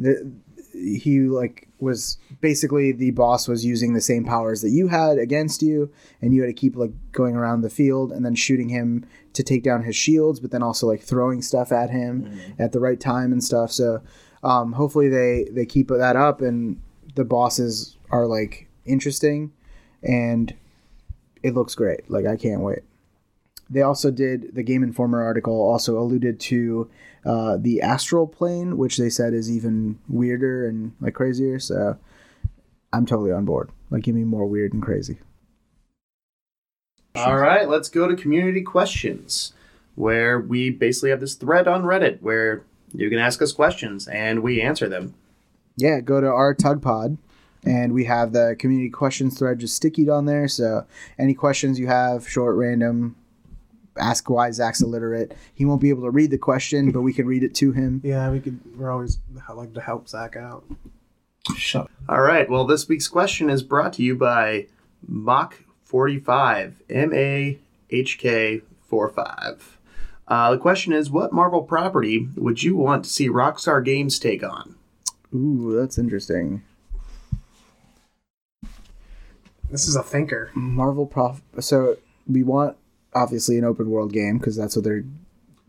the 0.00 0.32
he 0.72 1.20
like 1.22 1.68
was 1.80 2.18
basically 2.40 2.90
the 2.90 3.12
boss 3.12 3.46
was 3.46 3.64
using 3.64 3.94
the 3.94 4.00
same 4.00 4.24
powers 4.24 4.62
that 4.62 4.70
you 4.70 4.88
had 4.88 5.18
against 5.18 5.62
you, 5.62 5.90
and 6.20 6.34
you 6.34 6.42
had 6.42 6.48
to 6.48 6.52
keep 6.52 6.74
like 6.76 6.90
going 7.12 7.36
around 7.36 7.60
the 7.60 7.70
field 7.70 8.10
and 8.10 8.24
then 8.24 8.34
shooting 8.34 8.68
him 8.68 9.06
to 9.34 9.42
take 9.44 9.62
down 9.62 9.84
his 9.84 9.94
shields, 9.94 10.40
but 10.40 10.50
then 10.50 10.62
also 10.62 10.88
like 10.88 11.02
throwing 11.02 11.40
stuff 11.42 11.70
at 11.70 11.90
him 11.90 12.36
at 12.58 12.72
the 12.72 12.80
right 12.80 12.98
time 12.98 13.30
and 13.30 13.44
stuff. 13.44 13.70
So, 13.70 14.02
um, 14.42 14.72
hopefully 14.72 15.08
they 15.08 15.46
they 15.52 15.66
keep 15.66 15.86
that 15.88 16.16
up 16.16 16.40
and 16.40 16.80
the 17.14 17.24
bosses 17.24 17.96
are 18.10 18.26
like 18.26 18.68
interesting 18.84 19.52
and 20.02 20.54
it 21.42 21.54
looks 21.54 21.74
great. 21.74 22.10
Like 22.10 22.26
I 22.26 22.36
can't 22.36 22.62
wait. 22.62 22.80
They 23.70 23.82
also 23.82 24.10
did 24.10 24.54
the 24.54 24.62
Game 24.62 24.82
Informer 24.82 25.22
article 25.22 25.54
also 25.54 25.98
alluded 25.98 26.40
to 26.40 26.90
uh, 27.24 27.58
the 27.58 27.82
astral 27.82 28.26
plane, 28.26 28.78
which 28.78 28.96
they 28.96 29.10
said 29.10 29.34
is 29.34 29.50
even 29.50 29.98
weirder 30.08 30.66
and 30.66 30.94
like 31.00 31.14
crazier. 31.14 31.58
So 31.58 31.98
I'm 32.92 33.04
totally 33.04 33.32
on 33.32 33.44
board. 33.44 33.70
Like 33.90 34.04
give 34.04 34.14
me 34.14 34.24
more 34.24 34.46
weird 34.46 34.72
and 34.72 34.82
crazy. 34.82 35.18
All 37.14 37.36
right, 37.36 37.68
let's 37.68 37.88
go 37.88 38.06
to 38.06 38.14
community 38.14 38.62
questions, 38.62 39.52
where 39.96 40.38
we 40.38 40.70
basically 40.70 41.10
have 41.10 41.20
this 41.20 41.34
thread 41.34 41.66
on 41.66 41.82
Reddit 41.82 42.22
where 42.22 42.62
you 42.94 43.10
can 43.10 43.18
ask 43.18 43.42
us 43.42 43.52
questions 43.52 44.06
and 44.06 44.40
we 44.40 44.62
answer 44.62 44.88
them. 44.88 45.14
Yeah, 45.76 46.00
go 46.00 46.20
to 46.20 46.28
our 46.28 46.54
Tug 46.54 46.80
Pod, 46.80 47.18
and 47.64 47.92
we 47.92 48.04
have 48.04 48.32
the 48.32 48.56
community 48.58 48.90
questions 48.90 49.38
thread 49.38 49.58
just 49.58 49.80
stickied 49.80 50.08
on 50.08 50.26
there. 50.26 50.48
So 50.48 50.86
any 51.18 51.34
questions 51.34 51.78
you 51.78 51.86
have, 51.88 52.28
short, 52.28 52.56
random, 52.56 53.16
ask 53.98 54.28
why 54.30 54.50
Zach's 54.50 54.80
illiterate. 54.80 55.36
He 55.54 55.64
won't 55.64 55.80
be 55.80 55.90
able 55.90 56.04
to 56.04 56.10
read 56.10 56.30
the 56.30 56.38
question, 56.38 56.92
but 56.92 57.02
we 57.02 57.12
can 57.12 57.26
read 57.26 57.42
it 57.42 57.54
to 57.56 57.72
him. 57.72 58.00
yeah 58.04 58.30
we 58.30 58.40
could 58.40 58.60
we're 58.78 58.90
always 58.90 59.18
I 59.48 59.52
like 59.52 59.74
to 59.74 59.80
help 59.80 60.08
Zach 60.08 60.36
out. 60.36 60.64
Shut 61.56 61.82
up. 61.82 61.90
All 62.08 62.20
right, 62.20 62.48
well, 62.48 62.66
this 62.66 62.88
week's 62.88 63.08
question 63.08 63.48
is 63.48 63.62
brought 63.62 63.94
to 63.94 64.02
you 64.02 64.14
by 64.14 64.66
Mach45, 65.10 66.74
M 66.90 67.14
A 67.14 67.58
H 67.90 68.18
K 68.18 68.62
45. 68.86 69.78
Uh, 70.26 70.50
the 70.50 70.58
question 70.58 70.92
is 70.92 71.10
What 71.10 71.32
Marvel 71.32 71.62
property 71.62 72.28
would 72.36 72.62
you 72.62 72.76
want 72.76 73.04
to 73.04 73.10
see 73.10 73.28
Rockstar 73.28 73.82
Games 73.84 74.18
take 74.18 74.42
on? 74.42 74.74
Ooh, 75.34 75.74
that's 75.78 75.96
interesting. 75.98 76.62
This 79.70 79.86
is 79.88 79.96
a 79.96 80.02
thinker. 80.02 80.50
Marvel 80.54 81.06
prof. 81.06 81.40
So 81.60 81.96
we 82.26 82.42
want 82.42 82.76
obviously 83.14 83.58
an 83.58 83.64
open 83.64 83.90
world 83.90 84.12
game 84.12 84.38
because 84.38 84.56
that's 84.56 84.76
what 84.76 84.84
they're 84.84 85.04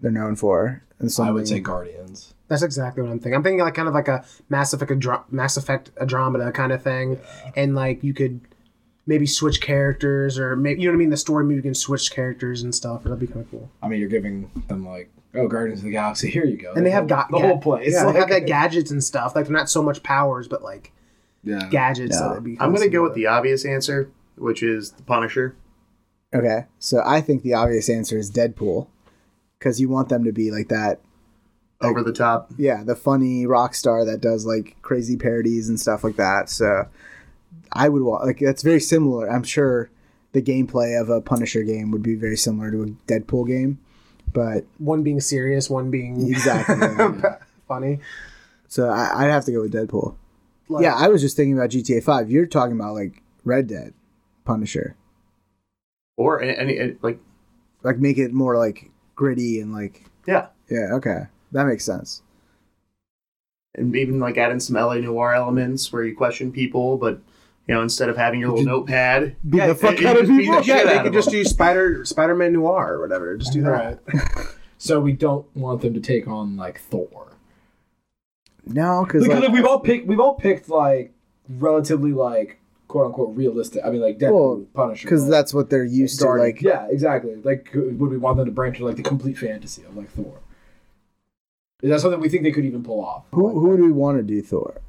they're 0.01 0.11
known 0.11 0.35
for. 0.35 0.83
And 0.99 1.11
so 1.11 1.23
I 1.23 1.31
would 1.31 1.47
say 1.47 1.59
Guardians. 1.59 2.33
That's 2.47 2.63
exactly 2.63 3.03
what 3.03 3.11
I'm 3.11 3.19
thinking. 3.19 3.35
I'm 3.35 3.43
thinking 3.43 3.59
like 3.59 3.75
kind 3.75 3.87
of 3.87 3.93
like 3.93 4.07
a 4.07 4.25
Mass 4.49 4.73
Effect, 4.73 4.91
Andro- 4.91 5.23
Mass 5.31 5.55
Effect 5.57 5.91
Andromeda 6.01 6.51
kind 6.51 6.71
of 6.71 6.81
thing, 6.81 7.19
and 7.55 7.75
like 7.75 8.03
you 8.03 8.13
could 8.13 8.41
maybe 9.05 9.25
switch 9.25 9.61
characters 9.61 10.37
or 10.39 10.55
maybe 10.55 10.81
you 10.81 10.87
know 10.87 10.91
what 10.93 10.97
I 10.97 10.99
mean. 10.99 11.09
The 11.09 11.17
story 11.17 11.43
maybe 11.43 11.55
you 11.57 11.61
can 11.61 11.75
switch 11.75 12.11
characters 12.11 12.63
and 12.63 12.73
stuff. 12.73 13.03
That'd 13.03 13.19
be 13.19 13.27
kind 13.27 13.41
of 13.41 13.51
cool. 13.51 13.69
I 13.83 13.87
mean, 13.87 13.99
you're 13.99 14.09
giving 14.09 14.49
them 14.67 14.85
like, 14.87 15.09
oh, 15.35 15.47
Guardians 15.47 15.79
of 15.81 15.85
the 15.85 15.91
Galaxy. 15.91 16.29
Here 16.29 16.45
you 16.45 16.57
go. 16.57 16.73
And 16.73 16.85
they 16.85 16.89
The 16.89 16.95
have 16.95 17.01
whole- 17.03 17.09
got 17.09 17.31
the 17.31 17.39
whole 17.39 17.59
place. 17.59 17.93
Yeah, 17.93 18.03
Like, 18.05 18.13
they 18.15 18.19
have 18.21 18.29
that 18.29 18.45
gadgets 18.47 18.91
and 18.91 19.03
stuff. 19.03 19.35
Like 19.35 19.45
they're 19.45 19.55
not 19.55 19.69
so 19.69 19.83
much 19.83 20.01
powers, 20.03 20.47
but 20.47 20.63
like 20.63 20.91
yeah. 21.43 21.67
gadgets. 21.69 22.15
Yeah. 22.15 22.19
So 22.19 22.29
that'd 22.29 22.57
I'm 22.59 22.73
going 22.73 22.87
to 22.87 22.89
go 22.89 23.03
with 23.03 23.15
the 23.15 23.27
obvious 23.27 23.65
answer, 23.65 24.11
which 24.37 24.63
is 24.63 24.91
the 24.91 25.03
Punisher. 25.03 25.55
Okay, 26.33 26.65
so 26.77 27.01
I 27.03 27.21
think 27.21 27.41
the 27.41 27.55
obvious 27.55 27.89
answer 27.89 28.17
is 28.17 28.31
Deadpool 28.31 28.87
because 29.57 29.81
you 29.81 29.89
want 29.89 30.09
them 30.09 30.23
to 30.25 30.31
be 30.31 30.51
like 30.51 30.69
that. 30.69 30.99
Over 31.81 32.03
the 32.03 32.13
top. 32.13 32.51
Yeah, 32.57 32.83
the 32.83 32.95
funny 32.95 33.45
rock 33.45 33.73
star 33.73 34.05
that 34.05 34.21
does 34.21 34.45
like 34.45 34.75
crazy 34.81 35.15
parodies 35.15 35.69
and 35.69 35.79
stuff 35.79 36.03
like 36.03 36.17
that. 36.17 36.49
So 36.49 36.87
I 37.71 37.89
would 37.89 38.03
want 38.03 38.25
like 38.25 38.39
that's 38.39 38.63
very 38.63 38.81
similar. 38.81 39.31
I'm 39.31 39.43
sure 39.43 39.89
the 40.33 40.41
gameplay 40.41 40.99
of 40.99 41.09
a 41.09 41.21
Punisher 41.21 41.63
game 41.63 41.89
would 41.91 42.03
be 42.03 42.15
very 42.15 42.37
similar 42.37 42.69
to 42.71 42.83
a 42.83 42.87
Deadpool 43.11 43.47
game, 43.47 43.79
but 44.31 44.65
one 44.77 45.03
being 45.03 45.21
serious, 45.21 45.69
one 45.69 45.89
being 45.89 46.27
exactly. 46.27 46.75
funny. 47.67 47.99
So 48.67 48.89
I, 48.89 49.23
I'd 49.23 49.31
have 49.31 49.45
to 49.45 49.51
go 49.51 49.61
with 49.61 49.73
Deadpool. 49.73 50.15
Like, 50.69 50.83
yeah, 50.83 50.95
I 50.95 51.07
was 51.07 51.21
just 51.21 51.35
thinking 51.35 51.57
about 51.57 51.71
GTA 51.71 52.03
Five. 52.03 52.29
You're 52.29 52.45
talking 52.45 52.75
about 52.75 52.93
like 52.93 53.23
Red 53.43 53.67
Dead, 53.67 53.93
Punisher, 54.45 54.95
Or 56.15 56.41
any, 56.41 56.77
any 56.77 56.95
like, 57.01 57.19
like 57.83 57.97
make 57.97 58.17
it 58.17 58.31
more 58.33 58.55
like 58.57 58.91
gritty 59.15 59.59
and 59.59 59.73
like 59.73 60.05
yeah. 60.27 60.47
yeah. 60.69 60.93
Okay, 60.93 61.23
that 61.51 61.65
makes 61.65 61.83
sense. 61.85 62.21
And 63.75 63.95
even 63.95 64.19
like 64.19 64.37
add 64.37 64.51
in 64.51 64.59
some 64.59 64.75
LA 64.75 64.95
Noire 64.95 65.33
elements 65.33 65.91
where 65.91 66.03
you 66.03 66.15
question 66.15 66.51
people, 66.51 66.97
but 66.97 67.19
You 67.67 67.75
know, 67.75 67.81
instead 67.83 68.09
of 68.09 68.17
having 68.17 68.39
your 68.39 68.49
little 68.49 68.65
notepad, 68.65 69.35
Yeah, 69.43 69.67
the 69.67 69.75
fuck 69.75 69.99
you 69.99 70.07
out 70.07 70.17
of 70.17 70.27
people. 70.27 70.55
the 70.61 70.65
Yeah, 70.65 70.83
they 70.85 71.03
could 71.03 71.13
just 71.13 71.29
do 71.29 71.43
Spider 71.43 72.03
Spider 72.05 72.35
Man 72.35 72.53
Noir 72.53 72.93
or 72.93 72.99
whatever. 72.99 73.37
Just 73.37 73.53
do 73.53 73.61
that. 73.63 73.99
Right. 74.13 74.23
so 74.77 74.99
we 74.99 75.13
don't 75.13 75.45
want 75.55 75.81
them 75.81 75.93
to 75.93 75.99
take 75.99 76.27
on 76.27 76.57
like 76.57 76.79
Thor. 76.79 77.27
No, 78.69 79.03
because 79.03 79.23
Because 79.23 79.39
like, 79.39 79.49
like, 79.49 79.53
we've 79.53 79.65
all 79.65 79.79
picked 79.79 80.07
we've 80.07 80.19
all 80.19 80.35
picked 80.35 80.69
like 80.69 81.11
relatively 81.47 82.11
like 82.13 82.59
quote 82.87 83.07
unquote 83.07 83.35
realistic. 83.35 83.81
I 83.83 83.89
mean 83.89 84.01
like 84.01 84.17
Deadpool, 84.19 84.31
Well, 84.31 84.65
Punisher. 84.73 85.05
because 85.07 85.23
like, 85.23 85.31
that's 85.31 85.53
what 85.53 85.69
they're 85.69 85.83
used 85.83 86.19
to. 86.19 86.29
Like, 86.29 86.61
yeah, 86.61 86.87
exactly. 86.89 87.35
Like 87.35 87.69
would 87.73 87.99
we 88.09 88.17
want 88.17 88.37
them 88.37 88.45
to 88.45 88.51
branch 88.51 88.75
into 88.75 88.85
like 88.85 88.95
the 88.95 89.03
complete 89.03 89.37
fantasy 89.37 89.83
of 89.83 89.97
like 89.97 90.09
Thor? 90.11 90.39
Is 91.81 91.89
that 91.89 92.01
something 92.01 92.19
we 92.19 92.29
think 92.29 92.43
they 92.43 92.51
could 92.51 92.65
even 92.65 92.83
pull 92.83 93.03
off? 93.03 93.25
who 93.31 93.59
who 93.59 93.75
do 93.77 93.83
we 93.83 93.91
want 93.91 94.17
to 94.17 94.23
do 94.23 94.41
Thor? 94.41 94.81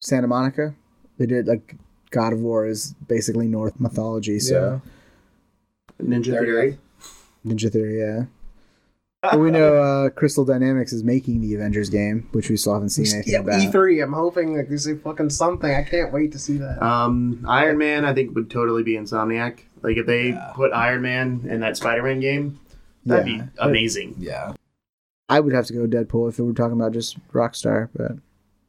Santa 0.00 0.26
Monica. 0.26 0.74
They 1.18 1.26
did 1.26 1.46
like 1.46 1.76
God 2.10 2.32
of 2.32 2.40
War 2.40 2.66
is 2.66 2.94
basically 3.06 3.46
Norse 3.48 3.72
mythology, 3.78 4.38
so 4.40 4.80
Ninja 6.02 6.38
Theory. 6.40 6.78
Ninja 7.46 7.70
Theory, 7.70 7.98
yeah. 8.00 8.24
But 9.22 9.38
we 9.38 9.50
know 9.50 9.76
uh, 10.06 10.10
Crystal 10.10 10.44
Dynamics 10.44 10.92
is 10.92 11.04
making 11.04 11.40
the 11.40 11.54
Avengers 11.54 11.90
game, 11.90 12.28
which 12.32 12.48
we 12.48 12.56
still 12.56 12.74
haven't 12.74 12.90
seen 12.90 13.06
anything 13.12 13.32
Yeah, 13.34 13.40
about. 13.40 13.60
E3. 13.60 14.02
I'm 14.02 14.12
hoping 14.12 14.56
like 14.56 14.68
they 14.68 14.76
say 14.76 14.94
fucking 14.94 15.30
something. 15.30 15.70
I 15.72 15.82
can't 15.82 16.12
wait 16.12 16.32
to 16.32 16.38
see 16.38 16.58
that. 16.58 16.82
Um, 16.82 17.44
Iron 17.48 17.78
Man, 17.78 18.04
I 18.04 18.14
think 18.14 18.34
would 18.34 18.50
totally 18.50 18.82
be 18.82 18.94
Insomniac. 18.94 19.60
Like 19.82 19.96
if 19.96 20.06
they 20.06 20.28
Yeah. 20.30 20.52
put 20.54 20.72
Iron 20.72 21.02
Man 21.02 21.46
in 21.48 21.60
that 21.60 21.76
Spider-Man 21.76 22.20
game, 22.20 22.58
that'd 23.04 23.26
Yeah. 23.26 23.42
be 23.44 23.48
amazing. 23.58 24.14
Yeah. 24.18 24.54
I 25.28 25.40
would 25.40 25.52
have 25.54 25.66
to 25.66 25.72
go 25.74 25.86
Deadpool 25.86 26.28
if 26.28 26.38
we 26.38 26.44
were 26.46 26.52
talking 26.52 26.78
about 26.80 26.92
just 26.92 27.16
Rockstar, 27.32 27.88
but 27.94 28.12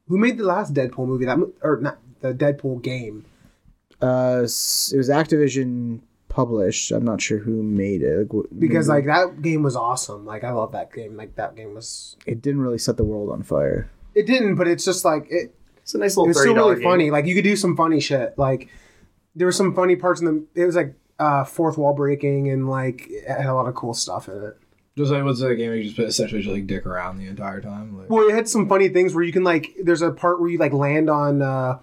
Who 0.08 0.18
made 0.18 0.38
the 0.38 0.44
last 0.44 0.74
Deadpool 0.74 1.08
movie? 1.08 1.26
That 1.26 1.40
or 1.64 1.80
not 1.82 1.98
the 2.20 2.34
Deadpool 2.34 2.82
game? 2.82 3.24
uh, 4.02 4.40
it 4.40 4.98
was 4.98 5.10
Activision 5.12 6.00
published. 6.32 6.92
I'm 6.92 7.04
not 7.06 7.22
sure 7.22 7.38
who 7.40 7.62
made 7.62 8.02
it. 8.02 8.18
Like, 8.18 8.46
wh- 8.48 8.60
Because 8.60 8.88
maybe- 8.88 9.08
like 9.08 9.16
that 9.16 9.42
game 9.42 9.62
was 9.64 9.76
awesome. 9.76 10.26
Like 10.26 10.44
I 10.44 10.52
love 10.52 10.72
that 10.72 10.92
game. 10.94 11.16
Like 11.18 11.36
that 11.36 11.56
game 11.56 11.76
was. 11.76 12.16
it 12.26 12.42
didn't 12.42 12.62
really 12.62 12.78
set 12.78 12.98
the 12.98 13.04
world 13.04 13.30
on 13.32 13.44
fire. 13.44 13.90
It 14.16 14.26
didn't, 14.28 14.56
but 14.56 14.68
it's 14.68 14.84
just 14.86 15.06
like 15.06 15.28
it. 15.30 15.54
It's 15.84 15.94
a 15.96 15.98
nice 15.98 16.16
little 16.18 16.30
It's 16.30 16.40
still 16.40 16.54
dollar 16.56 16.72
really 16.74 16.84
funny. 16.84 17.12
Like 17.12 17.26
you 17.26 17.36
could 17.36 17.44
do 17.44 17.56
some 17.56 17.76
funny 17.76 18.00
shit. 18.00 18.34
Like 18.38 18.70
there 19.36 19.46
were 19.48 19.52
some 19.52 19.74
funny 19.76 19.96
parts 19.96 20.22
in 20.22 20.26
the. 20.26 20.62
It 20.62 20.66
was 20.66 20.76
like 20.76 20.96
uh, 21.20 21.44
fourth 21.44 21.78
wall 21.78 21.94
breaking 21.94 22.50
and 22.50 22.68
like 22.70 23.06
it 23.10 23.28
had 23.28 23.46
a 23.46 23.54
lot 23.54 23.68
of 23.68 23.76
cool 23.76 23.94
stuff 23.94 24.28
in 24.28 24.44
it. 24.44 24.58
Just 24.98 25.12
like 25.12 25.24
what's 25.24 25.40
the 25.40 25.56
game 25.56 25.70
where 25.70 25.78
you 25.78 25.86
just 25.90 26.00
essentially 26.00 26.42
just 26.42 26.54
like 26.54 26.68
dick 26.68 26.86
around 26.86 27.18
the 27.18 27.28
entire 27.28 27.62
time? 27.62 27.98
Like, 27.98 28.10
Well, 28.10 28.28
it 28.28 28.34
had 28.36 28.50
some 28.50 28.68
funny 28.68 28.90
things 28.90 29.16
where 29.16 29.24
you 29.24 29.32
can 29.32 29.44
like. 29.44 29.70
There's 29.82 30.02
a 30.02 30.12
part 30.12 30.40
where 30.42 30.50
you 30.50 30.58
like 30.58 30.74
land 30.74 31.10
on 31.10 31.42
uh, 31.42 31.80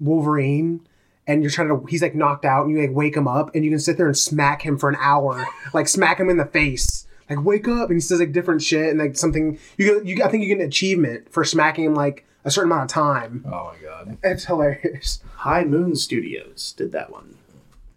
Wolverine, 0.00 0.80
and 1.26 1.42
you're 1.42 1.50
trying 1.50 1.68
to. 1.68 1.84
He's 1.86 2.02
like 2.02 2.14
knocked 2.14 2.44
out, 2.44 2.66
and 2.66 2.74
you 2.76 2.80
like 2.86 2.94
wake 2.94 3.16
him 3.16 3.28
up, 3.28 3.54
and 3.54 3.64
you 3.64 3.70
can 3.70 3.78
sit 3.80 3.96
there 3.96 4.06
and 4.06 4.16
smack 4.16 4.62
him 4.62 4.78
for 4.78 4.88
an 4.88 4.96
hour, 4.98 5.44
like 5.74 5.88
smack 5.88 6.18
him 6.18 6.28
in 6.30 6.36
the 6.36 6.46
face, 6.46 7.06
like 7.28 7.42
wake 7.44 7.68
up, 7.68 7.88
and 7.90 7.96
he 7.96 8.00
says 8.00 8.20
like 8.20 8.32
different 8.32 8.62
shit, 8.62 8.88
and 8.90 8.98
like 8.98 9.16
something. 9.16 9.58
You 9.78 9.94
get, 9.94 10.04
you 10.06 10.24
I 10.24 10.28
think 10.28 10.42
you 10.42 10.48
get 10.48 10.60
an 10.62 10.66
achievement 10.68 11.32
for 11.32 11.44
smacking 11.44 11.84
him 11.84 11.94
like 11.94 12.24
a 12.44 12.50
certain 12.50 12.70
amount 12.72 12.90
of 12.90 12.94
time. 12.94 13.44
oh 13.46 13.72
my 13.74 13.76
god. 13.82 14.18
It's 14.24 14.44
hilarious. 14.46 15.22
High 15.36 15.64
Moon 15.64 15.94
Studios 15.96 16.72
did 16.76 16.92
that 16.92 17.10
one. 17.10 17.36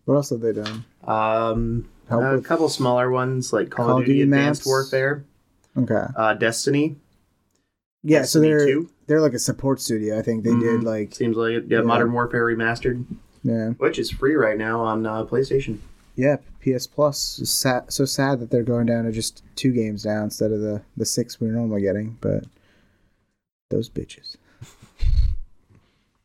What 0.06 0.16
else 0.16 0.30
have 0.32 0.42
they 0.42 0.52
done? 0.54 0.84
Um, 1.06 1.90
Help 2.10 2.24
a 2.24 2.32
with- 2.36 2.46
couple 2.46 2.68
smaller 2.68 3.10
ones 3.10 3.54
like 3.54 3.70
Call, 3.70 3.86
Call 3.86 3.96
of 3.96 4.02
of 4.02 4.06
Duty 4.06 4.20
Duty 4.20 4.24
Advanced. 4.24 4.66
Warfare, 4.66 5.24
Okay. 5.78 6.04
uh, 6.18 6.34
Destiny. 6.34 6.98
Yeah, 8.04 8.24
so 8.24 8.42
Destiny 8.42 8.48
they're 8.50 8.66
2? 8.68 8.90
They're 9.08 9.22
like 9.22 9.34
a 9.34 9.40
support 9.40 9.82
studio. 9.82 10.18
I 10.18 10.22
think 10.22 10.44
they 10.44 10.52
Mhm. 10.52 10.60
did 10.62 10.84
like 10.84 11.14
Seems 11.16 11.36
like 11.38 11.54
it. 11.54 11.66
Yeah, 11.68 11.80
Yeah. 11.80 11.84
Modern 11.84 12.12
Warfare 12.14 12.46
Remastered, 12.46 13.04
yeah 13.44 13.70
which 13.78 14.00
is 14.00 14.10
free 14.12 14.36
right 14.36 14.58
now 14.58 14.80
on 14.82 15.06
uh, 15.06 15.26
PlayStation. 15.26 15.78
yeah 16.16 16.38
PS 16.62 16.88
Plus. 16.88 17.40
It's 17.40 17.52
sad, 17.52 17.92
so 17.92 18.06
sad 18.06 18.40
that 18.40 18.50
they're 18.52 18.64
going 18.64 18.86
down 18.86 19.04
to 19.06 19.12
just 19.12 19.44
two 19.56 19.72
games 19.72 20.06
now 20.06 20.24
instead 20.24 20.52
of 20.52 20.62
the 20.62 20.82
the 20.96 21.06
six 21.06 21.40
we're 21.42 21.52
normally 21.52 21.82
getting. 21.82 22.18
But 22.22 22.46
those 23.70 23.90
bitches. 23.90 24.36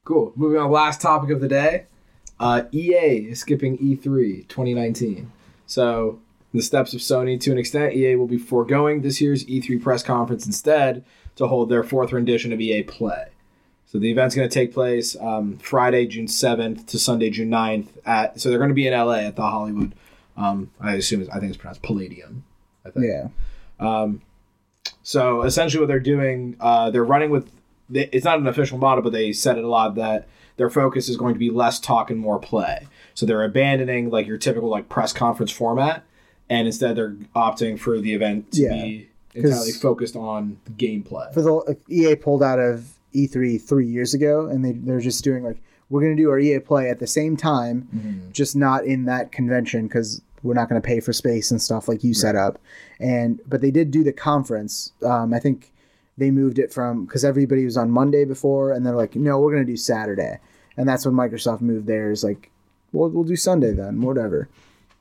Cool. 0.05 0.33
Moving 0.37 0.59
on. 0.61 0.71
Last 0.71 1.01
topic 1.01 1.31
of 1.31 1.41
the 1.41 1.49
day. 1.49 1.85
Uh, 2.41 2.63
EA 2.73 3.29
is 3.31 3.41
skipping 3.41 3.77
E 3.81 3.97
E3 3.97 4.47
2019. 4.49 5.31
So, 5.67 6.21
in 6.53 6.59
the 6.59 6.63
steps 6.63 6.95
of 6.95 7.01
Sony, 7.01 7.39
to 7.41 7.51
an 7.53 7.59
extent, 7.59 7.95
EA 7.95 8.17
will 8.17 8.27
be 8.29 8.39
foregoing 8.39 9.03
this 9.03 9.21
year's 9.21 9.45
E3 9.45 9.83
press 9.83 10.03
conference 10.03 10.47
instead 10.47 11.05
to 11.39 11.47
hold 11.49 11.69
their 11.71 11.83
fourth 11.83 12.13
rendition 12.13 12.53
of 12.53 12.61
EA 12.61 12.83
Play. 12.85 13.27
So 13.87 13.99
the 13.99 14.11
event's 14.11 14.35
going 14.35 14.49
to 14.49 14.53
take 14.53 14.75
place 14.75 15.17
um, 15.19 15.57
Friday, 15.59 16.07
June 16.07 16.27
7th 16.27 16.87
to 16.89 16.99
Sunday, 16.99 17.31
June 17.31 17.51
9th 17.51 17.87
at. 18.05 18.39
So 18.39 18.51
they're 18.51 18.59
going 18.59 18.69
to 18.69 18.75
be 18.75 18.87
in 18.87 18.93
LA 18.93 19.21
at 19.21 19.37
the 19.37 19.43
Hollywood. 19.43 19.95
Um, 20.37 20.71
I 20.81 20.95
assume 20.95 21.23
it's, 21.23 21.31
I 21.31 21.41
think 21.41 21.49
it's 21.51 21.57
pronounced 21.57 21.83
Palladium. 21.83 22.45
I 22.85 22.91
think. 22.91 23.07
Yeah. 23.07 23.29
Um, 23.81 24.21
so 25.03 25.43
essentially, 25.43 25.81
what 25.81 25.89
they're 25.89 25.99
doing, 26.01 26.57
uh, 26.61 26.91
they're 26.91 27.05
running 27.05 27.31
with. 27.31 27.51
they- 27.89 28.09
It's 28.13 28.25
not 28.25 28.39
an 28.39 28.47
official 28.47 28.79
model, 28.79 29.03
but 29.03 29.13
they 29.13 29.33
said 29.33 29.57
it 29.59 29.65
a 29.65 29.69
lot 29.69 29.95
that 29.95 30.29
their 30.59 30.69
focus 30.71 31.09
is 31.09 31.17
going 31.17 31.35
to 31.35 31.39
be 31.39 31.51
less 31.51 31.79
talk 31.81 32.11
and 32.11 32.19
more 32.21 32.39
play. 32.39 32.87
So 33.15 33.25
they're 33.27 33.45
abandoning 33.45 34.11
like 34.11 34.27
your 34.27 34.37
typical 34.39 34.69
like 34.69 34.89
press 34.89 35.13
conference 35.13 35.51
format, 35.51 36.05
and 36.51 36.67
instead 36.67 36.97
they're 36.97 37.17
opting 37.35 37.79
for 37.79 37.99
the 38.01 38.13
event 38.13 38.53
to 38.53 38.63
Yeah, 38.63 38.73
be 38.73 39.09
entirely 39.35 39.73
focused 39.73 40.17
on 40.17 40.59
gameplay. 40.77 41.33
For 41.35 41.43
the 41.43 41.53
like, 41.53 41.81
EA 41.89 42.15
pulled 42.17 42.43
out 42.43 42.59
of 42.59 42.87
E3 43.15 43.61
three 43.61 43.87
years 43.87 44.15
ago, 44.15 44.47
and 44.47 44.65
they 44.65 44.73
they're 44.73 45.01
just 45.01 45.25
doing 45.25 45.43
like 45.45 45.57
we're 45.91 46.03
gonna 46.03 46.17
do 46.17 46.31
our 46.31 46.39
EA 46.39 46.59
play 46.61 46.91
at 46.91 46.99
the 46.99 47.07
same 47.07 47.37
time, 47.37 47.89
Mm-hmm. 47.95 48.31
just 48.33 48.55
not 48.57 48.85
in 48.85 49.05
that 49.07 49.33
convention 49.33 49.87
because 49.87 50.21
we're 50.43 50.55
not 50.55 50.69
gonna 50.69 50.81
pay 50.81 51.01
for 51.01 51.13
space 51.13 51.51
and 51.51 51.61
stuff 51.61 51.89
like 51.89 52.05
you 52.05 52.15
set 52.15 52.37
up. 52.37 52.59
And 53.01 53.41
but 53.47 53.61
they 53.61 53.71
did 53.71 53.91
do 53.91 54.05
the 54.05 54.13
conference. 54.13 54.93
Um, 55.05 55.33
I 55.35 55.39
think 55.41 55.73
they 56.17 56.31
moved 56.31 56.59
it 56.59 56.73
from 56.73 57.05
because 57.07 57.25
everybody 57.25 57.65
was 57.65 57.77
on 57.77 57.91
Monday 57.91 58.25
before, 58.25 58.73
and 58.73 58.85
they're 58.85 58.95
like, 58.97 59.15
no, 59.17 59.39
we're 59.41 59.53
gonna 59.53 59.65
do 59.65 59.77
Saturday, 59.77 60.39
and 60.77 60.89
that's 60.89 61.07
when 61.07 61.15
Microsoft 61.15 61.61
moved 61.61 61.87
theirs. 61.87 62.23
Like, 62.25 62.51
well, 62.93 63.09
we'll 63.11 63.25
do 63.25 63.37
Sunday 63.37 63.73
then, 63.73 64.01
whatever. 64.03 64.49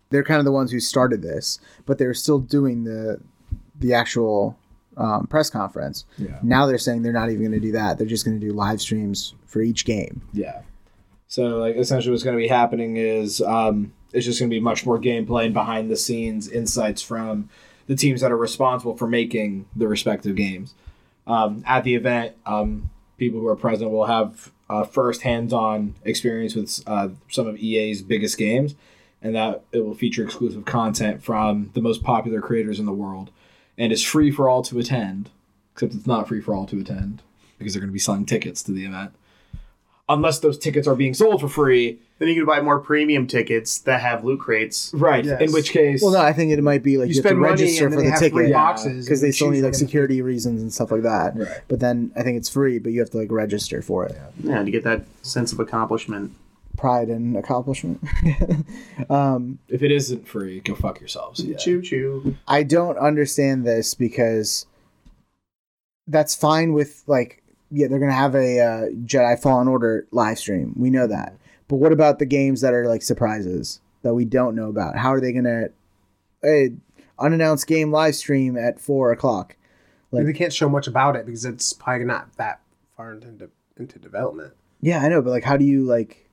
They're 0.10 0.24
kind 0.24 0.40
of 0.40 0.46
the 0.46 0.52
ones 0.54 0.72
who 0.72 0.80
started 0.80 1.22
this, 1.22 1.60
but 1.86 1.98
they're 1.98 2.14
still 2.14 2.40
doing 2.40 2.86
the 2.86 3.20
the 3.80 3.94
actual 3.94 4.58
um, 4.98 5.28
press 5.28 5.50
conference. 5.50 6.06
Yeah. 6.18 6.40
Now 6.42 6.66
they're 6.66 6.78
saying 6.78 7.04
they're 7.04 7.14
not 7.14 7.30
even 7.30 7.42
going 7.42 7.60
to 7.60 7.60
do 7.60 7.72
that. 7.74 7.98
They're 7.98 8.08
just 8.08 8.26
going 8.26 8.40
to 8.40 8.46
do 8.46 8.54
live 8.54 8.82
streams 8.82 9.36
for 9.46 9.62
each 9.62 9.86
game. 9.86 10.22
Yeah. 10.34 10.62
So 11.28 11.58
like 11.58 11.76
essentially 11.76 12.12
what's 12.12 12.24
going 12.24 12.38
to 12.38 12.42
be 12.42 12.48
happening 12.48 12.98
is 12.98 13.42
um, 13.42 13.94
it's 14.14 14.26
just 14.26 14.40
going 14.40 14.50
to 14.50 14.56
be 14.56 14.60
much 14.60 14.86
more 14.86 15.00
gameplay 15.00 15.46
and 15.46 15.54
behind 15.54 15.92
the 15.92 15.98
scenes 15.98 16.48
insights 16.48 17.02
from 17.02 17.50
the 17.88 17.96
teams 17.96 18.22
that 18.22 18.32
are 18.32 18.38
responsible 18.38 18.96
for 18.96 19.08
making 19.08 19.66
the 19.76 19.88
respective 19.88 20.36
games. 20.36 20.74
Um, 21.26 21.64
at 21.66 21.84
the 21.84 21.96
event, 21.96 22.36
um, 22.46 22.90
people 23.18 23.40
who 23.40 23.48
are 23.48 23.56
present 23.56 23.92
will 23.92 24.06
have 24.06 24.52
uh, 24.70 24.84
first 24.84 25.22
hands-on 25.22 25.96
experience 26.04 26.56
with 26.56 26.82
uh, 26.88 27.10
some 27.30 27.48
of 27.48 27.58
EA's 27.58 28.02
biggest 28.02 28.38
games, 28.38 28.76
and 29.22 29.36
that 29.36 29.64
it 29.72 29.86
will 29.86 29.94
feature 29.94 30.24
exclusive 30.24 30.66
content 30.66 31.24
from 31.24 31.72
the 31.74 31.82
most 31.82 32.04
popular 32.04 32.42
creators 32.42 32.80
in 32.80 32.86
the 32.86 32.94
world, 32.94 33.32
and 33.78 33.92
is 33.92 34.04
free 34.04 34.32
for 34.32 34.50
all 34.50 34.62
to 34.64 34.80
attend. 34.80 35.30
Except 35.74 35.94
it's 35.94 36.08
not 36.08 36.28
free 36.28 36.42
for 36.42 36.56
all 36.56 36.66
to 36.66 36.80
attend 36.80 37.22
because 37.60 37.74
they're 37.74 37.82
going 37.82 37.90
to 37.90 37.94
be 37.94 38.00
selling 38.00 38.26
tickets 38.26 38.64
to 38.64 38.72
the 38.72 38.86
event 38.86 39.12
unless 40.10 40.40
those 40.40 40.58
tickets 40.58 40.88
are 40.88 40.96
being 40.96 41.14
sold 41.14 41.42
for 41.42 41.50
free. 41.50 42.00
Then 42.20 42.30
you 42.30 42.36
can 42.36 42.46
buy 42.46 42.62
more 42.62 42.80
premium 42.80 43.28
tickets 43.28 43.78
that 43.80 44.02
have 44.02 44.24
loot 44.24 44.40
crates. 44.40 44.92
Right. 44.94 45.24
Yes. 45.24 45.42
In 45.42 45.52
which 45.52 45.70
case, 45.72 46.02
Well, 46.02 46.14
no, 46.14 46.20
I 46.22 46.34
think 46.34 46.52
it 46.52 46.62
might 46.64 46.82
be 46.82 46.98
like 46.98 47.10
You 47.10 47.16
you, 47.16 47.20
have 47.20 47.24
to 47.24 47.28
spend 47.30 47.40
money 47.40 47.52
register 47.52 47.86
and 47.86 47.94
for 47.94 48.02
then 48.02 48.06
the 48.06 48.18
they 48.20 48.26
have 48.26 48.32
free 48.32 48.42
ticket 48.44 48.54
boxes 48.54 49.06
because 49.06 49.22
they 49.22 49.32
still 49.32 49.52
need 49.52 49.62
like 49.62 49.74
them. 49.74 49.80
security 49.80 50.22
reasons 50.22 50.62
and 50.62 50.74
stuff 50.74 50.92
like 50.92 51.04
that. 51.04 51.38
Right. 51.38 51.62
But 51.68 51.80
then 51.80 52.12
I 52.16 52.24
think 52.24 52.38
it's 52.38 52.50
free, 52.50 52.80
but 52.80 52.92
you 52.92 53.00
have 53.02 53.12
to 53.12 53.18
like 53.18 53.32
register 53.32 53.82
for 53.82 54.06
it. 54.06 54.18
Yeah, 54.44 54.64
to 54.64 54.72
get 54.72 54.84
that 54.86 55.04
sense 55.22 55.52
of 55.54 55.60
accomplishment. 55.60 56.34
Pride 56.78 57.10
and 57.10 57.36
accomplishment. 57.36 58.00
um, 59.10 59.60
if 59.68 59.82
it 59.82 59.92
isn't 59.92 60.28
free, 60.28 60.60
go 60.60 60.76
fuck 60.76 61.00
yourselves. 61.00 61.44
Yeah. 61.44 61.58
Choo 61.58 61.82
choo. 61.82 62.38
I 62.48 62.64
don't 62.64 62.98
understand 62.98 63.66
this 63.66 63.94
because 63.96 64.68
that's 66.08 66.36
fine 66.36 66.74
with 66.74 67.04
like 67.08 67.44
yeah 67.72 67.88
they're 67.88 68.00
gonna 68.00 68.14
have 68.14 68.36
a 68.36 68.60
uh, 68.60 68.90
Jedi 69.06 69.40
Fallen 69.42 69.68
Order 69.68 70.08
live 70.12 70.40
stream. 70.40 70.74
We 70.78 70.90
know 70.90 71.08
that, 71.08 71.36
but 71.68 71.78
what 71.78 71.92
about 71.92 72.20
the 72.20 72.26
games 72.26 72.62
that 72.62 72.74
are 72.74 72.88
like 72.88 73.02
surprises 73.02 73.82
that 74.04 74.14
we 74.14 74.24
don't 74.24 74.56
know 74.56 74.70
about? 74.70 74.96
How 74.96 75.14
are 75.14 75.20
they 75.20 75.34
gonna 75.34 75.70
a 76.46 76.72
unannounced 77.20 77.68
game 77.68 77.92
live 77.92 78.16
stream 78.16 78.56
at 78.56 78.80
four 78.80 79.12
o'clock? 79.12 79.56
Like- 80.12 80.26
they 80.26 80.34
can't 80.34 80.54
show 80.54 80.70
much 80.70 80.88
about 80.88 81.16
it 81.16 81.26
because 81.26 81.44
it's 81.44 81.74
probably 81.74 82.06
not 82.06 82.32
that 82.38 82.62
far 82.96 83.14
into 83.14 83.50
into 83.78 84.00
development. 84.00 84.54
Yeah, 84.82 85.00
I 85.00 85.10
know, 85.10 85.22
but 85.22 85.32
like, 85.32 85.44
how 85.44 85.58
do 85.58 85.66
you 85.66 85.84
like 85.84 86.27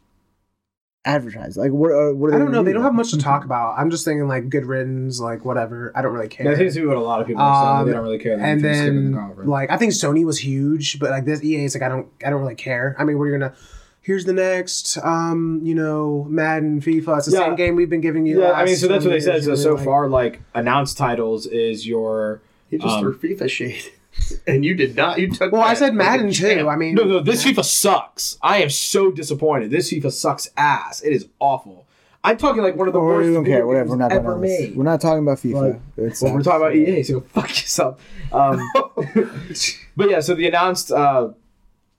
advertise? 1.05 1.57
Like, 1.57 1.71
what? 1.73 1.91
Are, 1.91 2.15
what 2.15 2.29
are 2.29 2.31
they 2.31 2.37
I 2.37 2.39
don't 2.41 2.53
know. 2.53 2.63
They 2.63 2.73
don't 2.73 2.83
then? 2.83 2.91
have 2.91 2.95
much 2.95 3.11
to 3.11 3.19
talk 3.19 3.45
about. 3.45 3.79
I'm 3.79 3.91
just 3.91 4.05
thinking 4.05 4.27
like 4.29 4.49
good 4.49 4.67
riddance, 4.67 5.21
like 5.21 5.45
whatever. 5.45 5.93
I 5.95 6.03
don't 6.03 6.13
really 6.13 6.29
care. 6.29 6.49
That 6.51 6.59
seems 6.59 6.75
to 6.75 6.81
be 6.81 6.87
what 6.87 6.97
a 6.97 7.01
lot 7.01 7.21
of 7.21 7.27
people 7.27 7.43
are 7.43 7.65
saying. 7.65 7.81
Um, 7.81 7.87
They 7.87 7.93
don't 7.93 8.03
really 8.05 8.19
care. 8.19 8.37
That 8.37 8.45
and 8.49 8.65
then 8.65 9.13
the 9.13 9.43
like 9.45 9.71
I 9.71 9.77
think 9.77 9.93
Sony 9.93 10.25
was 10.25 10.39
huge, 10.39 10.99
but 10.99 11.11
like 11.11 11.25
this 11.25 11.43
EA 11.43 11.65
is 11.65 11.75
like 11.75 11.83
I 11.83 11.89
don't 11.89 12.09
I 12.25 12.31
don't 12.31 12.41
really 12.41 12.55
care. 12.55 12.97
I 12.99 13.05
mean, 13.05 13.19
we're 13.19 13.29
you 13.29 13.39
gonna 13.39 13.55
here's 14.01 14.27
the 14.27 14.33
next, 14.35 14.99
um, 15.03 15.61
you 15.63 15.75
know, 15.75 16.27
Madden, 16.29 16.81
FIFA. 16.81 17.17
It's 17.19 17.27
the 17.27 17.33
Yeah. 17.33 17.47
same 17.47 17.57
game 17.57 17.75
we've 17.75 17.89
been 17.89 18.03
giving 18.03 18.27
you. 18.27 18.41
Yeah, 18.43 18.49
the 18.49 18.57
I 18.57 18.65
mean, 18.67 18.77
so 18.77 18.87
that's 18.87 19.03
what 19.05 19.13
they 19.13 19.21
said. 19.21 19.43
So, 19.45 19.55
so 19.55 19.75
like- 19.75 19.85
far, 19.85 20.09
like 20.11 20.41
announced 20.55 20.99
titles 20.99 21.47
is 21.47 21.87
your 21.87 22.41
He 22.71 22.77
just 22.79 22.97
Um, 22.97 23.01
threw 23.01 23.17
FIFA 23.17 23.49
shade, 23.49 23.83
and 24.47 24.65
you 24.65 24.75
did 24.75 24.97
not. 24.97 25.19
You 25.19 25.31
took. 25.31 25.53
Well, 25.53 25.63
I 25.63 25.75
said 25.75 25.95
Madden 25.95 26.29
too. 26.29 26.33
champ. 26.33 26.69
I 26.69 26.77
mean, 26.77 26.95
no, 26.95 27.05
no. 27.05 27.21
This 27.21 27.45
FIFA 27.45 27.65
sucks. 27.65 28.39
I 28.43 28.63
am 28.63 28.71
so 28.71 29.11
disappointed. 29.11 29.71
This 29.71 29.93
FIFA 29.93 30.13
sucks 30.13 30.49
ass. 30.57 31.01
It 31.03 31.13
is 31.13 31.27
awful. 31.41 31.87
I'm 32.23 32.39
talking 32.39 32.63
like 32.63 32.75
one 32.75 32.87
of 32.89 32.95
the 32.95 33.01
Or 33.01 33.17
worst. 33.17 33.29
we 33.29 33.35
don't 33.35 33.45
video 33.45 33.59
care. 33.59 33.67
Whatever. 33.67 33.85
games 33.85 33.91
We're 33.91 33.97
not 33.99 34.13
ever 34.13 34.23
talking 34.23 34.31
about. 34.31 34.41
made. 34.41 34.77
We're 34.77 34.85
not 34.85 35.01
talking 35.01 35.23
about 35.23 35.39
FIFA. 35.39 35.81
Like, 35.99 36.23
Well, 36.23 36.35
we're 36.35 36.43
talking 36.43 36.61
about 36.63 36.75
EA, 36.75 37.03
so 37.03 37.21
fuck 37.29 37.49
yourself. 37.49 38.01
Um, 38.33 38.61
but 39.97 40.11
yeah, 40.11 40.21
so 40.21 40.35
the 40.35 40.47
announced 40.47 40.91
uh, 40.91 41.29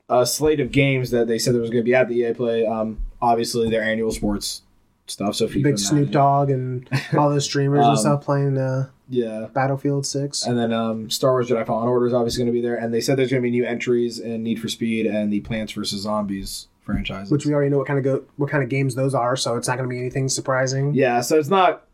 uh, 0.10 0.26
slate 0.26 0.60
of 0.60 0.72
games 0.72 1.12
that 1.12 1.28
they 1.28 1.38
said 1.38 1.54
there 1.54 1.62
was 1.62 1.70
going 1.70 1.84
to 1.84 1.86
be 1.86 1.94
at 1.94 2.10
the 2.10 2.16
EA 2.16 2.34
Play, 2.34 2.66
um, 2.66 3.00
obviously 3.22 3.70
their 3.70 3.84
annual 3.84 4.12
sports 4.12 4.62
stuff. 5.08 5.36
So 5.36 5.48
big 5.48 5.78
Snoop 5.78 6.12
Dogg 6.12 6.50
and 6.50 6.88
all 7.18 7.30
those 7.30 7.46
streamers 7.46 7.84
Um, 7.84 7.92
and 7.92 8.00
stuff 8.00 8.24
playing 8.26 8.58
uh, 8.58 8.90
yeah. 9.10 9.48
Battlefield 9.54 10.06
Six. 10.06 10.46
And 10.46 10.58
then 10.58 10.74
um, 10.74 11.10
Star 11.10 11.32
Wars 11.32 11.50
Jedi 11.50 11.66
Fallen 11.66 11.88
Order 11.88 12.08
is 12.08 12.14
obviously 12.14 12.40
going 12.44 12.54
to 12.54 12.60
be 12.60 12.62
there, 12.62 12.76
and 12.76 12.94
they 12.94 13.02
said 13.02 13.18
there's 13.18 13.30
going 13.30 13.42
to 13.42 13.46
be 13.46 13.52
new 13.52 13.66
entries 13.66 14.20
in 14.20 14.44
Need 14.44 14.60
for 14.60 14.68
Speed 14.70 15.06
and 15.06 15.32
the 15.32 15.42
Plants 15.42 15.74
vs 15.74 16.02
Zombies 16.02 16.68
franchises. 16.82 17.32
which 17.32 17.48
we 17.48 17.54
already 17.54 17.70
know 17.72 17.80
what 17.80 17.88
kind 17.88 17.98
of 17.98 18.06
go 18.06 18.24
what 18.38 18.50
kind 18.50 18.64
of 18.64 18.70
games 18.70 18.94
those 18.96 19.16
are, 19.16 19.36
so 19.36 19.56
it's 19.58 19.68
not 19.68 19.78
going 19.78 19.90
to 19.90 19.94
be 19.94 20.00
anything 20.00 20.30
surprising. 20.30 20.94
yeah, 20.94 21.22
so 21.22 21.38
it's 21.40 21.50
not. 21.50 21.85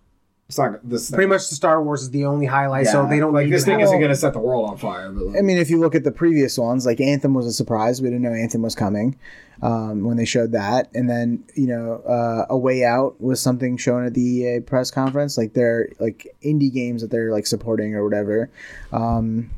It's 0.51 0.57
not 0.57 0.81
this. 0.83 1.09
Pretty 1.09 1.29
much, 1.29 1.47
the 1.47 1.55
Star 1.55 1.81
Wars 1.81 2.01
is 2.01 2.09
the 2.09 2.25
only 2.25 2.45
highlight, 2.45 2.87
so 2.87 3.07
they 3.07 3.19
don't 3.19 3.31
like 3.31 3.49
this 3.49 3.63
thing 3.63 3.79
isn't 3.79 3.99
going 3.99 4.11
to 4.11 4.17
set 4.17 4.33
the 4.33 4.39
world 4.39 4.69
on 4.69 4.75
fire. 4.75 5.09
But 5.09 5.27
like, 5.27 5.37
I 5.37 5.41
mean, 5.41 5.57
if 5.57 5.69
you 5.69 5.79
look 5.79 5.95
at 5.95 6.03
the 6.03 6.11
previous 6.11 6.57
ones, 6.57 6.85
like 6.85 6.99
Anthem 6.99 7.33
was 7.33 7.45
a 7.45 7.53
surprise. 7.53 8.01
We 8.01 8.09
didn't 8.09 8.23
know 8.23 8.33
Anthem 8.33 8.61
was 8.61 8.75
coming 8.75 9.17
um, 9.61 10.03
when 10.03 10.17
they 10.17 10.25
showed 10.25 10.51
that, 10.51 10.89
and 10.93 11.09
then 11.09 11.45
you 11.55 11.67
know, 11.67 12.01
uh, 12.05 12.47
A 12.49 12.57
Way 12.57 12.83
Out 12.83 13.21
was 13.21 13.39
something 13.39 13.77
shown 13.77 14.05
at 14.05 14.13
the 14.13 14.21
EA 14.21 14.59
press 14.59 14.91
conference. 14.91 15.37
Like 15.37 15.53
they're 15.53 15.87
like 15.99 16.35
indie 16.43 16.73
games 16.73 17.01
that 17.01 17.11
they're 17.11 17.31
like 17.31 17.47
supporting 17.47 17.95
or 17.95 18.03
whatever. 18.03 18.49
Um, 18.91 19.51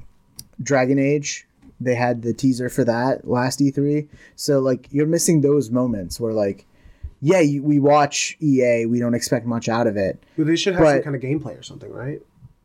Dragon 0.61 0.99
Age, 0.99 1.47
they 1.81 1.95
had 1.95 2.21
the 2.21 2.35
teaser 2.35 2.69
for 2.69 2.83
that 2.83 3.27
last 3.27 3.61
E3. 3.61 4.07
So 4.35 4.59
like 4.59 4.89
you're 4.91 5.07
missing 5.07 5.41
those 5.41 5.71
moments 5.71 6.19
where 6.19 6.33
like, 6.33 6.67
yeah, 7.23 7.39
you, 7.39 7.63
we 7.63 7.79
watch 7.79 8.35
EA, 8.41 8.85
we 8.85 8.99
don't 8.99 9.13
expect 9.13 9.45
much 9.45 9.69
out 9.69 9.87
of 9.87 9.95
it. 9.95 10.21
Well, 10.37 10.45
they 10.45 10.57
should 10.57 10.75
have 10.75 10.85
some 10.85 11.03
kind 11.03 11.15
of 11.15 11.21
gameplay 11.21 11.57
or 11.57 11.63
something, 11.63 11.89
right? 11.89 12.21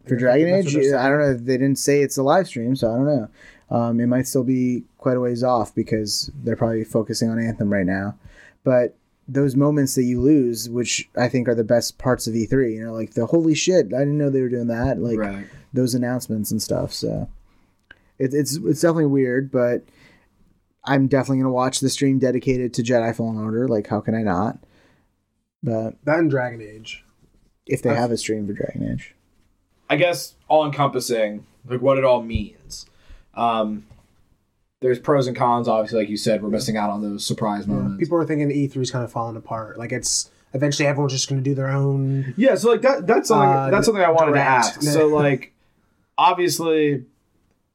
For 0.09 0.17
Dragon 0.17 0.49
Age, 0.49 0.75
I 0.77 1.09
don't 1.09 1.21
know. 1.21 1.35
They 1.35 1.59
didn't 1.59 1.79
say 1.79 2.03
it's 2.03 2.17
a 2.17 2.25
live 2.25 2.49
stream, 2.49 2.75
so 2.75 2.93
I 2.93 2.97
don't 2.97 3.07
know. 3.07 3.29
Um, 3.71 4.01
it 4.01 4.07
might 4.07 4.27
still 4.27 4.43
be 4.43 4.83
quite 4.97 5.17
a 5.17 5.21
ways 5.21 5.45
off 5.45 5.73
because 5.77 6.33
they're 6.43 6.57
probably 6.57 6.83
focusing 6.83 7.31
on 7.31 7.39
Anthem 7.39 7.73
right 7.73 7.87
now. 7.87 8.17
But 8.65 8.97
those 9.29 9.55
moments 9.55 9.95
that 9.95 10.05
you 10.05 10.21
lose, 10.21 10.69
which 10.69 11.09
I 11.17 11.29
think 11.29 11.47
are 11.47 11.55
the 11.55 11.63
best 11.63 11.99
parts 11.99 12.27
of 12.27 12.35
E3, 12.35 12.75
you 12.75 12.85
know, 12.85 12.95
like 12.95 13.15
the 13.15 13.27
holy 13.27 13.55
shit, 13.55 13.95
I 13.95 13.99
didn't 14.01 14.19
know 14.19 14.29
they 14.29 14.41
were 14.41 14.49
doing 14.49 14.69
that. 14.69 14.99
Like 14.99 15.19
right. 15.19 15.47
those 15.73 15.95
announcements 15.95 16.51
and 16.51 16.61
stuff. 16.61 16.93
So 16.93 17.29
it, 18.19 18.35
it's 18.35 18.57
it's 18.57 18.81
definitely 18.81 19.07
weird, 19.07 19.53
but 19.53 19.85
I'm 20.89 21.07
definitely 21.07 21.39
gonna 21.39 21.53
watch 21.53 21.81
the 21.81 21.91
stream 21.91 22.19
dedicated 22.19 22.75
to 22.75 22.83
Jedi 22.83 23.15
Fallen 23.15 23.39
Order. 23.39 23.69
Like, 23.69 23.87
how 23.87 24.01
can 24.01 24.15
I 24.15 24.23
not? 24.23 24.59
But 25.63 25.95
That 26.05 26.19
and 26.19 26.31
Dragon 26.31 26.61
Age. 26.61 27.05
if 27.67 27.83
they 27.83 27.91
I've- 27.91 28.13
a 28.13 28.17
stream 28.17 28.47
for 28.47 28.53
Dragon 28.53 28.91
Age, 28.93 29.15
I 29.91 29.97
guess 29.97 30.35
all 30.49 30.65
encompassing, 30.65 31.45
like 31.69 31.81
what 31.83 31.99
it 31.99 32.05
all 32.05 32.23
means. 32.23 32.87
Um, 33.35 33.85
there's 34.81 34.99
pros 34.99 35.27
and 35.27 35.37
cons. 35.37 35.67
Obviously, 35.69 35.99
like 36.01 36.09
you 36.09 36.17
said, 36.17 36.43
we're 36.43 36.51
missing 36.51 36.77
out 36.77 36.91
on 36.91 37.03
those 37.03 37.25
surprise 37.27 37.67
moments. 37.67 37.99
People 37.99 38.17
are 38.19 38.25
thinking 38.25 38.49
E3 38.51 38.77
is 38.83 38.91
kind 38.91 39.05
of 39.05 39.11
falling 39.11 39.37
apart. 39.37 39.79
Like 39.79 39.91
it's 39.93 40.31
eventually 40.55 40.87
everyone's 40.87 41.13
just 41.13 41.29
going 41.29 41.43
to 41.43 41.49
do 41.51 41.55
their 41.55 41.69
own. 41.69 42.33
Yeah, 42.37 42.55
so 42.55 42.71
like 42.71 42.83
that 42.83 43.07
that's 43.07 43.29
something 43.29 43.49
Uh, 43.49 43.71
that's 43.71 43.87
something 43.87 44.03
I 44.05 44.11
wanted 44.11 44.33
direct. 44.33 44.47
to 44.47 44.51
ask. 44.79 44.83
So 44.83 45.07
like 45.23 45.53
obviously 46.17 47.05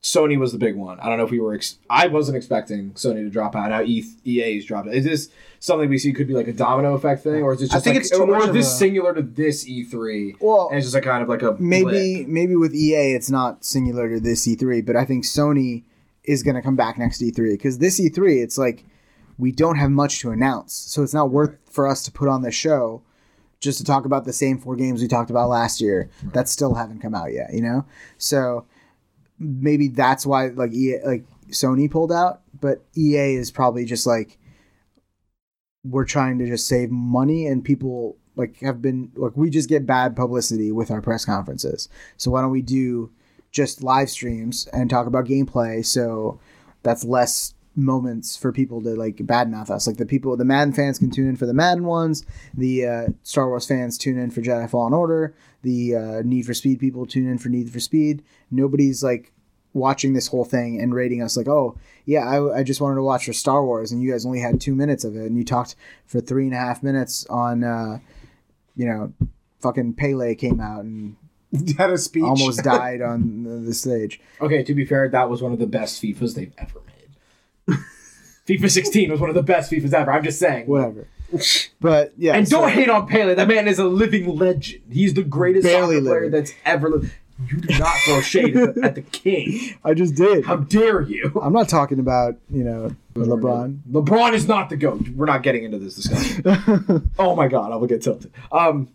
Sony 0.03 0.37
was 0.37 0.51
the 0.51 0.57
big 0.57 0.75
one. 0.75 0.99
I 0.99 1.07
don't 1.07 1.17
know 1.17 1.23
if 1.23 1.31
we 1.31 1.39
were 1.39 1.53
ex- 1.53 1.77
I 1.89 2.07
wasn't 2.07 2.35
expecting 2.35 2.91
Sony 2.91 3.23
to 3.23 3.29
drop 3.29 3.55
out. 3.55 3.69
Now 3.69 3.81
E- 3.81 4.05
EA's 4.25 4.65
dropped 4.65 4.89
Is 4.89 5.05
this 5.05 5.29
something 5.61 5.89
we 5.89 5.97
see 5.97 6.11
could 6.11 6.27
be 6.27 6.33
like 6.33 6.49
a 6.49 6.53
domino 6.53 6.93
effect 6.93 7.23
thing 7.23 7.41
or 7.41 7.53
is 7.53 7.61
it 7.61 7.67
just 7.71 7.75
I 7.75 7.79
think 7.79 7.95
like, 7.95 8.01
it's 8.01 8.09
too 8.09 8.23
or 8.23 8.27
much 8.27 8.49
is 8.49 8.53
this 8.53 8.67
a- 8.67 8.77
singular 8.77 9.13
to 9.13 9.21
this 9.21 9.63
E3? 9.65 10.35
well, 10.41 10.67
And 10.67 10.77
it's 10.77 10.87
just 10.87 10.93
like 10.93 11.05
kind 11.05 11.23
of 11.23 11.29
like 11.29 11.41
a 11.41 11.55
maybe 11.57 12.15
blip? 12.23 12.27
maybe 12.27 12.55
with 12.57 12.75
EA 12.75 13.13
it's 13.13 13.29
not 13.29 13.63
singular 13.63 14.09
to 14.09 14.19
this 14.19 14.45
E3, 14.45 14.85
but 14.85 14.97
I 14.97 15.05
think 15.05 15.23
Sony 15.23 15.83
is 16.25 16.43
going 16.43 16.55
to 16.55 16.61
come 16.61 16.75
back 16.75 16.97
next 16.97 17.21
E3 17.21 17.53
because 17.53 17.77
this 17.77 17.97
E3 17.99 18.43
it's 18.43 18.57
like 18.57 18.83
we 19.37 19.53
don't 19.53 19.77
have 19.77 19.89
much 19.89 20.19
to 20.19 20.31
announce, 20.31 20.73
so 20.73 21.01
it's 21.01 21.13
not 21.13 21.31
worth 21.31 21.55
for 21.71 21.87
us 21.87 22.03
to 22.03 22.11
put 22.11 22.27
on 22.27 22.41
the 22.41 22.51
show 22.51 23.01
just 23.61 23.77
to 23.77 23.85
talk 23.85 24.03
about 24.05 24.25
the 24.25 24.33
same 24.33 24.57
four 24.59 24.75
games 24.75 25.01
we 25.01 25.07
talked 25.07 25.29
about 25.29 25.47
last 25.47 25.79
year 25.79 26.09
that 26.33 26.49
still 26.49 26.73
haven't 26.75 26.99
come 26.99 27.15
out 27.15 27.31
yet, 27.31 27.53
you 27.53 27.61
know? 27.61 27.85
So 28.17 28.65
maybe 29.43 29.87
that's 29.87 30.25
why 30.25 30.47
like 30.47 30.73
EA 30.73 30.99
like 31.05 31.25
Sony 31.49 31.89
pulled 31.89 32.11
out, 32.11 32.41
but 32.59 32.83
EA 32.97 33.35
is 33.35 33.51
probably 33.51 33.85
just 33.85 34.07
like 34.07 34.37
we're 35.83 36.05
trying 36.05 36.39
to 36.39 36.47
just 36.47 36.67
save 36.67 36.89
money 36.89 37.45
and 37.45 37.63
people 37.63 38.17
like 38.35 38.59
have 38.61 38.81
been 38.81 39.11
like 39.15 39.35
we 39.35 39.49
just 39.49 39.69
get 39.69 39.85
bad 39.85 40.15
publicity 40.15 40.71
with 40.71 40.89
our 40.89 41.01
press 41.01 41.25
conferences. 41.25 41.89
So 42.17 42.31
why 42.31 42.41
don't 42.41 42.51
we 42.51 42.61
do 42.61 43.11
just 43.51 43.83
live 43.83 44.09
streams 44.09 44.67
and 44.73 44.89
talk 44.89 45.05
about 45.05 45.25
gameplay 45.25 45.85
so 45.85 46.39
that's 46.81 47.03
less 47.03 47.53
moments 47.75 48.37
for 48.37 48.51
people 48.51 48.81
to 48.81 48.95
like 48.95 49.17
badmouth 49.17 49.69
us. 49.69 49.87
Like 49.87 49.97
the 49.97 50.05
people 50.05 50.35
the 50.37 50.45
Madden 50.45 50.73
fans 50.73 50.99
can 50.99 51.11
tune 51.11 51.29
in 51.29 51.35
for 51.35 51.45
the 51.45 51.53
Madden 51.53 51.85
ones, 51.85 52.25
the 52.53 52.85
uh, 52.85 53.07
Star 53.23 53.47
Wars 53.47 53.67
fans 53.67 53.97
tune 53.97 54.17
in 54.17 54.31
for 54.31 54.41
Jedi 54.41 54.69
Fallen 54.69 54.93
Order, 54.93 55.35
the 55.61 55.95
uh, 55.95 56.21
Need 56.23 56.45
for 56.45 56.53
Speed 56.53 56.79
people 56.79 57.05
tune 57.05 57.27
in 57.27 57.37
for 57.37 57.49
Need 57.49 57.71
for 57.71 57.79
Speed. 57.79 58.23
Nobody's 58.51 59.03
like 59.03 59.32
watching 59.73 60.13
this 60.13 60.27
whole 60.27 60.45
thing 60.45 60.79
and 60.81 60.93
rating 60.93 61.21
us 61.21 61.35
like, 61.35 61.47
oh 61.47 61.77
yeah, 62.05 62.19
I, 62.27 62.59
I 62.59 62.63
just 62.63 62.81
wanted 62.81 62.95
to 62.95 63.03
watch 63.03 63.25
for 63.25 63.33
Star 63.33 63.63
Wars, 63.65 63.91
and 63.91 64.01
you 64.01 64.11
guys 64.11 64.25
only 64.25 64.39
had 64.39 64.59
two 64.61 64.75
minutes 64.75 65.03
of 65.03 65.15
it, 65.15 65.25
and 65.25 65.37
you 65.37 65.43
talked 65.43 65.75
for 66.05 66.19
three 66.21 66.45
and 66.45 66.53
a 66.53 66.57
half 66.57 66.83
minutes 66.83 67.25
on, 67.27 67.63
uh, 67.63 67.99
you 68.75 68.85
know, 68.85 69.13
fucking 69.61 69.93
Pele 69.93 70.35
came 70.35 70.59
out 70.59 70.83
and 70.83 71.15
Had 71.77 71.91
a 71.91 71.97
speech. 71.97 72.23
almost 72.23 72.63
died 72.63 73.01
on 73.01 73.43
the, 73.43 73.49
the 73.67 73.73
stage. 73.73 74.19
Okay, 74.41 74.63
to 74.63 74.73
be 74.73 74.85
fair, 74.85 75.07
that 75.09 75.29
was 75.29 75.41
one 75.41 75.53
of 75.53 75.59
the 75.59 75.67
best 75.67 76.01
FIFAs 76.01 76.35
they've 76.35 76.53
ever 76.57 76.79
made. 76.87 77.77
FIFA 78.47 78.69
16 78.71 79.11
was 79.11 79.19
one 79.21 79.29
of 79.29 79.35
the 79.35 79.43
best 79.43 79.71
FIFAs 79.71 79.93
ever. 79.93 80.11
I'm 80.11 80.23
just 80.23 80.39
saying. 80.39 80.67
Whatever. 80.67 81.07
But 81.79 82.13
yeah, 82.17 82.33
And 82.35 82.47
so- 82.47 82.61
don't 82.61 82.69
hate 82.71 82.89
on 82.89 83.07
Pele. 83.07 83.33
That 83.35 83.47
man 83.47 83.67
is 83.67 83.79
a 83.79 83.85
living 83.85 84.35
legend. 84.35 84.83
He's 84.91 85.13
the 85.13 85.23
greatest 85.23 85.65
soccer 85.67 85.85
player 85.87 86.01
living. 86.01 86.31
that's 86.31 86.53
ever 86.65 86.89
lived. 86.89 87.11
You 87.47 87.57
do 87.57 87.79
not 87.79 87.95
throw 88.05 88.21
shade 88.21 88.55
at 88.55 88.75
the, 88.75 88.83
at 88.83 88.95
the 88.95 89.01
king. 89.01 89.77
I 89.83 89.93
just 89.93 90.15
did. 90.15 90.45
How 90.45 90.57
dare 90.57 91.01
you? 91.01 91.31
I'm 91.41 91.53
not 91.53 91.67
talking 91.67 91.99
about 91.99 92.37
you 92.49 92.63
know 92.63 92.95
LeBron. 93.15 93.79
LeBron 93.91 94.33
is 94.33 94.47
not 94.47 94.69
the 94.69 94.77
GOAT. 94.77 95.09
We're 95.09 95.25
not 95.25 95.43
getting 95.43 95.63
into 95.63 95.79
this 95.79 95.95
discussion. 95.95 97.11
oh 97.19 97.35
my 97.35 97.47
god, 97.47 97.71
I 97.71 97.75
will 97.75 97.87
get 97.87 98.01
tilted. 98.01 98.31
Um, 98.51 98.89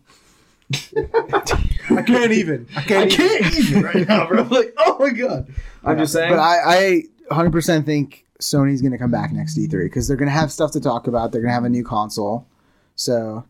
I 0.73 2.03
can't 2.05 2.31
even. 2.31 2.67
I 2.75 2.79
I 2.79 2.83
can't. 2.83 3.11
even. 3.11 3.41
can't 3.41 3.59
even 3.59 3.83
right 3.83 4.07
now, 4.07 4.27
bro. 4.27 4.43
Like, 4.49 4.73
oh 4.77 4.97
my 4.99 5.09
god. 5.11 5.51
I'm 5.83 5.97
just 5.97 6.13
saying. 6.13 6.31
But 6.31 6.39
I, 6.39 7.03
I 7.29 7.33
100% 7.33 7.85
think 7.85 8.25
Sony's 8.41 8.81
going 8.81 8.91
to 8.91 8.97
come 8.97 9.11
back 9.11 9.31
next 9.31 9.57
E3 9.57 9.85
because 9.85 10.07
they're 10.07 10.17
going 10.17 10.29
to 10.29 10.33
have 10.33 10.51
stuff 10.51 10.71
to 10.71 10.79
talk 10.79 11.07
about. 11.07 11.31
They're 11.31 11.41
going 11.41 11.49
to 11.49 11.55
have 11.55 11.63
a 11.63 11.69
new 11.69 11.83
console. 11.83 12.47
So, 12.95 13.45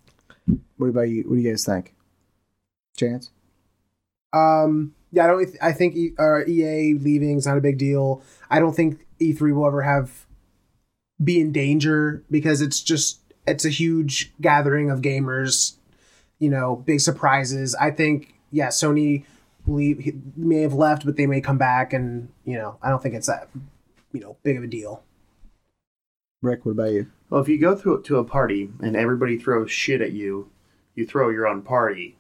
what 0.77 0.87
about 0.87 1.09
you? 1.09 1.23
What 1.23 1.35
do 1.35 1.41
you 1.41 1.49
guys 1.49 1.65
think? 1.65 1.93
Chance? 2.97 3.31
Um, 4.33 4.93
yeah, 5.11 5.23
I 5.25 5.27
don't. 5.27 5.49
I 5.61 5.71
think 5.71 5.95
E- 5.95 6.13
uh, 6.17 6.45
EA 6.45 6.93
leaving 6.95 7.37
is 7.37 7.47
not 7.47 7.57
a 7.57 7.61
big 7.61 7.77
deal. 7.77 8.21
I 8.49 8.59
don't 8.59 8.75
think 8.75 9.05
E3 9.19 9.53
will 9.53 9.65
ever 9.65 9.81
have 9.81 10.25
be 11.21 11.39
in 11.39 11.51
danger 11.51 12.23
because 12.29 12.61
it's 12.61 12.81
just 12.81 13.19
it's 13.47 13.65
a 13.65 13.69
huge 13.69 14.31
gathering 14.39 14.89
of 14.89 15.01
gamers. 15.01 15.77
You 16.37 16.49
know, 16.49 16.77
big 16.77 17.01
surprises. 17.01 17.75
I 17.75 17.91
think 17.91 18.35
yeah, 18.51 18.67
Sony 18.67 19.25
leave 19.65 19.99
he 19.99 20.13
may 20.35 20.61
have 20.61 20.73
left, 20.73 21.05
but 21.05 21.17
they 21.17 21.27
may 21.27 21.41
come 21.41 21.57
back, 21.57 21.93
and 21.93 22.29
you 22.45 22.55
know, 22.55 22.77
I 22.81 22.89
don't 22.89 23.01
think 23.01 23.15
it's 23.15 23.27
that 23.27 23.49
you 24.13 24.19
know 24.19 24.37
big 24.43 24.57
of 24.57 24.63
a 24.63 24.67
deal. 24.67 25.03
Rick, 26.41 26.65
what 26.65 26.73
about 26.73 26.91
you? 26.91 27.07
Well, 27.29 27.41
if 27.41 27.49
you 27.49 27.59
go 27.59 27.75
through 27.75 28.03
to 28.03 28.17
a 28.17 28.23
party 28.23 28.69
and 28.79 28.95
everybody 28.95 29.37
throws 29.37 29.71
shit 29.71 30.01
at 30.01 30.13
you, 30.13 30.49
you 30.95 31.05
throw 31.05 31.29
your 31.29 31.45
own 31.47 31.61
party, 31.61 32.15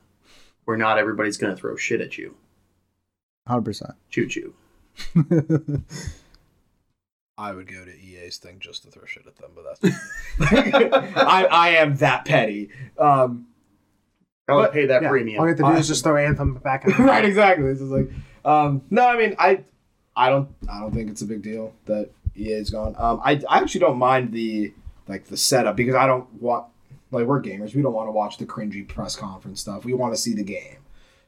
where 0.69 0.77
not 0.77 0.99
everybody's 0.99 1.35
going 1.35 1.51
to 1.51 1.59
throw 1.59 1.75
shit 1.75 1.99
at 1.99 2.15
you. 2.15 2.35
100%. 3.49 3.95
Choo 4.11 4.27
choo. 4.27 4.53
I 7.39 7.53
would 7.53 7.65
go 7.67 7.83
to 7.83 7.91
EA's 7.91 8.37
thing 8.37 8.57
just 8.59 8.83
to 8.83 8.91
throw 8.91 9.03
shit 9.05 9.25
at 9.25 9.35
them, 9.37 9.49
but 9.55 9.63
that's. 9.81 9.95
I, 11.17 11.47
I 11.49 11.69
am 11.77 11.95
that 11.95 12.25
petty. 12.25 12.69
Um, 12.99 13.47
I 14.47 14.53
would 14.53 14.61
But- 14.65 14.73
pay 14.73 14.85
that 14.85 15.01
Yeah, 15.01 15.09
premium. 15.09 15.39
all 15.39 15.47
you 15.47 15.55
have 15.55 15.57
to 15.57 15.63
do 15.63 15.71
is 15.79 15.87
just 15.87 16.03
throw 16.03 16.17
Anthem 16.17 16.53
back. 16.55 16.85
on. 16.85 16.91
right, 17.03 17.25
exactly. 17.25 17.65
This 17.65 17.81
is 17.81 17.89
like, 17.89 18.11
um, 18.45 18.83
no, 18.91 19.07
I 19.07 19.17
mean, 19.17 19.35
I, 19.39 19.63
I 20.15 20.29
don't, 20.29 20.49
I 20.71 20.81
don't 20.81 20.93
think 20.93 21.09
it's 21.09 21.23
a 21.23 21.25
big 21.25 21.41
deal 21.41 21.73
that 21.85 22.11
EA's 22.35 22.69
gone. 22.69 22.93
Um, 22.99 23.21
I, 23.25 23.41
I 23.49 23.57
actually 23.57 23.81
don't 23.81 23.97
mind 23.97 24.33
the 24.33 24.71
like 25.07 25.25
the 25.25 25.37
setup 25.37 25.75
because 25.75 25.95
I 25.95 26.05
don't 26.05 26.31
want 26.39 26.65
like 27.11 27.25
we're 27.25 27.41
gamers. 27.41 27.73
We 27.75 27.81
don't 27.81 27.93
want 27.93 28.07
to 28.07 28.11
watch 28.11 28.37
the 28.37 28.45
cringy 28.45 28.87
press 28.87 29.15
conference 29.15 29.61
stuff. 29.61 29.85
We 29.85 29.93
want 29.93 30.13
to 30.13 30.19
see 30.21 30.33
the 30.33 30.43
game. 30.43 30.77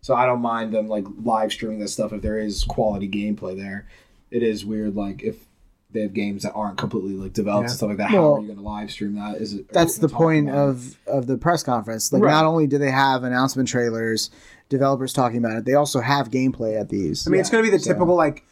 So 0.02 0.16
I 0.16 0.26
don't 0.26 0.42
mind 0.42 0.74
them 0.74 0.88
like 0.88 1.06
live 1.24 1.52
streaming 1.52 1.80
this 1.80 1.94
stuff 1.94 2.12
if 2.14 2.22
there 2.22 2.40
is 2.40 2.64
quality 2.64 3.08
gameplay 3.08 3.56
there. 3.56 3.88
It 4.32 4.44
is 4.44 4.66
weird 4.66 4.96
like 4.96 5.22
if 5.24 5.46
they 5.92 6.02
have 6.02 6.14
games 6.14 6.44
that 6.44 6.54
aren't 6.54 6.78
completely 6.78 7.14
like 7.14 7.34
developed 7.34 7.64
Yeah. 7.66 7.70
and 7.72 7.78
stuff 7.78 7.90
like 7.90 7.98
that. 7.98 8.10
How 8.12 8.36
are 8.36 8.40
you 8.40 8.48
going 8.48 8.58
to 8.60 8.64
live 8.64 8.90
stream 8.92 9.16
that? 9.16 9.36
Is 9.42 9.54
it? 9.54 9.72
That's 9.74 9.98
the 9.98 10.08
point 10.08 10.48
about 10.50 10.70
it? 10.70 10.70
of 10.70 10.98
of 11.08 11.28
the 11.28 11.38
press 11.38 11.64
conference. 11.64 12.12
Like, 12.14 12.24
Right. 12.24 12.32
not 12.32 12.46
only 12.46 12.66
do 12.66 12.78
they 12.78 12.90
have 12.92 13.24
announcement 13.24 13.68
trailers, 13.68 14.30
developers 14.70 15.12
talking 15.14 15.38
about 15.40 15.58
it, 15.58 15.66
they 15.66 15.74
also 15.74 16.00
have 16.00 16.30
gameplay 16.32 16.80
at 16.80 16.88
these. 16.90 17.28
I 17.28 17.30
mean, 17.30 17.42
it's 17.42 17.50
gonna 17.50 17.62
be 17.64 17.70
the 17.70 17.78
so- 17.80 17.92
typical 17.92 18.16
like 18.16 18.44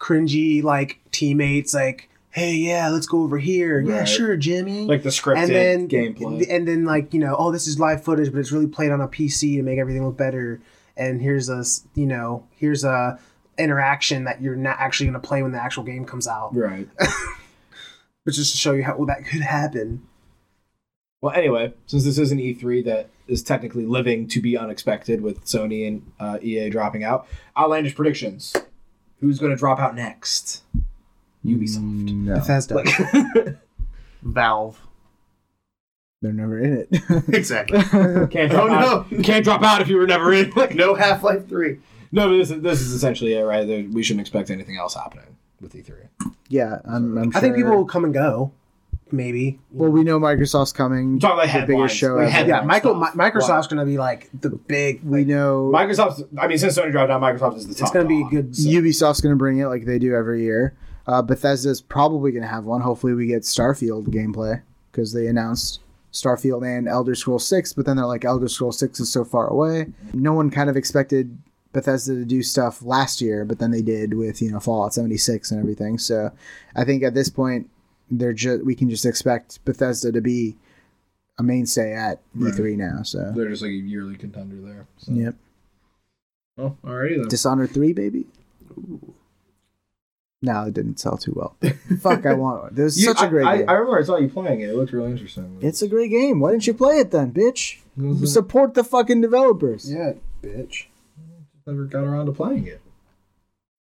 cringy 0.00 0.62
like 0.62 0.98
teammates 1.12 1.72
like, 1.74 2.09
hey, 2.30 2.54
yeah, 2.54 2.88
let's 2.90 3.06
go 3.06 3.22
over 3.22 3.38
here. 3.38 3.80
Yeah, 3.80 3.98
Right. 4.00 4.08
sure, 4.08 4.36
Jimmy. 4.36 4.86
like 4.86 5.02
the 5.02 5.08
scripted 5.10 5.36
and 5.44 5.50
then 5.50 5.88
gameplay. 5.88 6.46
and 6.48 6.66
then 6.68 6.84
like 6.84 7.12
you 7.12 7.20
know, 7.20 7.34
oh, 7.38 7.50
this 7.52 7.66
is 7.66 7.78
live 7.78 8.04
footage, 8.04 8.32
but 8.32 8.38
it's 8.38 8.52
really 8.52 8.66
played 8.68 8.90
on 8.92 9.00
a 9.00 9.08
PC 9.08 9.56
to 9.56 9.62
make 9.62 9.78
everything 9.78 10.04
look 10.06 10.16
better. 10.16 10.60
And 10.96 11.20
here's 11.22 11.48
a 11.48 11.58
s- 11.58 11.86
you 11.94 12.06
know, 12.06 12.46
here's 12.56 12.84
a 12.84 13.18
interaction 13.58 14.24
that 14.24 14.40
you're 14.40 14.56
not 14.56 14.76
actually 14.78 15.06
gonna 15.06 15.18
play 15.20 15.42
when 15.42 15.52
the 15.52 15.62
actual 15.62 15.82
game 15.84 16.04
comes 16.04 16.26
out, 16.28 16.54
right. 16.54 16.88
but 18.24 18.34
just 18.34 18.52
to 18.52 18.58
show 18.58 18.72
you 18.72 18.84
how 18.84 18.96
well 18.96 19.06
that 19.06 19.24
could 19.26 19.40
happen. 19.42 20.02
Well, 21.22 21.34
anyway, 21.34 21.74
since 21.86 22.04
this 22.04 22.16
is 22.16 22.32
an 22.32 22.38
E3 22.38 22.82
that 22.86 23.10
is 23.28 23.42
technically 23.42 23.84
living 23.84 24.26
to 24.28 24.40
be 24.40 24.56
unexpected 24.56 25.20
with 25.20 25.44
Sony 25.44 25.86
and 25.86 26.10
uh, 26.18 26.38
EA 26.40 26.70
dropping 26.70 27.04
out, 27.04 27.26
outlandish 27.58 27.94
predictions. 27.94 28.54
Who's 29.20 29.38
going 29.38 29.50
to 29.52 29.56
drop 29.56 29.78
out 29.78 29.94
next? 29.94 30.62
Ubisoft. 31.58 32.08
Mm, 32.08 32.24
no, 32.24 32.34
Bethesda. 32.36 33.58
Valve. 34.22 34.78
they're 36.22 36.32
never 36.32 36.58
in 36.58 36.72
it. 36.74 36.88
Exactly. 37.34 37.80
Can't 37.82 38.50
drop 38.50 38.70
Oh, 38.70 38.72
out. 38.74 39.12
You 39.12 39.22
can't 39.22 39.44
drop 39.44 39.62
out 39.62 39.80
if 39.80 39.88
you 39.88 39.96
were 39.96 40.06
never 40.06 40.32
in. 40.32 40.50
Like, 40.50 40.74
no 40.74 40.94
Half 40.94 41.22
Life 41.22 41.48
3. 41.48 41.78
no, 42.12 42.28
but 42.28 42.36
this 42.36 42.50
is, 42.50 42.60
this 42.62 42.80
is 42.80 42.92
essentially 42.92 43.34
it, 43.34 43.42
right? 43.42 43.66
There, 43.66 43.84
we 43.90 44.02
shouldn't 44.02 44.20
expect 44.20 44.50
anything 44.50 44.76
else 44.76 44.94
happening 44.94 45.36
with 45.60 45.74
E 45.74 45.82
E3. 45.82 46.32
yeah, 46.48 46.78
I'm, 46.84 47.16
I'm 47.18 47.32
I 47.34 47.40
think 47.40 47.56
people 47.56 47.72
will 47.76 47.84
come 47.86 48.04
and 48.04 48.12
go, 48.14 48.52
maybe. 49.12 49.58
Well, 49.72 49.90
we 49.90 50.04
know 50.04 50.18
Microsoft's 50.20 50.72
coming. 50.72 51.18
Talk 51.18 51.34
about 51.34 51.42
the 51.42 51.48
headlines. 51.48 51.68
biggest 51.80 51.96
show 51.96 52.14
Like 52.16 52.34
ever. 52.34 52.48
Yeah, 52.48 52.60
Michael. 52.62 52.94
Mi- 52.94 53.06
Microsoft's 53.08 53.66
gonna 53.68 53.84
be 53.86 53.98
like 53.98 54.28
the 54.38 54.50
big. 54.50 55.02
We 55.02 55.24
know 55.24 55.70
Microsoft's. 55.74 56.22
I 56.38 56.46
mean, 56.46 56.58
since 56.58 56.78
Sony 56.78 56.92
dropped 56.92 57.10
out, 57.10 57.20
Microsoft 57.22 57.56
is 57.58 57.66
the 57.66 57.74
top. 57.74 57.82
It's 57.82 57.90
gonna 57.90 58.08
be 58.08 58.20
a 58.20 58.22
dog. 58.22 58.30
good. 58.30 58.50
Ubisoft's 58.52 59.20
going 59.20 59.32
to 59.34 59.38
bring 59.38 59.58
it 59.58 59.66
like 59.66 59.84
they 59.86 59.98
do 59.98 60.14
every 60.14 60.42
year. 60.42 60.74
Uh, 61.10 61.20
Bethesda's 61.20 61.80
probably 61.80 62.30
going 62.30 62.42
to 62.42 62.48
have 62.48 62.66
one. 62.66 62.80
Hopefully, 62.82 63.14
we 63.14 63.26
get 63.26 63.42
Starfield 63.42 64.06
gameplay 64.06 64.62
because 64.92 65.12
they 65.12 65.26
announced 65.26 65.80
Starfield 66.12 66.64
and 66.64 66.86
Elder 66.86 67.16
Scrolls 67.16 67.44
6, 67.48 67.72
but 67.72 67.84
then 67.84 67.96
they're 67.96 68.06
like, 68.06 68.24
Elder 68.24 68.46
Scrolls 68.46 68.78
6 68.78 69.00
is 69.00 69.12
so 69.12 69.24
far 69.24 69.48
away. 69.48 69.88
No 70.12 70.34
one 70.34 70.50
kind 70.50 70.70
of 70.70 70.76
expected 70.76 71.36
Bethesda 71.72 72.14
to 72.14 72.24
do 72.24 72.44
stuff 72.44 72.80
last 72.84 73.20
year, 73.20 73.44
but 73.44 73.58
then 73.58 73.72
they 73.72 73.82
did 73.82 74.14
with, 74.14 74.40
you 74.40 74.52
know, 74.52 74.60
Fallout 74.60 74.94
76 74.94 75.50
and 75.50 75.58
everything. 75.58 75.98
So 75.98 76.30
I 76.76 76.84
think 76.84 77.02
at 77.02 77.14
this 77.14 77.28
point, 77.28 77.68
they're 78.08 78.32
just 78.32 78.64
we 78.64 78.76
can 78.76 78.88
just 78.88 79.04
expect 79.04 79.64
Bethesda 79.64 80.12
to 80.12 80.20
be 80.20 80.56
a 81.38 81.42
mainstay 81.42 81.92
at 81.92 82.20
E3 82.36 82.76
now. 82.76 83.02
So, 83.02 83.32
They're 83.34 83.48
just 83.48 83.62
like 83.62 83.70
a 83.70 83.74
yearly 83.74 84.16
contender 84.16 84.60
there. 84.60 84.86
So. 84.98 85.12
yep. 85.12 85.34
Well, 86.56 86.78
alrighty 86.84 87.16
then. 87.16 87.28
Dishonored 87.28 87.70
3, 87.70 87.94
baby? 87.94 88.26
No, 90.42 90.62
it 90.64 90.74
didn't 90.74 90.98
sell 90.98 91.18
too 91.18 91.32
well. 91.36 91.56
Fuck, 92.00 92.24
I 92.24 92.32
want 92.32 92.62
one. 92.62 92.74
This 92.74 92.96
is 92.96 93.04
such 93.04 93.20
a 93.22 93.28
great 93.28 93.46
I, 93.46 93.58
game. 93.58 93.68
I, 93.68 93.72
I 93.72 93.76
remember 93.76 93.98
I 93.98 94.02
saw 94.04 94.16
you 94.16 94.28
playing 94.28 94.60
it. 94.62 94.70
It 94.70 94.74
looked 94.74 94.92
really 94.92 95.10
interesting. 95.10 95.58
it's 95.60 95.82
a 95.82 95.88
great 95.88 96.10
game. 96.10 96.40
Why 96.40 96.52
didn't 96.52 96.66
you 96.66 96.72
play 96.74 96.98
it 96.98 97.10
then, 97.10 97.32
bitch? 97.32 97.78
Mhm. 97.98 98.26
Support 98.26 98.72
the 98.74 98.82
fucking 98.84 99.20
developers. 99.20 99.90
Yeah, 99.92 100.12
bitch. 100.42 100.86
never 101.66 101.84
got 101.84 102.04
around 102.04 102.26
to 102.26 102.32
playing 102.32 102.66
it. 102.66 102.80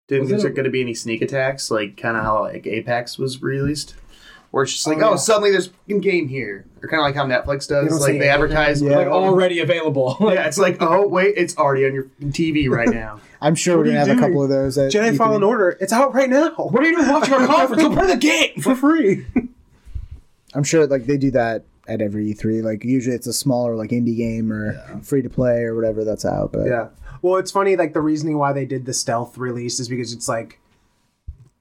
Didn't 0.10 0.30
Was 0.32 0.41
there 0.41 0.51
a- 0.51 0.53
going 0.53 0.66
to 0.66 0.72
be 0.72 0.82
any 0.82 0.93
sneak 0.95 1.22
attacks, 1.22 1.72
like 1.72 1.95
kind 1.95 2.18
of 2.18 2.24
how 2.24 2.41
like 2.41 2.68
Apex 2.68 3.18
was 3.18 3.41
released, 3.41 3.95
where 4.52 4.64
it's 4.64 4.74
just 4.74 4.88
like, 4.88 4.97
Oh, 5.00 5.12
oh, 5.12 5.16
suddenly 5.16 5.52
there's 5.52 5.70
a 5.89 5.93
game 6.00 6.28
here, 6.28 6.66
or 6.82 6.89
kind 6.89 7.00
of 7.02 7.06
like 7.06 7.16
how 7.16 7.26
Netflix 7.26 7.68
does, 7.68 7.89
don't 7.89 8.00
like 8.00 8.08
they 8.08 8.10
anything. 8.18 8.30
advertise, 8.30 8.82
Yeah. 8.82 8.89
like, 8.89 8.97
Like 8.97 9.08
oh, 9.08 9.26
already 9.26 9.60
available. 9.60 10.18
yeah, 10.22 10.47
it's 10.47 10.58
like, 10.58 10.78
oh 10.82 11.08
wait, 11.08 11.36
it's 11.38 11.58
already 11.58 11.86
on 11.86 11.93
your 11.93 12.06
TV 12.24 12.70
right 12.76 12.89
now. 12.89 13.20
I'm 13.41 13.56
sure 13.56 13.78
What 13.78 13.86
we're 13.86 13.93
gonna 13.93 14.06
you 14.06 14.10
have 14.10 14.18
a 14.18 14.22
couple 14.22 14.43
of 14.43 14.50
those. 14.50 14.78
At 14.78 14.91
Jedi 14.91 15.14
E3. 15.14 15.18
Fallen 15.18 15.43
Order. 15.43 15.78
It's 15.80 15.93
out 15.93 16.14
right 16.14 16.30
now 16.30 16.52
what 16.56 16.84
are 16.84 16.88
you 16.88 16.95
doing 16.97 17.10
watching 17.10 17.34
our 17.36 17.45
conference? 17.47 17.82
Go 17.84 17.93
play 17.93 18.08
the 18.08 18.18
game. 18.18 18.60
for 18.62 18.76
free. 18.76 19.26
I'm 20.56 20.64
sure 20.64 20.88
like 20.88 21.06
they 21.06 21.18
do 21.18 21.32
that 21.32 21.64
at 21.88 22.02
every 22.02 22.34
E3. 22.34 22.64
Like 22.64 22.84
usually 22.84 23.16
it's 23.16 23.28
a 23.28 23.34
smaller 23.34 23.76
like 23.76 23.91
indie 23.91 24.18
game 24.18 24.52
or 24.52 24.74
free 25.04 25.22
to 25.22 25.30
play 25.30 25.64
or 25.64 25.76
whatever 25.76 26.04
that's 26.04 26.26
out. 26.26 26.52
But 26.52 26.66
Yeah. 26.66 26.88
Well, 27.22 27.36
it's 27.38 27.52
funny. 27.52 27.76
Like 27.76 27.93
the 27.93 28.02
reasoning 28.02 28.38
why 28.38 28.54
they 28.54 28.66
did 28.66 28.86
the 28.86 28.93
stealth 28.93 29.38
release 29.38 29.80
is 29.80 29.88
because 29.89 30.12
it's 30.14 30.28
like, 30.28 30.60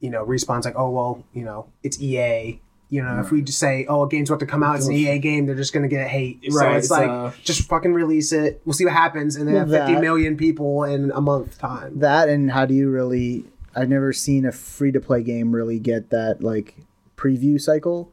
you 0.01 0.11
know, 0.11 0.25
respawn's 0.25 0.65
like, 0.65 0.77
oh 0.77 0.91
well, 0.91 1.25
you 1.35 1.45
know, 1.45 1.67
it's 1.83 2.01
EA. 2.01 2.61
You 2.91 3.03
know, 3.03 3.21
if 3.21 3.31
we 3.31 3.43
just 3.43 3.59
say, 3.59 3.85
oh, 3.87 4.05
a 4.05 4.09
game's 4.09 4.31
about 4.31 4.41
to 4.41 4.47
come 4.47 4.63
out, 4.63 4.77
it's 4.77 4.87
an 4.87 4.95
EA 4.95 5.19
game, 5.19 5.45
they're 5.45 5.55
just 5.55 5.75
gonna 5.75 5.89
get 5.89 6.09
hate. 6.09 6.43
So 6.49 6.59
Right, 6.59 6.77
it's 6.77 6.87
it's, 6.87 6.91
like, 6.91 7.09
uh, 7.09 7.31
just 7.45 7.69
fucking 7.69 7.93
release 7.93 8.33
it. 8.33 8.63
We'll 8.65 8.73
see 8.73 8.85
what 8.87 8.95
happens, 8.95 9.37
and 9.37 9.47
they 9.47 9.53
Well, 9.53 9.67
have 9.67 9.71
50 9.71 9.95
that- 9.95 10.01
million 10.01 10.37
people 10.39 10.85
in 10.85 11.11
a 11.13 11.21
month 11.21 11.59
time. 11.59 11.99
that 11.99 12.29
and 12.31 12.51
how 12.51 12.65
do 12.65 12.73
you 12.75 12.89
really? 12.89 13.45
I've 13.77 13.91
never 13.91 14.13
seen 14.15 14.47
a 14.47 14.53
free 14.53 14.91
to 14.93 15.01
play 15.01 15.23
game 15.23 15.55
really 15.55 15.79
get 15.79 16.09
that 16.11 16.43
like 16.43 16.77
preview 17.17 17.61
cycle. 17.61 18.11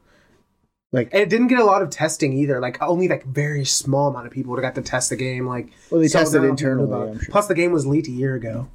Like 0.92 1.08
And 1.12 1.22
it 1.22 1.28
didn't 1.30 1.48
get 1.48 1.58
a 1.58 1.64
lot 1.64 1.82
of 1.82 1.90
testing 1.90 2.32
either. 2.34 2.60
Like 2.60 2.80
only 2.82 3.08
like 3.08 3.24
very 3.24 3.64
small 3.64 4.08
amount 4.08 4.26
of 4.26 4.32
people 4.32 4.52
would 4.52 4.62
have 4.62 4.74
got 4.74 4.80
to 4.80 4.88
test 4.88 5.10
the 5.10 5.16
game. 5.16 5.46
Like 5.46 5.70
Well, 5.90 6.00
they 6.00 6.08
tested 6.08 6.40
not 6.42 6.46
a 6.46 6.48
lot 6.48 6.52
of 6.52 6.58
people 6.58 6.70
internally, 6.72 7.08
about 7.12 7.22
sure. 7.24 7.30
Plus, 7.32 7.46
the 7.48 7.54
game 7.54 7.72
was 7.72 7.86
leaked 7.86 8.08
a 8.08 8.12
year 8.12 8.34
ago. 8.34 8.68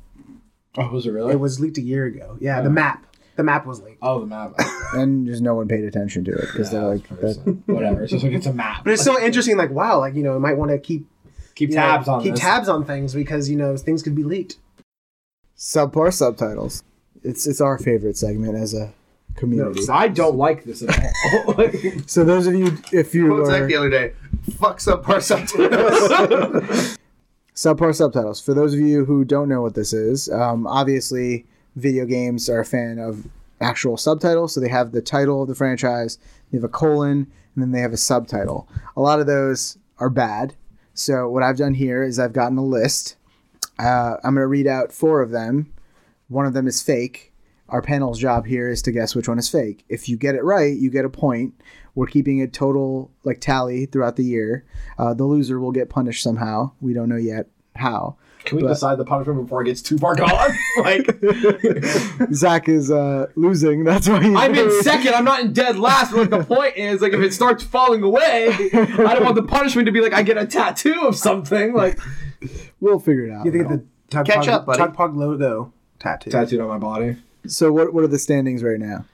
Oh, 0.78 0.90
was 0.92 1.06
it 1.06 1.12
really? 1.12 1.34
It 1.34 1.40
was 1.40 1.60
leaked 1.60 1.78
a 1.78 1.82
year 1.82 2.06
ago. 2.06 2.38
Yeah, 2.42 2.62
the 2.62 2.70
map. 2.70 3.06
The 3.42 3.46
map 3.46 3.66
was 3.66 3.82
leaked. 3.82 3.98
oh, 4.04 4.20
the 4.20 4.28
map. 4.28 4.54
and 4.94 5.26
just 5.26 5.42
no 5.42 5.56
one 5.56 5.68
paid 5.68 5.84
attention 5.84 6.24
to 6.26 6.32
it 6.32 6.46
because 6.52 6.70
they're 6.70 6.86
like 6.86 7.08
that, 7.10 7.64
whatever. 7.66 8.04
It's 8.04 8.12
just 8.12 8.24
like 8.24 8.34
it's 8.34 8.46
a 8.46 8.54
map. 8.54 8.84
But 8.84 8.94
it's 8.94 9.04
so 9.04 9.20
interesting. 9.20 9.58
Like 9.58 9.72
wow, 9.72 9.98
like 9.98 10.14
you 10.14 10.22
know, 10.22 10.36
you 10.36 10.40
might 10.40 10.58
want 10.58 10.70
to 10.70 10.78
keep 10.78 11.08
keep 11.56 11.72
you 11.72 11.76
know, 11.76 11.82
tabs 11.82 12.08
on 12.08 12.22
keep 12.22 12.34
this. 12.34 12.40
tabs 12.40 12.70
on 12.70 12.86
things 12.86 13.16
because 13.16 13.50
you 13.50 13.56
know 13.56 13.76
things 13.78 14.04
could 14.04 14.14
be 14.14 14.24
leaked. 14.24 14.58
subpar 15.58 16.14
subtitles. 16.14 16.84
It's 17.24 17.48
it's 17.48 17.60
our 17.60 17.80
favorite 17.80 18.16
segment 18.16 18.56
as 18.58 18.76
a 18.76 18.94
community. 19.36 19.82
I 19.90 20.08
don't 20.08 20.36
like 20.36 20.66
this 20.66 20.84
at 20.84 21.14
all. 21.48 21.56
So 22.06 22.24
those 22.24 22.46
of 22.46 22.54
you, 22.54 22.78
if 22.94 23.16
you 23.16 23.32
What 23.32 23.52
are 23.52 23.66
the 23.66 23.76
other 23.76 23.90
day? 23.90 24.14
Fuck 24.60 24.78
subpar 24.78 25.20
subtitles. 25.24 26.98
subpar 27.56 27.96
subtitles, 27.96 28.40
for 28.40 28.54
those 28.54 28.76
of 28.76 28.80
you 28.80 29.06
who 29.06 29.26
don't 29.26 29.50
know 29.50 29.64
what 29.64 29.74
this 29.74 29.94
is, 29.94 30.30
um, 30.30 30.68
obviously 30.68 31.48
video 31.76 32.06
games 32.06 32.50
are 32.50 32.60
a 32.60 32.66
fan 32.66 33.00
of 33.00 33.28
actual 33.60 33.98
subtitles. 33.98 34.54
So 34.54 34.60
they 34.60 34.70
have 34.70 34.92
the 34.92 35.02
title 35.02 35.42
of 35.42 35.48
the 35.48 35.56
franchise, 35.56 36.18
they 36.52 36.58
have 36.58 36.64
a 36.64 36.70
colon, 36.70 37.32
and 37.56 37.64
then 37.64 37.72
they 37.72 37.82
have 37.82 37.94
a 37.94 37.98
subtitle. 37.98 38.68
A 38.96 39.02
lot 39.02 39.20
of 39.20 39.28
those 39.28 39.78
are 39.98 40.10
bad. 40.10 40.56
So 40.94 41.30
what 41.30 41.44
I've 41.44 41.58
done 41.58 41.74
here 41.74 42.04
is 42.04 42.20
I've 42.20 42.34
gotten 42.34 42.58
a 42.58 42.66
list. 42.66 43.16
Uh, 43.80 44.16
I'm 44.24 44.36
going 44.36 44.44
to 44.44 44.48
read 44.48 44.68
out 44.68 44.92
four 44.92 45.22
of 45.22 45.32
them. 45.32 45.72
One 46.28 46.46
of 46.46 46.54
them 46.54 46.68
is 46.68 46.82
fake. 46.82 47.34
Our 47.70 47.82
panel's 47.82 48.20
job 48.20 48.46
here 48.46 48.70
is 48.70 48.82
to 48.84 48.92
guess 48.92 49.16
which 49.16 49.30
one 49.30 49.40
is 49.40 49.48
fake. 49.48 49.86
If 49.88 50.10
you 50.10 50.18
get 50.18 50.36
it 50.36 50.44
right, 50.44 50.76
you 50.76 50.90
get 50.90 51.06
a 51.06 51.10
point. 51.10 51.54
We're 51.96 52.08
keeping 52.08 52.42
a 52.42 52.48
total 52.48 53.12
like 53.24 53.40
tally 53.40 53.86
throughout 53.86 54.18
the 54.18 54.26
year. 54.26 54.66
Uh, 54.98 55.14
the 55.14 55.24
loser 55.24 55.60
will 55.60 55.72
get 55.72 55.90
punished 55.90 56.22
somehow. 56.22 56.72
We 56.82 56.94
don't 56.94 57.10
know 57.10 57.16
yet 57.16 57.48
how. 57.76 58.18
Can 58.46 58.58
we 58.58 58.64
But- 58.64 58.70
decide 58.70 58.98
the 58.98 59.06
punishment 59.06 59.42
before 59.44 59.62
it 59.62 59.66
gets 59.66 59.82
too 59.82 59.98
far 59.98 60.16
gone? 60.16 60.30
like, 60.80 61.20
Zach 62.34 62.68
is 62.70 62.92
uh, 62.92 63.28
losing. 63.36 63.84
That's 63.84 64.08
why 64.08 64.22
he's 64.24 64.36
I'm 64.36 64.54
in 64.56 64.82
second. 64.84 65.14
I'm 65.14 65.26
not 65.26 65.42
in 65.42 65.54
dead 65.54 65.78
last. 65.78 66.12
But 66.12 66.20
like 66.22 66.30
the 66.30 66.44
point 66.44 66.78
is, 66.78 67.02
like 67.02 67.14
if 67.14 67.20
it 67.22 67.34
starts 67.34 67.64
falling 67.64 68.04
away, 68.04 68.50
I 68.74 69.14
don't 69.16 69.24
want 69.24 69.36
the 69.36 69.44
punishment 69.44 69.86
to 69.88 69.92
be 69.92 70.02
like 70.02 70.14
I 70.14 70.24
get 70.24 70.38
a 70.38 70.46
tattoo 70.46 71.02
of 71.04 71.16
something. 71.16 71.74
Like 71.74 72.00
We'll 72.80 73.00
figure 73.00 73.26
it 73.28 73.32
out. 73.32 73.46
You 73.46 73.52
think 73.52 73.68
the 73.68 73.84
Tug 74.10 74.26
Catch 74.26 74.46
Pog, 74.48 74.52
up, 74.52 74.66
buddy. 74.66 74.78
Tug 74.80 74.96
Pog 74.96 75.16
logo 75.16 75.72
tattoo? 76.00 76.32
tattooed 76.32 76.60
on 76.60 76.68
my 76.68 76.78
body. 76.80 77.18
So 77.48 77.72
what 77.72 77.94
what 77.94 78.04
are 78.04 78.08
the 78.08 78.20
standings 78.20 78.64
right 78.64 78.80
now? 78.80 79.06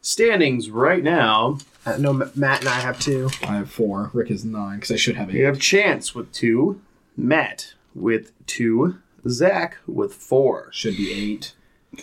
Standings 0.00 0.70
right 0.70 1.02
now. 1.02 1.58
Uh, 1.84 1.96
no, 1.98 2.12
Matt 2.12 2.60
and 2.60 2.68
I 2.68 2.80
have 2.80 3.00
two. 3.00 3.30
I 3.42 3.56
have 3.56 3.70
four. 3.70 4.10
Rick 4.12 4.30
is 4.30 4.44
nine 4.44 4.76
because 4.76 4.90
I 4.92 4.96
should 4.96 5.16
have 5.16 5.32
We 5.32 5.40
eight. 5.40 5.44
have 5.44 5.58
Chance 5.58 6.14
with 6.14 6.30
two, 6.32 6.80
Matt 7.16 7.74
with 7.94 8.32
two, 8.46 8.98
Zach 9.28 9.78
with 9.86 10.14
four, 10.14 10.70
Should 10.72 10.96
be 10.96 11.12
eight. 11.12 11.54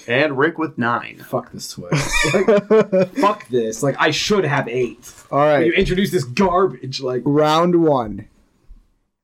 and 0.07 0.37
Rick 0.37 0.57
with 0.57 0.77
nine. 0.77 1.19
Fuck 1.19 1.51
this 1.51 1.69
Twitch. 1.71 1.91
Like, 2.33 3.13
fuck 3.17 3.47
this. 3.49 3.81
Like 3.83 3.95
I 3.99 4.11
should 4.11 4.43
have 4.45 4.67
eight. 4.67 5.11
All 5.31 5.39
right, 5.39 5.65
You 5.65 5.73
introduced 5.73 6.11
this 6.11 6.23
garbage. 6.23 7.01
Like 7.01 7.21
round 7.25 7.81
one. 7.83 8.27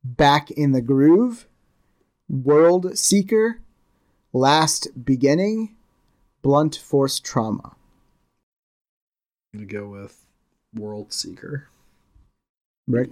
Back 0.03 0.49
in 0.51 0.71
the 0.71 0.81
groove. 0.81 1.47
World 2.29 2.97
Seeker. 2.97 3.59
Last 4.33 4.87
beginning. 5.05 5.75
Blunt 6.41 6.75
force 6.75 7.19
trauma. 7.19 7.75
I'm 9.53 9.59
gonna 9.59 9.65
go 9.65 9.89
with 9.89 10.25
World 10.73 11.11
Seeker. 11.11 11.67
Rick, 12.87 13.09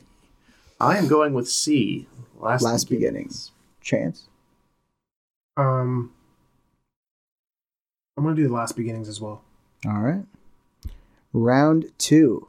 I 0.79 0.97
am 0.97 1.07
going 1.07 1.33
with 1.33 1.49
C. 1.49 2.07
Last, 2.39 2.63
Last 2.63 2.89
Beginnings. 2.89 3.51
Chance. 3.81 4.27
Um, 5.57 6.13
I'm 8.17 8.23
gonna 8.23 8.35
do 8.35 8.47
the 8.47 8.53
last 8.53 8.75
beginnings 8.75 9.07
as 9.09 9.19
well. 9.21 9.41
All 9.85 9.99
right. 9.99 10.23
Round 11.33 11.91
two. 11.97 12.47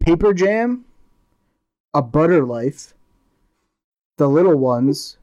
Paper 0.00 0.32
Jam, 0.34 0.84
A 1.94 2.00
Butter 2.02 2.44
Life, 2.44 2.94
The 4.18 4.28
Little 4.28 4.56
Ones, 4.56 5.16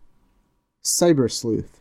Cyber 0.84 1.32
Sleuth. 1.32 1.80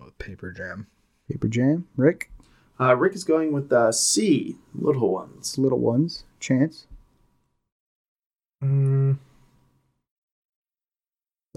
Oh, 0.00 0.10
Paper 0.18 0.50
Jam. 0.52 0.86
Paper 1.30 1.48
Jam, 1.48 1.86
Rick, 1.96 2.30
Uh, 2.80 2.96
Rick 2.96 3.14
is 3.14 3.24
going 3.24 3.52
with 3.52 3.72
uh, 3.72 3.92
C. 3.92 4.56
Little 4.74 5.10
ones. 5.12 5.58
Little 5.58 5.80
Ones, 5.80 6.24
Chance. 6.40 6.86
Mm, 8.62 9.18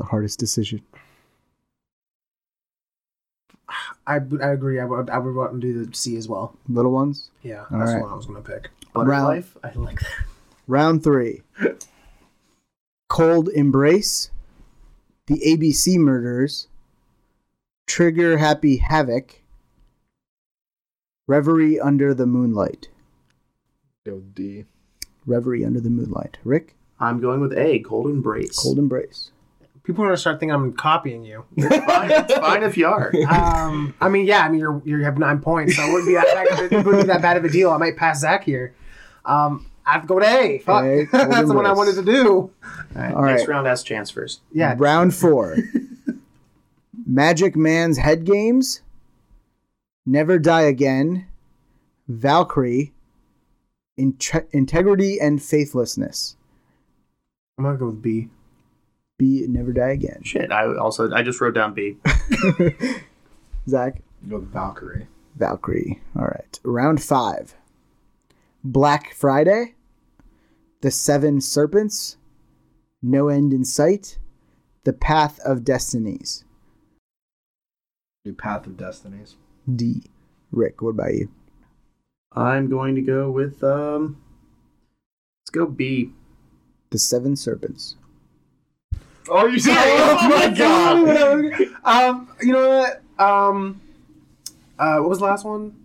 The 0.01 0.07
hardest 0.07 0.39
decision. 0.39 0.81
I, 4.07 4.15
I 4.41 4.49
agree. 4.49 4.79
I 4.79 4.85
would 4.85 5.11
I 5.11 5.19
would 5.19 5.35
want 5.35 5.53
to 5.53 5.59
do 5.59 5.85
the 5.85 5.93
C 5.95 6.15
as 6.17 6.27
well. 6.27 6.57
Little 6.67 6.91
Ones. 6.91 7.29
Yeah, 7.43 7.65
All 7.71 7.77
that's 7.77 7.91
right. 7.91 7.97
the 7.97 8.03
one 8.03 8.11
I 8.11 8.15
was 8.15 8.25
gonna 8.25 8.41
pick. 8.41 8.69
Butter 8.93 9.07
Round- 9.11 9.27
life. 9.27 9.55
I 9.63 9.71
like 9.73 9.99
that. 9.99 10.09
Round 10.67 11.03
three. 11.03 11.43
Cold 13.09 13.49
Embrace, 13.49 14.31
The 15.27 15.39
ABC 15.45 15.97
Murders, 15.99 16.67
Trigger 17.85 18.37
Happy 18.39 18.77
Havoc, 18.77 19.41
Reverie 21.27 21.79
Under 21.79 22.15
the 22.15 22.25
Moonlight. 22.25 22.87
Go 24.03 24.21
D. 24.21 24.65
Reverie 25.27 25.63
Under 25.63 25.79
the 25.79 25.89
Moonlight. 25.91 26.39
Rick, 26.43 26.73
I'm 26.99 27.19
going 27.21 27.39
with 27.39 27.53
A. 27.55 27.79
Cold 27.81 28.07
embrace. 28.07 28.57
Cold 28.57 28.79
Embrace. 28.79 29.31
People 29.83 30.03
are 30.03 30.07
gonna 30.07 30.17
start 30.17 30.39
thinking 30.39 30.53
I'm 30.53 30.73
copying 30.73 31.23
you. 31.25 31.43
fine, 31.59 32.11
it's 32.11 32.33
fine 32.35 32.63
if 32.63 32.77
you 32.77 32.87
are. 32.87 33.11
Um, 33.29 33.95
I 33.99 34.09
mean, 34.09 34.27
yeah, 34.27 34.45
I 34.45 34.49
mean, 34.49 34.59
you're 34.59 34.81
you 34.85 35.03
have 35.03 35.17
nine 35.17 35.39
points, 35.39 35.75
so 35.75 35.83
it 35.83 35.91
wouldn't 35.91 36.07
be 36.07 36.13
that 36.13 36.27
bad 36.33 36.47
of 36.47 36.59
a, 36.59 36.79
it 36.79 36.85
wouldn't 36.85 37.03
be 37.03 37.07
that 37.07 37.21
bad 37.21 37.37
of 37.37 37.45
a 37.45 37.49
deal. 37.49 37.71
I 37.71 37.77
might 37.77 37.97
pass 37.97 38.19
Zach 38.19 38.43
here. 38.43 38.75
Um, 39.25 39.65
I 39.85 39.93
have 39.93 40.01
to 40.03 40.07
go 40.07 40.15
with 40.15 40.23
A. 40.25 40.59
Fuck, 40.59 40.83
A, 40.83 41.05
that's 41.11 41.47
the 41.47 41.53
one 41.55 41.65
I 41.65 41.73
wanted 41.73 41.95
to 41.95 42.03
do. 42.03 42.29
All 42.31 42.51
right, 42.95 43.13
All 43.13 43.23
next 43.23 43.41
right. 43.41 43.49
round 43.49 43.65
has 43.67 43.81
chance 43.81 44.11
first. 44.11 44.41
Yeah, 44.51 44.75
Round 44.77 45.15
four. 45.15 45.57
Magic 47.05 47.55
Man's 47.55 47.97
Head 47.97 48.23
Games, 48.25 48.81
Never 50.05 50.37
Die 50.37 50.61
Again, 50.61 51.25
Valkyrie, 52.07 52.93
Inte- 53.99 54.47
Integrity 54.51 55.19
and 55.19 55.41
Faithlessness. 55.41 56.35
I'm 57.57 57.65
gonna 57.65 57.77
go 57.77 57.87
with 57.87 58.01
B. 58.01 58.29
Be 59.21 59.45
Never 59.47 59.71
Die 59.71 59.87
Again. 59.87 60.21
Shit. 60.23 60.51
I 60.51 60.75
also 60.75 61.11
I 61.13 61.21
just 61.21 61.39
wrote 61.39 61.53
down 61.53 61.75
B. 61.75 61.97
Zach, 63.69 64.01
Go 64.27 64.39
with 64.39 64.51
Valkyrie. 64.51 65.05
Valkyrie. 65.35 66.01
All 66.15 66.25
right. 66.25 66.59
Round 66.63 66.99
five. 67.03 67.53
Black 68.63 69.13
Friday, 69.13 69.75
The 70.81 70.89
Seven 70.89 71.39
Serpents, 71.39 72.17
No 73.03 73.27
End 73.27 73.53
in 73.53 73.63
Sight, 73.63 74.17
The 74.85 74.93
Path 74.93 75.39
of 75.45 75.63
Destinies. 75.63 76.43
Do 78.25 78.33
Path 78.33 78.65
of 78.65 78.75
Destinies. 78.75 79.35
D. 79.71 80.01
Rick, 80.51 80.81
what 80.81 80.89
about 80.89 81.13
you? 81.13 81.29
I'm 82.31 82.71
going 82.71 82.95
to 82.95 83.01
go 83.01 83.29
with 83.29 83.63
um. 83.63 84.19
Let's 85.43 85.51
go 85.51 85.67
B. 85.67 86.09
The 86.89 86.97
Seven 86.97 87.35
Serpents. 87.35 87.97
Oh, 89.29 89.45
you 89.47 89.59
serious? 89.59 89.81
Oh 89.83 90.29
my 90.29 90.49
god! 90.57 91.75
um, 91.83 92.29
you 92.41 92.51
know 92.53 92.69
what? 92.69 93.01
Um, 93.23 93.81
uh, 94.79 94.97
what 94.97 95.09
was 95.09 95.19
the 95.19 95.25
last 95.25 95.45
one? 95.45 95.75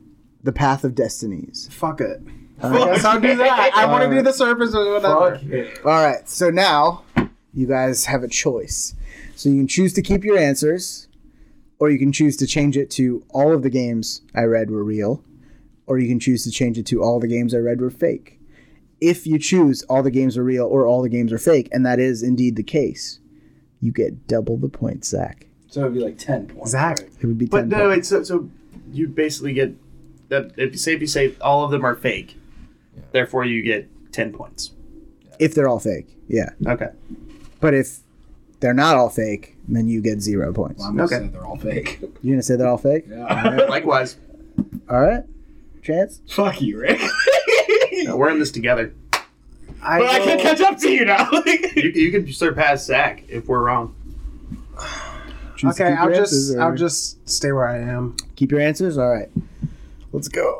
The 0.42 0.52
Path 0.52 0.84
of 0.84 0.94
Destinies. 0.94 1.68
Fuck 1.72 2.00
it. 2.00 2.20
All 2.62 2.72
I 2.72 2.94
guess 2.94 3.04
I'll 3.04 3.20
do 3.20 3.36
that. 3.36 3.72
I 3.76 3.84
want 3.86 4.04
to 4.08 4.16
do 4.16 4.22
the 4.22 4.32
surface 4.32 4.74
or 4.74 4.94
whatever. 4.94 5.70
All 5.84 6.04
right. 6.04 6.26
So 6.28 6.50
now 6.50 7.04
you 7.52 7.66
guys 7.66 8.06
have 8.06 8.22
a 8.22 8.28
choice. 8.28 8.94
So 9.34 9.48
you 9.50 9.56
can 9.56 9.68
choose 9.68 9.92
to 9.94 10.02
keep 10.02 10.24
your 10.24 10.38
answers, 10.38 11.08
or 11.78 11.90
you 11.90 11.98
can 11.98 12.12
choose 12.12 12.36
to 12.38 12.46
change 12.46 12.76
it 12.76 12.90
to 12.92 13.22
all 13.30 13.52
of 13.52 13.62
the 13.62 13.70
games 13.70 14.22
I 14.34 14.44
read 14.44 14.70
were 14.70 14.82
real, 14.84 15.22
or 15.86 15.98
you 15.98 16.08
can 16.08 16.18
choose 16.20 16.42
to 16.44 16.50
change 16.50 16.78
it 16.78 16.86
to 16.86 17.02
all 17.02 17.20
the 17.20 17.28
games 17.28 17.54
I 17.54 17.58
read 17.58 17.80
were 17.80 17.90
fake. 17.90 18.40
If 18.98 19.26
you 19.26 19.38
choose 19.38 19.82
all 19.90 20.02
the 20.02 20.10
games 20.10 20.38
are 20.38 20.44
real 20.44 20.64
or 20.64 20.86
all 20.86 21.02
the 21.02 21.10
games 21.10 21.32
are 21.32 21.38
fake, 21.38 21.68
and 21.70 21.84
that 21.84 21.98
is 22.00 22.22
indeed 22.22 22.56
the 22.56 22.62
case, 22.62 23.20
you 23.80 23.92
get 23.92 24.26
double 24.26 24.56
the 24.56 24.68
points, 24.68 25.08
Zach. 25.08 25.46
So 25.68 25.80
it'd 25.80 25.94
be 25.94 26.00
like 26.00 26.18
10 26.18 26.46
points. 26.46 26.70
Zach. 26.70 26.98
right? 27.00 27.10
It 27.20 27.26
would 27.26 27.38
be 27.38 27.46
But 27.46 27.60
ten 27.60 27.68
no, 27.70 27.88
points. 27.88 28.10
wait. 28.10 28.24
So 28.26 28.38
so 28.38 28.50
you 28.92 29.08
basically 29.08 29.52
get 29.52 29.74
that. 30.28 30.52
If 30.56 30.72
you 30.72 30.78
say 30.78 30.94
if 30.94 31.00
you 31.00 31.06
say 31.06 31.34
all 31.40 31.64
of 31.64 31.70
them 31.70 31.84
are 31.84 31.94
fake, 31.94 32.36
therefore 33.12 33.44
you 33.44 33.62
get 33.62 33.88
ten 34.12 34.32
points. 34.32 34.72
If 35.38 35.54
they're 35.54 35.68
all 35.68 35.80
fake, 35.80 36.16
yeah. 36.28 36.50
Okay. 36.66 36.88
But 37.60 37.74
if 37.74 37.98
they're 38.60 38.72
not 38.74 38.96
all 38.96 39.10
fake, 39.10 39.56
then 39.68 39.86
you 39.88 40.00
get 40.00 40.20
zero 40.22 40.52
points. 40.52 40.78
Well, 40.80 40.88
I'm 40.88 40.96
gonna 40.96 41.06
Okay. 41.06 41.26
say 41.26 41.28
they're 41.32 41.44
all 41.46 41.56
fake. 41.58 41.98
You're 42.22 42.34
gonna 42.34 42.42
say 42.42 42.56
they're 42.56 42.68
all 42.68 42.78
fake? 42.78 43.04
Yeah. 43.08 43.66
Likewise, 43.68 44.16
All 44.88 45.00
right. 45.00 45.24
Chance. 45.82 46.20
Fuck 46.28 46.60
you, 46.62 46.78
Rick. 46.80 47.00
No, 48.04 48.16
we're 48.16 48.30
in 48.30 48.38
this 48.38 48.50
together. 48.50 48.92
I, 49.82 49.98
but 49.98 50.08
I 50.08 50.18
can't 50.20 50.40
catch 50.40 50.60
up 50.60 50.78
to 50.78 50.90
you 50.90 51.04
now. 51.04 51.30
You, 51.76 51.90
you 51.90 52.10
can 52.10 52.32
surpass 52.32 52.86
Zach 52.86 53.22
if 53.28 53.46
we're 53.48 53.62
wrong. 53.62 53.94
Choose 55.56 55.78
Okay, 55.80 55.92
I'll 55.92 56.08
your 56.10 56.14
just 56.20 56.54
or- 56.56 56.60
I'll 56.62 56.74
just 56.74 57.28
stay 57.28 57.52
where 57.52 57.66
I 57.68 57.78
am. 57.78 58.16
keep 58.34 58.50
your 58.50 58.60
answers. 58.60 58.96
All 58.98 59.10
right. 59.10 59.30
Let's 60.12 60.28
go. 60.28 60.58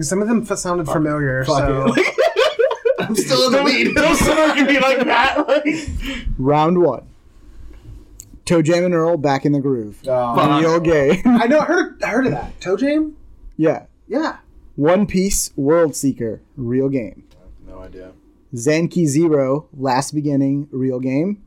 Some 0.00 0.22
of 0.22 0.28
them 0.28 0.46
f- 0.48 0.58
sounded 0.58 0.86
familiar, 0.86 1.44
Fuck 1.44 1.58
so 1.58 1.94
I'm 3.00 3.14
still 3.16 3.46
in 3.48 3.52
the 3.52 3.62
lead. 3.62 3.96
Those 3.96 4.18
someone 4.20 4.56
can 4.56 4.66
be 4.66 4.78
like 4.80 5.04
that. 5.04 5.46
Like, 5.48 5.66
Round 6.38 6.80
one. 6.82 7.06
ToeJam 8.46 8.84
and 8.86 8.94
Earl 8.94 9.16
back 9.18 9.44
in 9.44 9.52
the 9.52 9.60
groove. 9.60 9.98
oh, 10.06 10.60
Real 10.60 10.80
gay. 10.80 11.20
I 11.26 11.46
know 11.46 11.60
I 11.60 11.64
heard 11.64 12.02
I 12.02 12.08
heard 12.08 12.26
of 12.26 12.32
that. 12.32 12.58
ToeJam? 12.60 13.14
yeah. 13.56 13.86
Yeah. 14.08 14.38
One 14.76 15.06
Piece 15.06 15.50
World 15.56 15.94
Seeker. 15.94 16.40
Real 16.56 16.88
game. 16.88 17.24
No 17.82 17.88
idea. 17.88 18.12
Zanki 18.54 19.06
Zero. 19.06 19.68
Last 19.76 20.12
Beginning. 20.14 20.68
Real 20.70 21.00
game. 21.00 21.42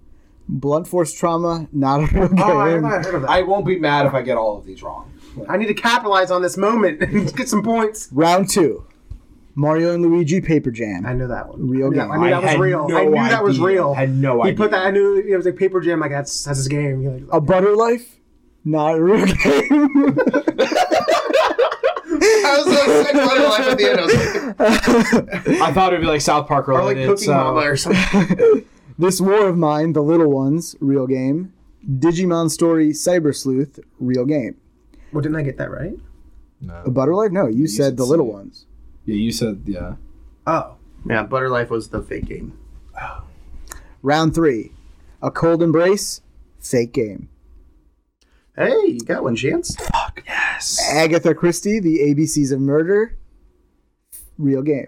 Blunt 0.47 0.87
Force 0.87 1.13
Trauma. 1.13 1.67
Not 1.71 2.01
a 2.01 2.05
real 2.13 2.27
game. 2.29 2.39
Oh, 2.43 2.59
I 2.59 2.79
thought 2.79 2.93
I 2.93 3.01
heard 3.03 3.15
of 3.15 3.21
that. 3.23 3.29
I 3.29 3.41
won't 3.41 3.65
be 3.65 3.79
mad 3.79 4.05
if 4.05 4.13
I 4.13 4.21
get 4.21 4.37
all 4.37 4.57
of 4.57 4.65
these 4.65 4.83
wrong. 4.83 5.11
I 5.49 5.57
need 5.57 5.67
to 5.67 5.73
capitalize 5.73 6.31
on 6.31 6.41
this 6.41 6.57
moment 6.57 7.01
and 7.03 7.35
get 7.35 7.49
some 7.49 7.63
points. 7.63 8.09
Round 8.11 8.49
two. 8.49 8.85
Mario 9.57 9.93
and 9.93 10.03
Luigi 10.03 10.41
Paper 10.41 10.69
Jam. 10.69 11.05
I 11.05 11.13
know 11.13 11.27
that 11.27 11.47
one. 11.47 11.69
Real 11.69 11.87
I 11.87 11.89
knew 11.89 11.95
that, 11.95 12.03
game. 12.03 12.11
I 12.11 12.17
knew 12.17 12.29
that 12.29 12.43
was 12.43 12.59
real. 12.59 12.87
no 12.89 12.97
I 12.97 13.03
knew 13.05 13.29
that 13.29 13.43
was 13.43 13.55
idea. 13.55 13.65
real. 13.67 13.93
Had 13.93 14.09
no 14.15 14.35
he 14.43 14.49
idea. 14.49 14.57
put 14.57 14.71
that. 14.71 14.85
I 14.85 14.91
knew 14.91 15.15
it 15.17 15.35
was 15.35 15.45
like 15.45 15.55
paper 15.55 15.79
jam. 15.79 15.99
Like 16.01 16.11
that's 16.11 16.43
that's 16.43 16.57
his 16.59 16.67
game. 16.67 17.05
Like, 17.05 17.23
A 17.31 17.39
Butter 17.39 17.75
Life. 17.75 18.17
Not 18.65 18.95
a 18.95 19.03
real 19.03 19.25
game. 19.43 20.17
I 22.45 22.57
was 22.57 22.67
like, 22.67 22.85
said 23.07 23.13
Butter 23.13 23.43
Life 23.43 23.59
at 23.71 23.77
the 23.77 23.89
end. 23.89 23.99
I 23.99 24.03
was 24.05 25.13
like, 25.47 25.61
I 25.61 25.73
thought 25.73 25.93
it'd 25.93 26.01
be 26.01 26.07
like 26.07 26.21
South 26.21 26.47
Park 26.47 26.67
or 26.69 26.73
like 26.73 26.81
related. 26.95 27.07
Cooking 27.07 27.25
so- 27.25 27.33
Mama 27.33 27.59
or 27.61 27.77
something. 27.77 28.65
This 28.97 29.19
War 29.19 29.49
of 29.49 29.57
Mine, 29.57 29.91
The 29.91 30.01
Little 30.01 30.31
Ones, 30.31 30.73
real 30.79 31.05
game. 31.05 31.51
Digimon 31.85 32.49
Story, 32.49 32.91
Cyber 32.91 33.35
Sleuth, 33.35 33.77
real 33.99 34.23
game. 34.23 34.55
well, 35.11 35.21
didn't 35.21 35.35
I 35.35 35.41
get 35.43 35.57
that 35.57 35.69
right? 35.69 35.95
A 36.85 36.89
Butter 36.89 37.13
Life? 37.13 37.31
No, 37.33 37.45
you, 37.47 37.67
said, 37.67 37.83
said 37.83 37.97
The 37.97 38.05
Little 38.05 38.27
Ones. 38.31 38.65
Yeah, 39.03 39.15
you 39.15 39.33
said 39.33 39.63
yeah. 39.65 39.95
Oh, 40.47 40.75
Yeah, 41.05 41.23
Butter 41.23 41.49
Life 41.49 41.69
was 41.69 41.89
the 41.89 42.01
fake 42.01 42.23
game. 42.25 42.57
Oh. 42.97 43.23
Round 44.01 44.33
three. 44.33 44.71
A 45.21 45.29
Cold 45.29 45.61
Embrace, 45.61 46.21
fake 46.59 46.93
game. 46.93 47.27
Hey, 48.55 48.77
you 48.87 48.99
got 49.01 49.23
one 49.23 49.35
chance. 49.35 49.75
Agatha 50.91 51.33
Christie, 51.35 51.79
The 51.79 51.99
ABCs 51.99 52.51
of 52.51 52.59
Murder, 52.61 53.17
real 54.37 54.61
game. 54.61 54.87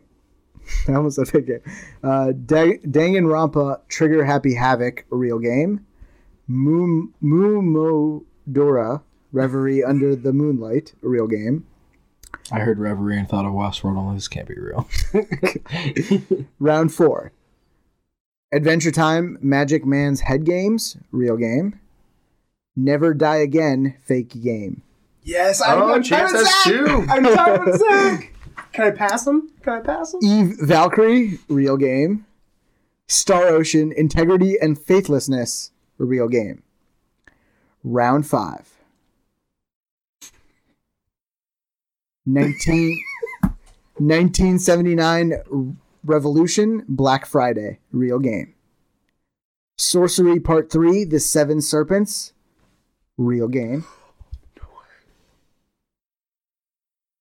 I 0.87 0.93
almost 0.93 1.15
said 1.15 1.27
fake 1.29 1.47
game. 1.47 1.61
Uh, 2.03 2.31
Da- 2.45 2.77
Danganronpa, 2.79 3.81
Trigger 3.87 4.25
Happy 4.25 4.53
Havoc, 4.55 5.05
real 5.09 5.39
game. 5.39 5.85
Mu 6.47 7.09
Momodora, 7.23 9.01
Reverie 9.31 9.83
Under 9.83 10.15
the 10.15 10.33
Moonlight, 10.33 10.93
real 11.01 11.27
game. 11.27 11.65
I 12.51 12.59
heard 12.59 12.79
Reverie 12.79 13.17
and 13.17 13.27
thought 13.27 13.45
of 13.45 13.51
Westworld. 13.53 13.97
Only 13.97 14.15
this 14.15 14.27
can't 14.27 14.47
be 14.47 14.55
real. 14.55 14.87
Round 16.59 16.93
four. 16.93 17.31
Adventure 18.53 18.91
Time, 18.91 19.37
Magic 19.41 19.85
Man's 19.85 20.21
Head 20.21 20.45
Games, 20.45 20.95
real 21.11 21.35
game. 21.35 21.79
Never 22.75 23.13
Die 23.13 23.35
Again, 23.37 23.95
fake 24.05 24.41
game. 24.41 24.83
Yes! 25.27 25.61
I'm, 25.61 25.81
oh, 25.81 25.93
I'm 25.93 26.03
Chance 26.03 26.31
has 26.31 26.63
two. 26.63 27.05
I'm 27.09 27.23
Zach. 27.77 28.33
Can 28.73 28.87
I 28.87 28.91
pass 28.91 29.25
them? 29.25 29.51
Can 29.61 29.73
I 29.73 29.79
pass 29.81 30.11
them? 30.11 30.21
Eve 30.23 30.55
Valkyrie, 30.59 31.39
real 31.47 31.77
game. 31.77 32.25
Star 33.07 33.47
Ocean, 33.47 33.93
Integrity 33.95 34.57
and 34.59 34.77
Faithlessness, 34.77 35.71
real 35.97 36.27
game. 36.27 36.63
Round 37.83 38.27
five. 38.27 38.69
19, 42.25 42.99
1979 43.97 45.77
Revolution, 46.03 46.83
Black 46.87 47.25
Friday, 47.25 47.79
real 47.91 48.19
game. 48.19 48.53
Sorcery 49.77 50.39
Part 50.39 50.69
3, 50.69 51.05
The 51.05 51.19
Seven 51.19 51.61
Serpents, 51.61 52.33
real 53.17 53.47
game. 53.47 53.85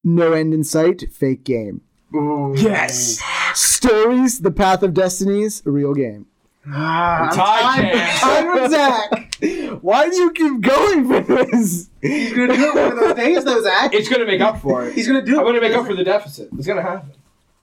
No 0.07 0.33
End 0.33 0.55
in 0.55 0.63
Sight, 0.63 1.13
fake 1.13 1.43
game. 1.45 1.81
Yes. 2.13 3.21
Stories, 3.55 4.39
The 4.41 4.53
Path 4.53 4.83
of 4.85 4.95
Destinies, 4.95 5.63
a 5.67 5.71
real 5.71 5.95
game. 5.95 6.27
Ah, 6.69 7.31
Tie 7.35 7.81
chance. 7.83 8.21
I'm 8.23 8.55
with 8.63 8.71
Zach. 8.71 9.83
Why 9.83 10.09
do 10.09 10.17
you 10.17 10.31
keep 10.33 10.61
going 10.61 11.07
for 11.09 11.21
this? 11.21 11.89
He's 12.01 12.33
gonna 12.33 12.57
do 12.57 12.69
it 12.71 12.75
one 12.75 12.93
of 12.93 12.99
those 12.99 13.15
days, 13.15 13.45
though, 13.45 13.61
Zach. 13.63 13.93
It's 13.95 14.09
gonna 14.09 14.25
make 14.27 14.41
up 14.41 14.61
for 14.61 14.87
it. 14.87 14.95
He's 14.95 15.07
gonna 15.07 15.23
do 15.23 15.35
it. 15.37 15.39
I'm 15.41 15.45
gonna 15.45 15.61
make 15.61 15.75
up 15.75 15.87
for 15.87 15.95
the 15.95 16.05
deficit. 16.05 16.49
It's 16.57 16.67
gonna 16.67 16.83
happen. 16.83 17.11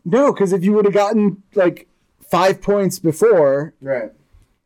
No, 0.05 0.31
because 0.33 0.51
if 0.53 0.63
you 0.65 0.73
would 0.73 0.85
have 0.85 0.93
gotten 0.93 1.43
like 1.55 1.87
five 2.29 2.61
points 2.61 2.99
before, 2.99 3.73
Right. 3.81 4.11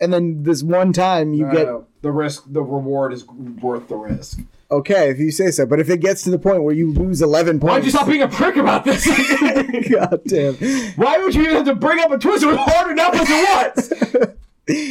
and 0.01 0.11
then 0.13 0.43
this 0.43 0.63
one 0.63 0.93
time 0.93 1.33
you 1.33 1.45
No, 1.45 1.51
get 1.51 1.65
no, 1.67 1.85
the 2.01 2.11
risk. 2.11 2.43
The 2.47 2.61
reward 2.61 3.13
is 3.13 3.25
worth 3.27 3.87
the 3.87 3.95
risk. 3.95 4.39
Okay 4.71 5.09
if 5.09 5.19
you 5.19 5.31
say 5.31 5.51
so. 5.51 5.65
But 5.65 5.79
if 5.79 5.89
it 5.89 5.99
gets 6.01 6.21
to 6.23 6.29
the 6.29 6.39
point 6.39 6.63
where 6.63 6.73
you 6.73 6.91
lose 6.91 7.21
eleven 7.21 7.59
points. 7.59 7.71
Why'd 7.73 7.83
you 7.85 7.91
stop 7.91 8.07
being 8.07 8.21
a 8.21 8.27
prick 8.27 8.55
about 8.55 8.83
this? 8.85 9.05
God 9.89 10.21
damn. 10.25 10.55
Why 10.95 11.17
would 11.19 11.35
you 11.35 11.43
even 11.43 11.55
have 11.55 11.65
to 11.65 11.75
bring 11.75 11.99
up 11.99 12.11
a 12.11 12.17
twist? 12.17 12.43
It 12.43 12.47
was 12.47 12.57
hard 12.57 12.91
enough 12.91 13.13
as 13.15 13.27
it 13.29 14.09
was. 14.17 14.33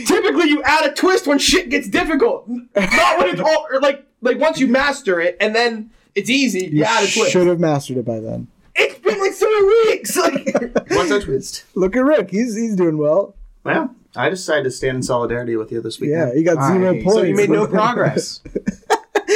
Typically, 0.06 0.48
you 0.48 0.62
add 0.62 0.86
a 0.86 0.92
twist 0.94 1.26
when 1.26 1.38
shit 1.38 1.68
gets 1.68 1.88
difficult, 1.88 2.48
not 2.48 3.18
when 3.18 3.28
it's 3.28 3.40
all 3.40 3.66
or 3.70 3.80
like 3.80 4.06
like 4.22 4.38
once 4.38 4.58
you 4.58 4.66
master 4.68 5.20
it 5.20 5.36
and 5.40 5.54
then 5.54 5.90
it's 6.14 6.30
easy. 6.30 6.60
You, 6.66 6.78
You 6.78 6.84
add 6.84 7.04
a 7.06 7.12
twist. 7.12 7.30
should 7.30 7.46
have 7.46 7.60
mastered 7.60 7.98
it 7.98 8.04
by 8.06 8.20
then. 8.20 8.48
It's 8.74 8.98
been 9.00 9.18
like 9.20 9.32
three 9.32 9.84
weeks. 9.88 10.16
Like 10.16 10.90
What's 10.90 11.10
our 11.10 11.20
twist? 11.20 11.64
Look 11.74 11.94
at 11.96 12.00
Rick. 12.04 12.30
He's 12.30 12.56
he's 12.56 12.74
doing 12.76 12.96
well. 12.96 13.34
Well, 13.64 13.94
I 14.14 14.30
decided 14.30 14.64
to 14.64 14.70
stand 14.70 14.96
in 14.96 15.02
solidarity 15.02 15.56
with 15.56 15.70
you 15.70 15.82
this 15.82 16.00
week. 16.00 16.10
Yeah, 16.10 16.26
weekend. 16.26 16.38
he 16.38 16.44
got 16.44 16.66
zero 16.72 16.86
Alright, 16.86 17.04
points. 17.04 17.18
So 17.18 17.22
you 17.24 17.34
made 17.34 17.50
no 17.50 17.66
progress. 17.78 18.40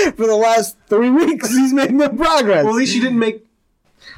for 0.17 0.27
the 0.27 0.37
last 0.37 0.77
three 0.89 1.11
weeks. 1.11 1.49
He's 1.49 1.73
made 1.73 1.93
no 1.93 2.09
progress. 2.09 2.65
well, 2.65 2.75
at 2.75 2.79
least 2.79 2.95
you 2.95 3.01
didn't 3.03 3.19
make. 3.19 3.47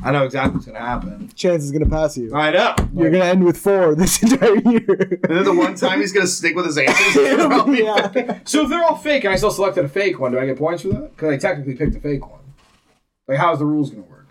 I 0.03 0.11
know 0.11 0.25
exactly 0.25 0.55
what's 0.55 0.67
gonna 0.67 0.79
happen. 0.81 1.31
Chance 1.35 1.65
is 1.65 1.73
gonna 1.73 1.89
pass 1.89 2.17
you. 2.17 2.35
I 2.35 2.51
know. 2.51 2.75
You're 2.95 3.11
gonna 3.11 3.25
end 3.25 3.45
with 3.45 3.59
four 3.59 3.95
this 3.97 4.23
entire 4.23 4.57
year. 4.57 5.19
And 5.29 5.37
then 5.37 5.45
the 5.45 5.55
one 5.55 5.75
time 5.75 6.01
he's 6.01 6.13
gonna 6.13 6.27
stick 6.27 6.57
with 6.57 6.67
his 6.67 6.79
answers. 6.79 7.15
yeah. 7.79 8.39
So 8.45 8.63
if 8.63 8.69
they're 8.71 8.83
all 8.83 8.97
fake 8.97 9.25
and 9.25 9.33
I 9.33 9.37
still 9.37 9.51
selected 9.51 9.85
a 9.85 9.89
fake 9.89 10.19
one, 10.19 10.33
do 10.33 10.39
I 10.39 10.47
get 10.47 10.57
points 10.59 10.83
for 10.83 10.89
that? 10.89 11.11
Because 11.17 11.31
I 11.33 11.37
technically 11.37 11.75
picked 11.75 11.95
a 11.97 12.01
fake 12.01 12.29
one. 12.29 12.41
Like, 13.29 13.39
how's 13.39 13.59
the 13.59 13.67
rules 13.67 13.91
gonna 13.91 14.03
work? 14.03 14.29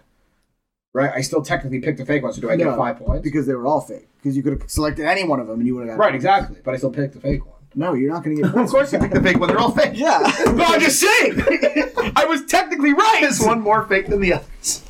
Right? 0.93 1.11
I 1.13 1.21
still 1.21 1.41
technically 1.41 1.79
picked 1.79 1.99
a 1.99 2.05
fake 2.05 2.23
one, 2.23 2.33
so 2.33 2.41
do 2.41 2.49
I 2.49 2.55
No, 2.55 2.65
get 2.65 2.77
five 2.77 2.97
points? 2.97 3.23
Because 3.23 3.45
they 3.47 3.53
were 3.53 3.65
all 3.67 3.81
fake. 3.81 4.07
Because 4.17 4.35
you 4.35 4.43
could 4.43 4.59
have 4.59 4.69
selected 4.69 5.05
any 5.05 5.23
one 5.25 5.39
of 5.39 5.47
them 5.47 5.59
and 5.59 5.67
you 5.67 5.75
would 5.75 5.87
have 5.87 5.97
got 5.97 6.03
right, 6.03 6.15
exactly. 6.15 6.57
But 6.63 6.73
I 6.73 6.77
still 6.77 6.91
picked 6.91 7.13
the 7.13 7.21
fake 7.21 7.45
one. 7.45 7.55
No, 7.75 7.93
you're 7.93 8.11
not 8.11 8.23
gonna 8.23 8.35
get 8.35 8.45
of 8.55 8.69
course 8.69 8.91
you 8.91 8.99
picked 8.99 9.13
the 9.13 9.21
fake 9.21 9.39
one. 9.39 9.49
They're 9.49 9.59
all 9.59 9.71
fake. 9.71 9.93
yeah. 9.95 10.19
No, 10.51 10.65
I'm 10.65 10.79
just 10.81 10.99
saying. 10.99 11.41
I 12.15 12.25
was 12.25 12.45
technically 12.45 12.93
right. 12.93 13.23
Is 13.23 13.39
one 13.41 13.61
more 13.61 13.85
fake 13.87 14.07
than 14.07 14.19
the 14.21 14.33
others? 14.33 14.83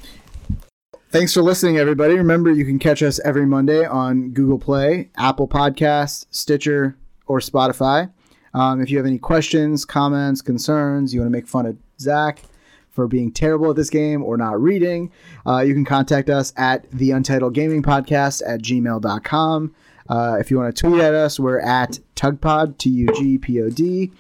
Thanks 1.10 1.34
for 1.34 1.42
listening, 1.42 1.78
everybody. 1.78 2.16
Remember, 2.16 2.50
you 2.52 2.64
can 2.66 2.80
catch 2.80 3.04
us 3.04 3.20
every 3.26 3.46
Monday 3.46 3.86
on 3.86 4.30
Google 4.32 4.58
Play, 4.58 5.10
Apple 5.18 5.48
Podcasts, 5.48 6.26
Stitcher, 6.32 6.96
or 7.28 7.40
Spotify. 7.40 8.12
Um, 8.54 8.82
if 8.82 8.90
you 8.90 8.98
have 8.98 9.06
any 9.06 9.18
questions, 9.20 9.84
comments, 9.86 10.42
concerns, 10.42 11.14
you 11.14 11.20
want 11.20 11.28
to 11.32 11.38
make 11.38 11.48
fun 11.48 11.66
of 11.66 11.78
Zach 12.00 12.42
for 12.90 13.08
being 13.08 13.32
terrible 13.32 13.70
at 13.70 13.76
this 13.76 13.90
game 13.90 14.24
or 14.24 14.36
not 14.38 14.62
reading, 14.62 15.12
uh, 15.46 15.60
you 15.60 15.74
can 15.74 15.86
contact 15.86 16.30
us 16.30 16.52
at 16.58 16.90
the 16.92 17.12
Untitled 17.12 17.54
Gaming 17.54 17.82
Podcast 17.84 18.42
at 18.46 18.62
gmail.com. 18.62 19.74
Uh, 20.10 20.38
if 20.40 20.52
you 20.52 20.58
want 20.58 20.76
to 20.76 20.82
tweet 20.82 21.02
at 21.02 21.14
us, 21.14 21.40
we're 21.40 21.60
at 21.60 22.00
Tugpod, 22.16 22.78
T 22.78 22.90
U 22.90 23.08
G 23.16 23.38
P 23.38 23.62
O 23.62 23.70
D. 23.70 24.12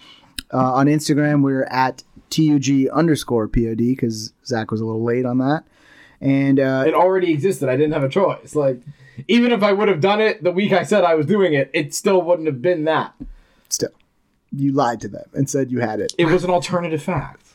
Uh, 0.53 0.73
on 0.73 0.88
Instagram, 0.88 1.43
we're 1.43 1.63
at 1.65 2.03
TUG 2.29 2.88
underscore 2.91 3.47
POD 3.47 3.77
because 3.77 4.34
Zach 4.45 4.71
was 4.71 4.82
a 4.82 4.86
little 4.86 5.03
late 5.03 5.25
on 5.25 5.38
that. 5.39 5.63
And 6.19 6.59
uh, 6.59 6.84
It 6.86 6.93
already 6.93 7.32
existed. 7.34 7.69
I 7.69 7.75
didn't 7.77 7.93
have 7.93 8.03
a 8.03 8.09
choice. 8.09 8.55
Like, 8.55 8.82
even 9.27 9.51
if 9.51 9.63
I 9.63 9.71
would 9.73 9.88
have 9.88 10.01
done 10.01 10.21
it 10.21 10.43
the 10.43 10.51
week 10.51 10.71
I 10.71 10.84
said 10.84 11.03
I 11.03 11.15
was 11.15 11.25
doing 11.25 11.53
it, 11.53 11.69
it 11.73 11.93
still 11.93 12.21
wouldn't 12.21 12.47
have 12.47 12.61
been 12.61 12.86
that. 12.86 13.13
still, 13.69 13.89
you 14.51 14.71
lied 14.71 15.01
to 15.01 15.07
them 15.07 15.25
and 15.34 15.49
said 15.49 15.71
you 15.71 15.79
had 15.79 15.99
it. 15.99 16.13
It 16.17 16.25
was 16.25 16.43
an 16.43 16.49
alternative 16.49 17.01
fact. 17.01 17.47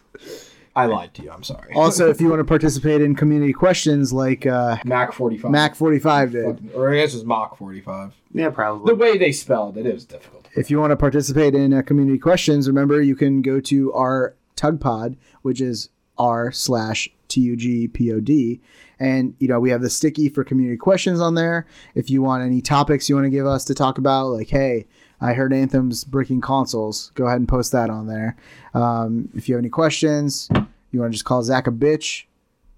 I 0.77 0.85
lied 0.85 1.15
to 1.15 1.23
you. 1.23 1.31
I'm 1.31 1.43
sorry. 1.43 1.73
Also, 1.75 2.11
if 2.11 2.21
you 2.21 2.29
want 2.29 2.41
to 2.41 2.45
participate 2.57 3.01
in 3.01 3.17
community 3.17 3.53
questions 3.55 4.13
like 4.13 4.45
uh, 4.47 4.77
Mac 4.85 5.13
45. 5.13 5.51
Mac 5.51 5.75
45 5.75 6.33
did, 6.33 6.71
Or 6.75 6.93
I 6.93 6.97
guess 6.97 7.15
it 7.15 7.17
was 7.17 7.25
Mach 7.25 7.57
45. 7.57 8.13
Yeah, 8.35 8.51
probably. 8.51 8.93
The 8.93 8.97
way 8.97 9.17
they 9.17 9.33
spelled 9.33 9.79
it, 9.79 9.87
it 9.87 9.95
was 9.95 10.05
difficult. 10.05 10.47
if 10.55 10.71
you 10.71 10.79
want 10.79 10.91
to 10.91 10.97
participate 10.97 11.55
in 11.55 11.73
uh, 11.73 11.81
community 11.83 12.19
questions, 12.19 12.69
remember 12.69 13.01
you 13.01 13.17
can 13.17 13.41
go 13.43 13.59
to 13.61 13.93
our 13.95 14.35
Tugpod, 14.57 15.17
which 15.43 15.61
is 15.61 15.89
r 16.19 16.51
slash 16.53 17.09
tugpod, 17.29 18.61
and 18.99 19.35
you 19.39 19.49
know 19.49 19.61
we 19.61 19.71
have 19.71 19.83
the 19.83 19.91
sticky 19.91 20.29
for 20.29 20.45
community 20.45 20.77
questions 20.77 21.21
on 21.21 21.35
there. 21.35 21.67
If 21.95 22.11
you 22.11 22.23
want 22.23 22.43
any 22.45 22.61
topics 22.61 23.09
you 23.09 23.15
want 23.15 23.27
to 23.27 23.31
give 23.31 23.47
us 23.47 23.65
to 23.67 23.75
talk 23.75 23.99
about, 23.99 24.29
like 24.29 24.49
hey, 24.49 24.87
I 25.21 25.33
heard 25.33 25.53
Anthem's 25.53 26.05
breaking 26.05 26.41
consoles, 26.43 27.11
go 27.15 27.27
ahead 27.27 27.39
and 27.39 27.49
post 27.49 27.73
that 27.73 27.89
on 27.91 28.07
there. 28.07 28.37
Um, 28.75 29.29
if 29.35 29.49
you 29.49 29.55
have 29.55 29.61
any 29.63 29.71
questions, 29.71 30.49
you 30.93 31.01
want 31.01 31.11
to 31.13 31.15
just 31.15 31.25
call 31.25 31.43
Zach 31.43 31.67
a 31.67 31.71
bitch. 31.73 32.25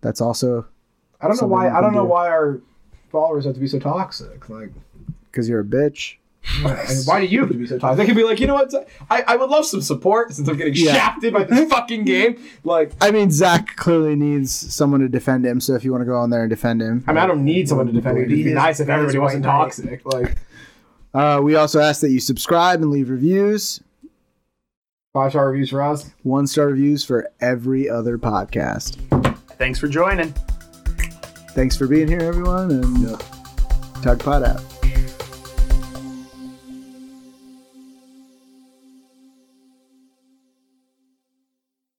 That's 0.00 0.20
also 0.20 0.66
I 1.20 1.26
don't 1.28 1.40
know 1.40 1.48
why. 1.48 1.68
I 1.68 1.80
don't 1.80 1.90
can 1.90 1.94
know 1.94 2.04
why 2.04 2.28
our 2.28 2.60
followers 3.10 3.44
have 3.44 3.54
to 3.54 3.60
be 3.60 3.66
so 3.66 3.78
toxic. 3.80 4.48
Like, 4.48 4.70
because 5.30 5.48
you're 5.48 5.60
a 5.60 5.64
bitch. 5.64 6.16
I 6.64 6.86
mean, 6.88 6.98
why 7.04 7.20
do 7.20 7.26
you 7.26 7.40
have 7.40 7.48
to 7.50 7.54
be 7.56 7.66
so 7.66 7.78
toxic? 7.78 7.98
They 7.98 8.06
could 8.06 8.16
be 8.16 8.22
like, 8.24 8.40
you 8.40 8.46
know 8.46 8.54
what? 8.54 8.72
I, 9.10 9.22
I 9.22 9.36
would 9.36 9.50
love 9.50 9.66
some 9.66 9.82
support 9.82 10.32
since 10.32 10.48
I'm 10.48 10.56
getting 10.56 10.74
Yeah. 10.74 10.92
shafted 10.94 11.34
by 11.34 11.44
this 11.44 11.68
fucking 11.68 12.04
game. 12.04 12.40
Like, 12.64 12.92
I 13.02 13.10
mean, 13.10 13.30
Zach 13.30 13.76
clearly 13.76 14.14
needs 14.16 14.52
someone 14.52 15.00
to 15.00 15.08
defend 15.08 15.44
him. 15.44 15.60
So 15.60 15.74
if 15.74 15.84
you 15.84 15.90
want 15.92 16.02
to 16.02 16.06
go 16.06 16.16
on 16.16 16.30
there 16.30 16.42
and 16.42 16.48
defend 16.48 16.80
him, 16.80 17.04
I 17.06 17.12
mean, 17.12 17.18
I 17.18 17.26
don't 17.26 17.44
need 17.44 17.68
someone 17.68 17.86
to 17.88 17.92
defend 17.92 18.16
me. 18.16 18.22
It'd 18.22 18.30
be 18.44 18.54
nice 18.54 18.80
if 18.80 18.88
everybody 18.88 19.18
wasn't 19.18 19.44
toxic. 19.44 20.06
Like, 20.06 20.36
Uh, 21.14 21.40
we 21.42 21.54
also 21.54 21.80
ask 21.80 22.00
that 22.02 22.10
you 22.10 22.20
subscribe 22.20 22.80
and 22.82 22.90
leave 22.90 23.08
reviews. 23.10 23.80
five 25.12 25.32
star 25.32 25.50
reviews 25.50 25.70
for 25.70 25.82
us. 25.82 26.10
One 26.22 26.46
star 26.46 26.66
reviews 26.66 27.04
for 27.04 27.28
every 27.40 27.88
other 27.88 28.18
podcast. 28.18 28.96
Thanks 29.56 29.78
for 29.78 29.88
joining. 29.88 30.34
Thanks 31.52 31.76
for 31.76 31.86
being 31.88 32.06
here, 32.08 32.20
everyone, 32.20 32.70
and 32.70 33.20
Tug 34.02 34.20
Pod 34.20 34.44
out. 34.44 34.77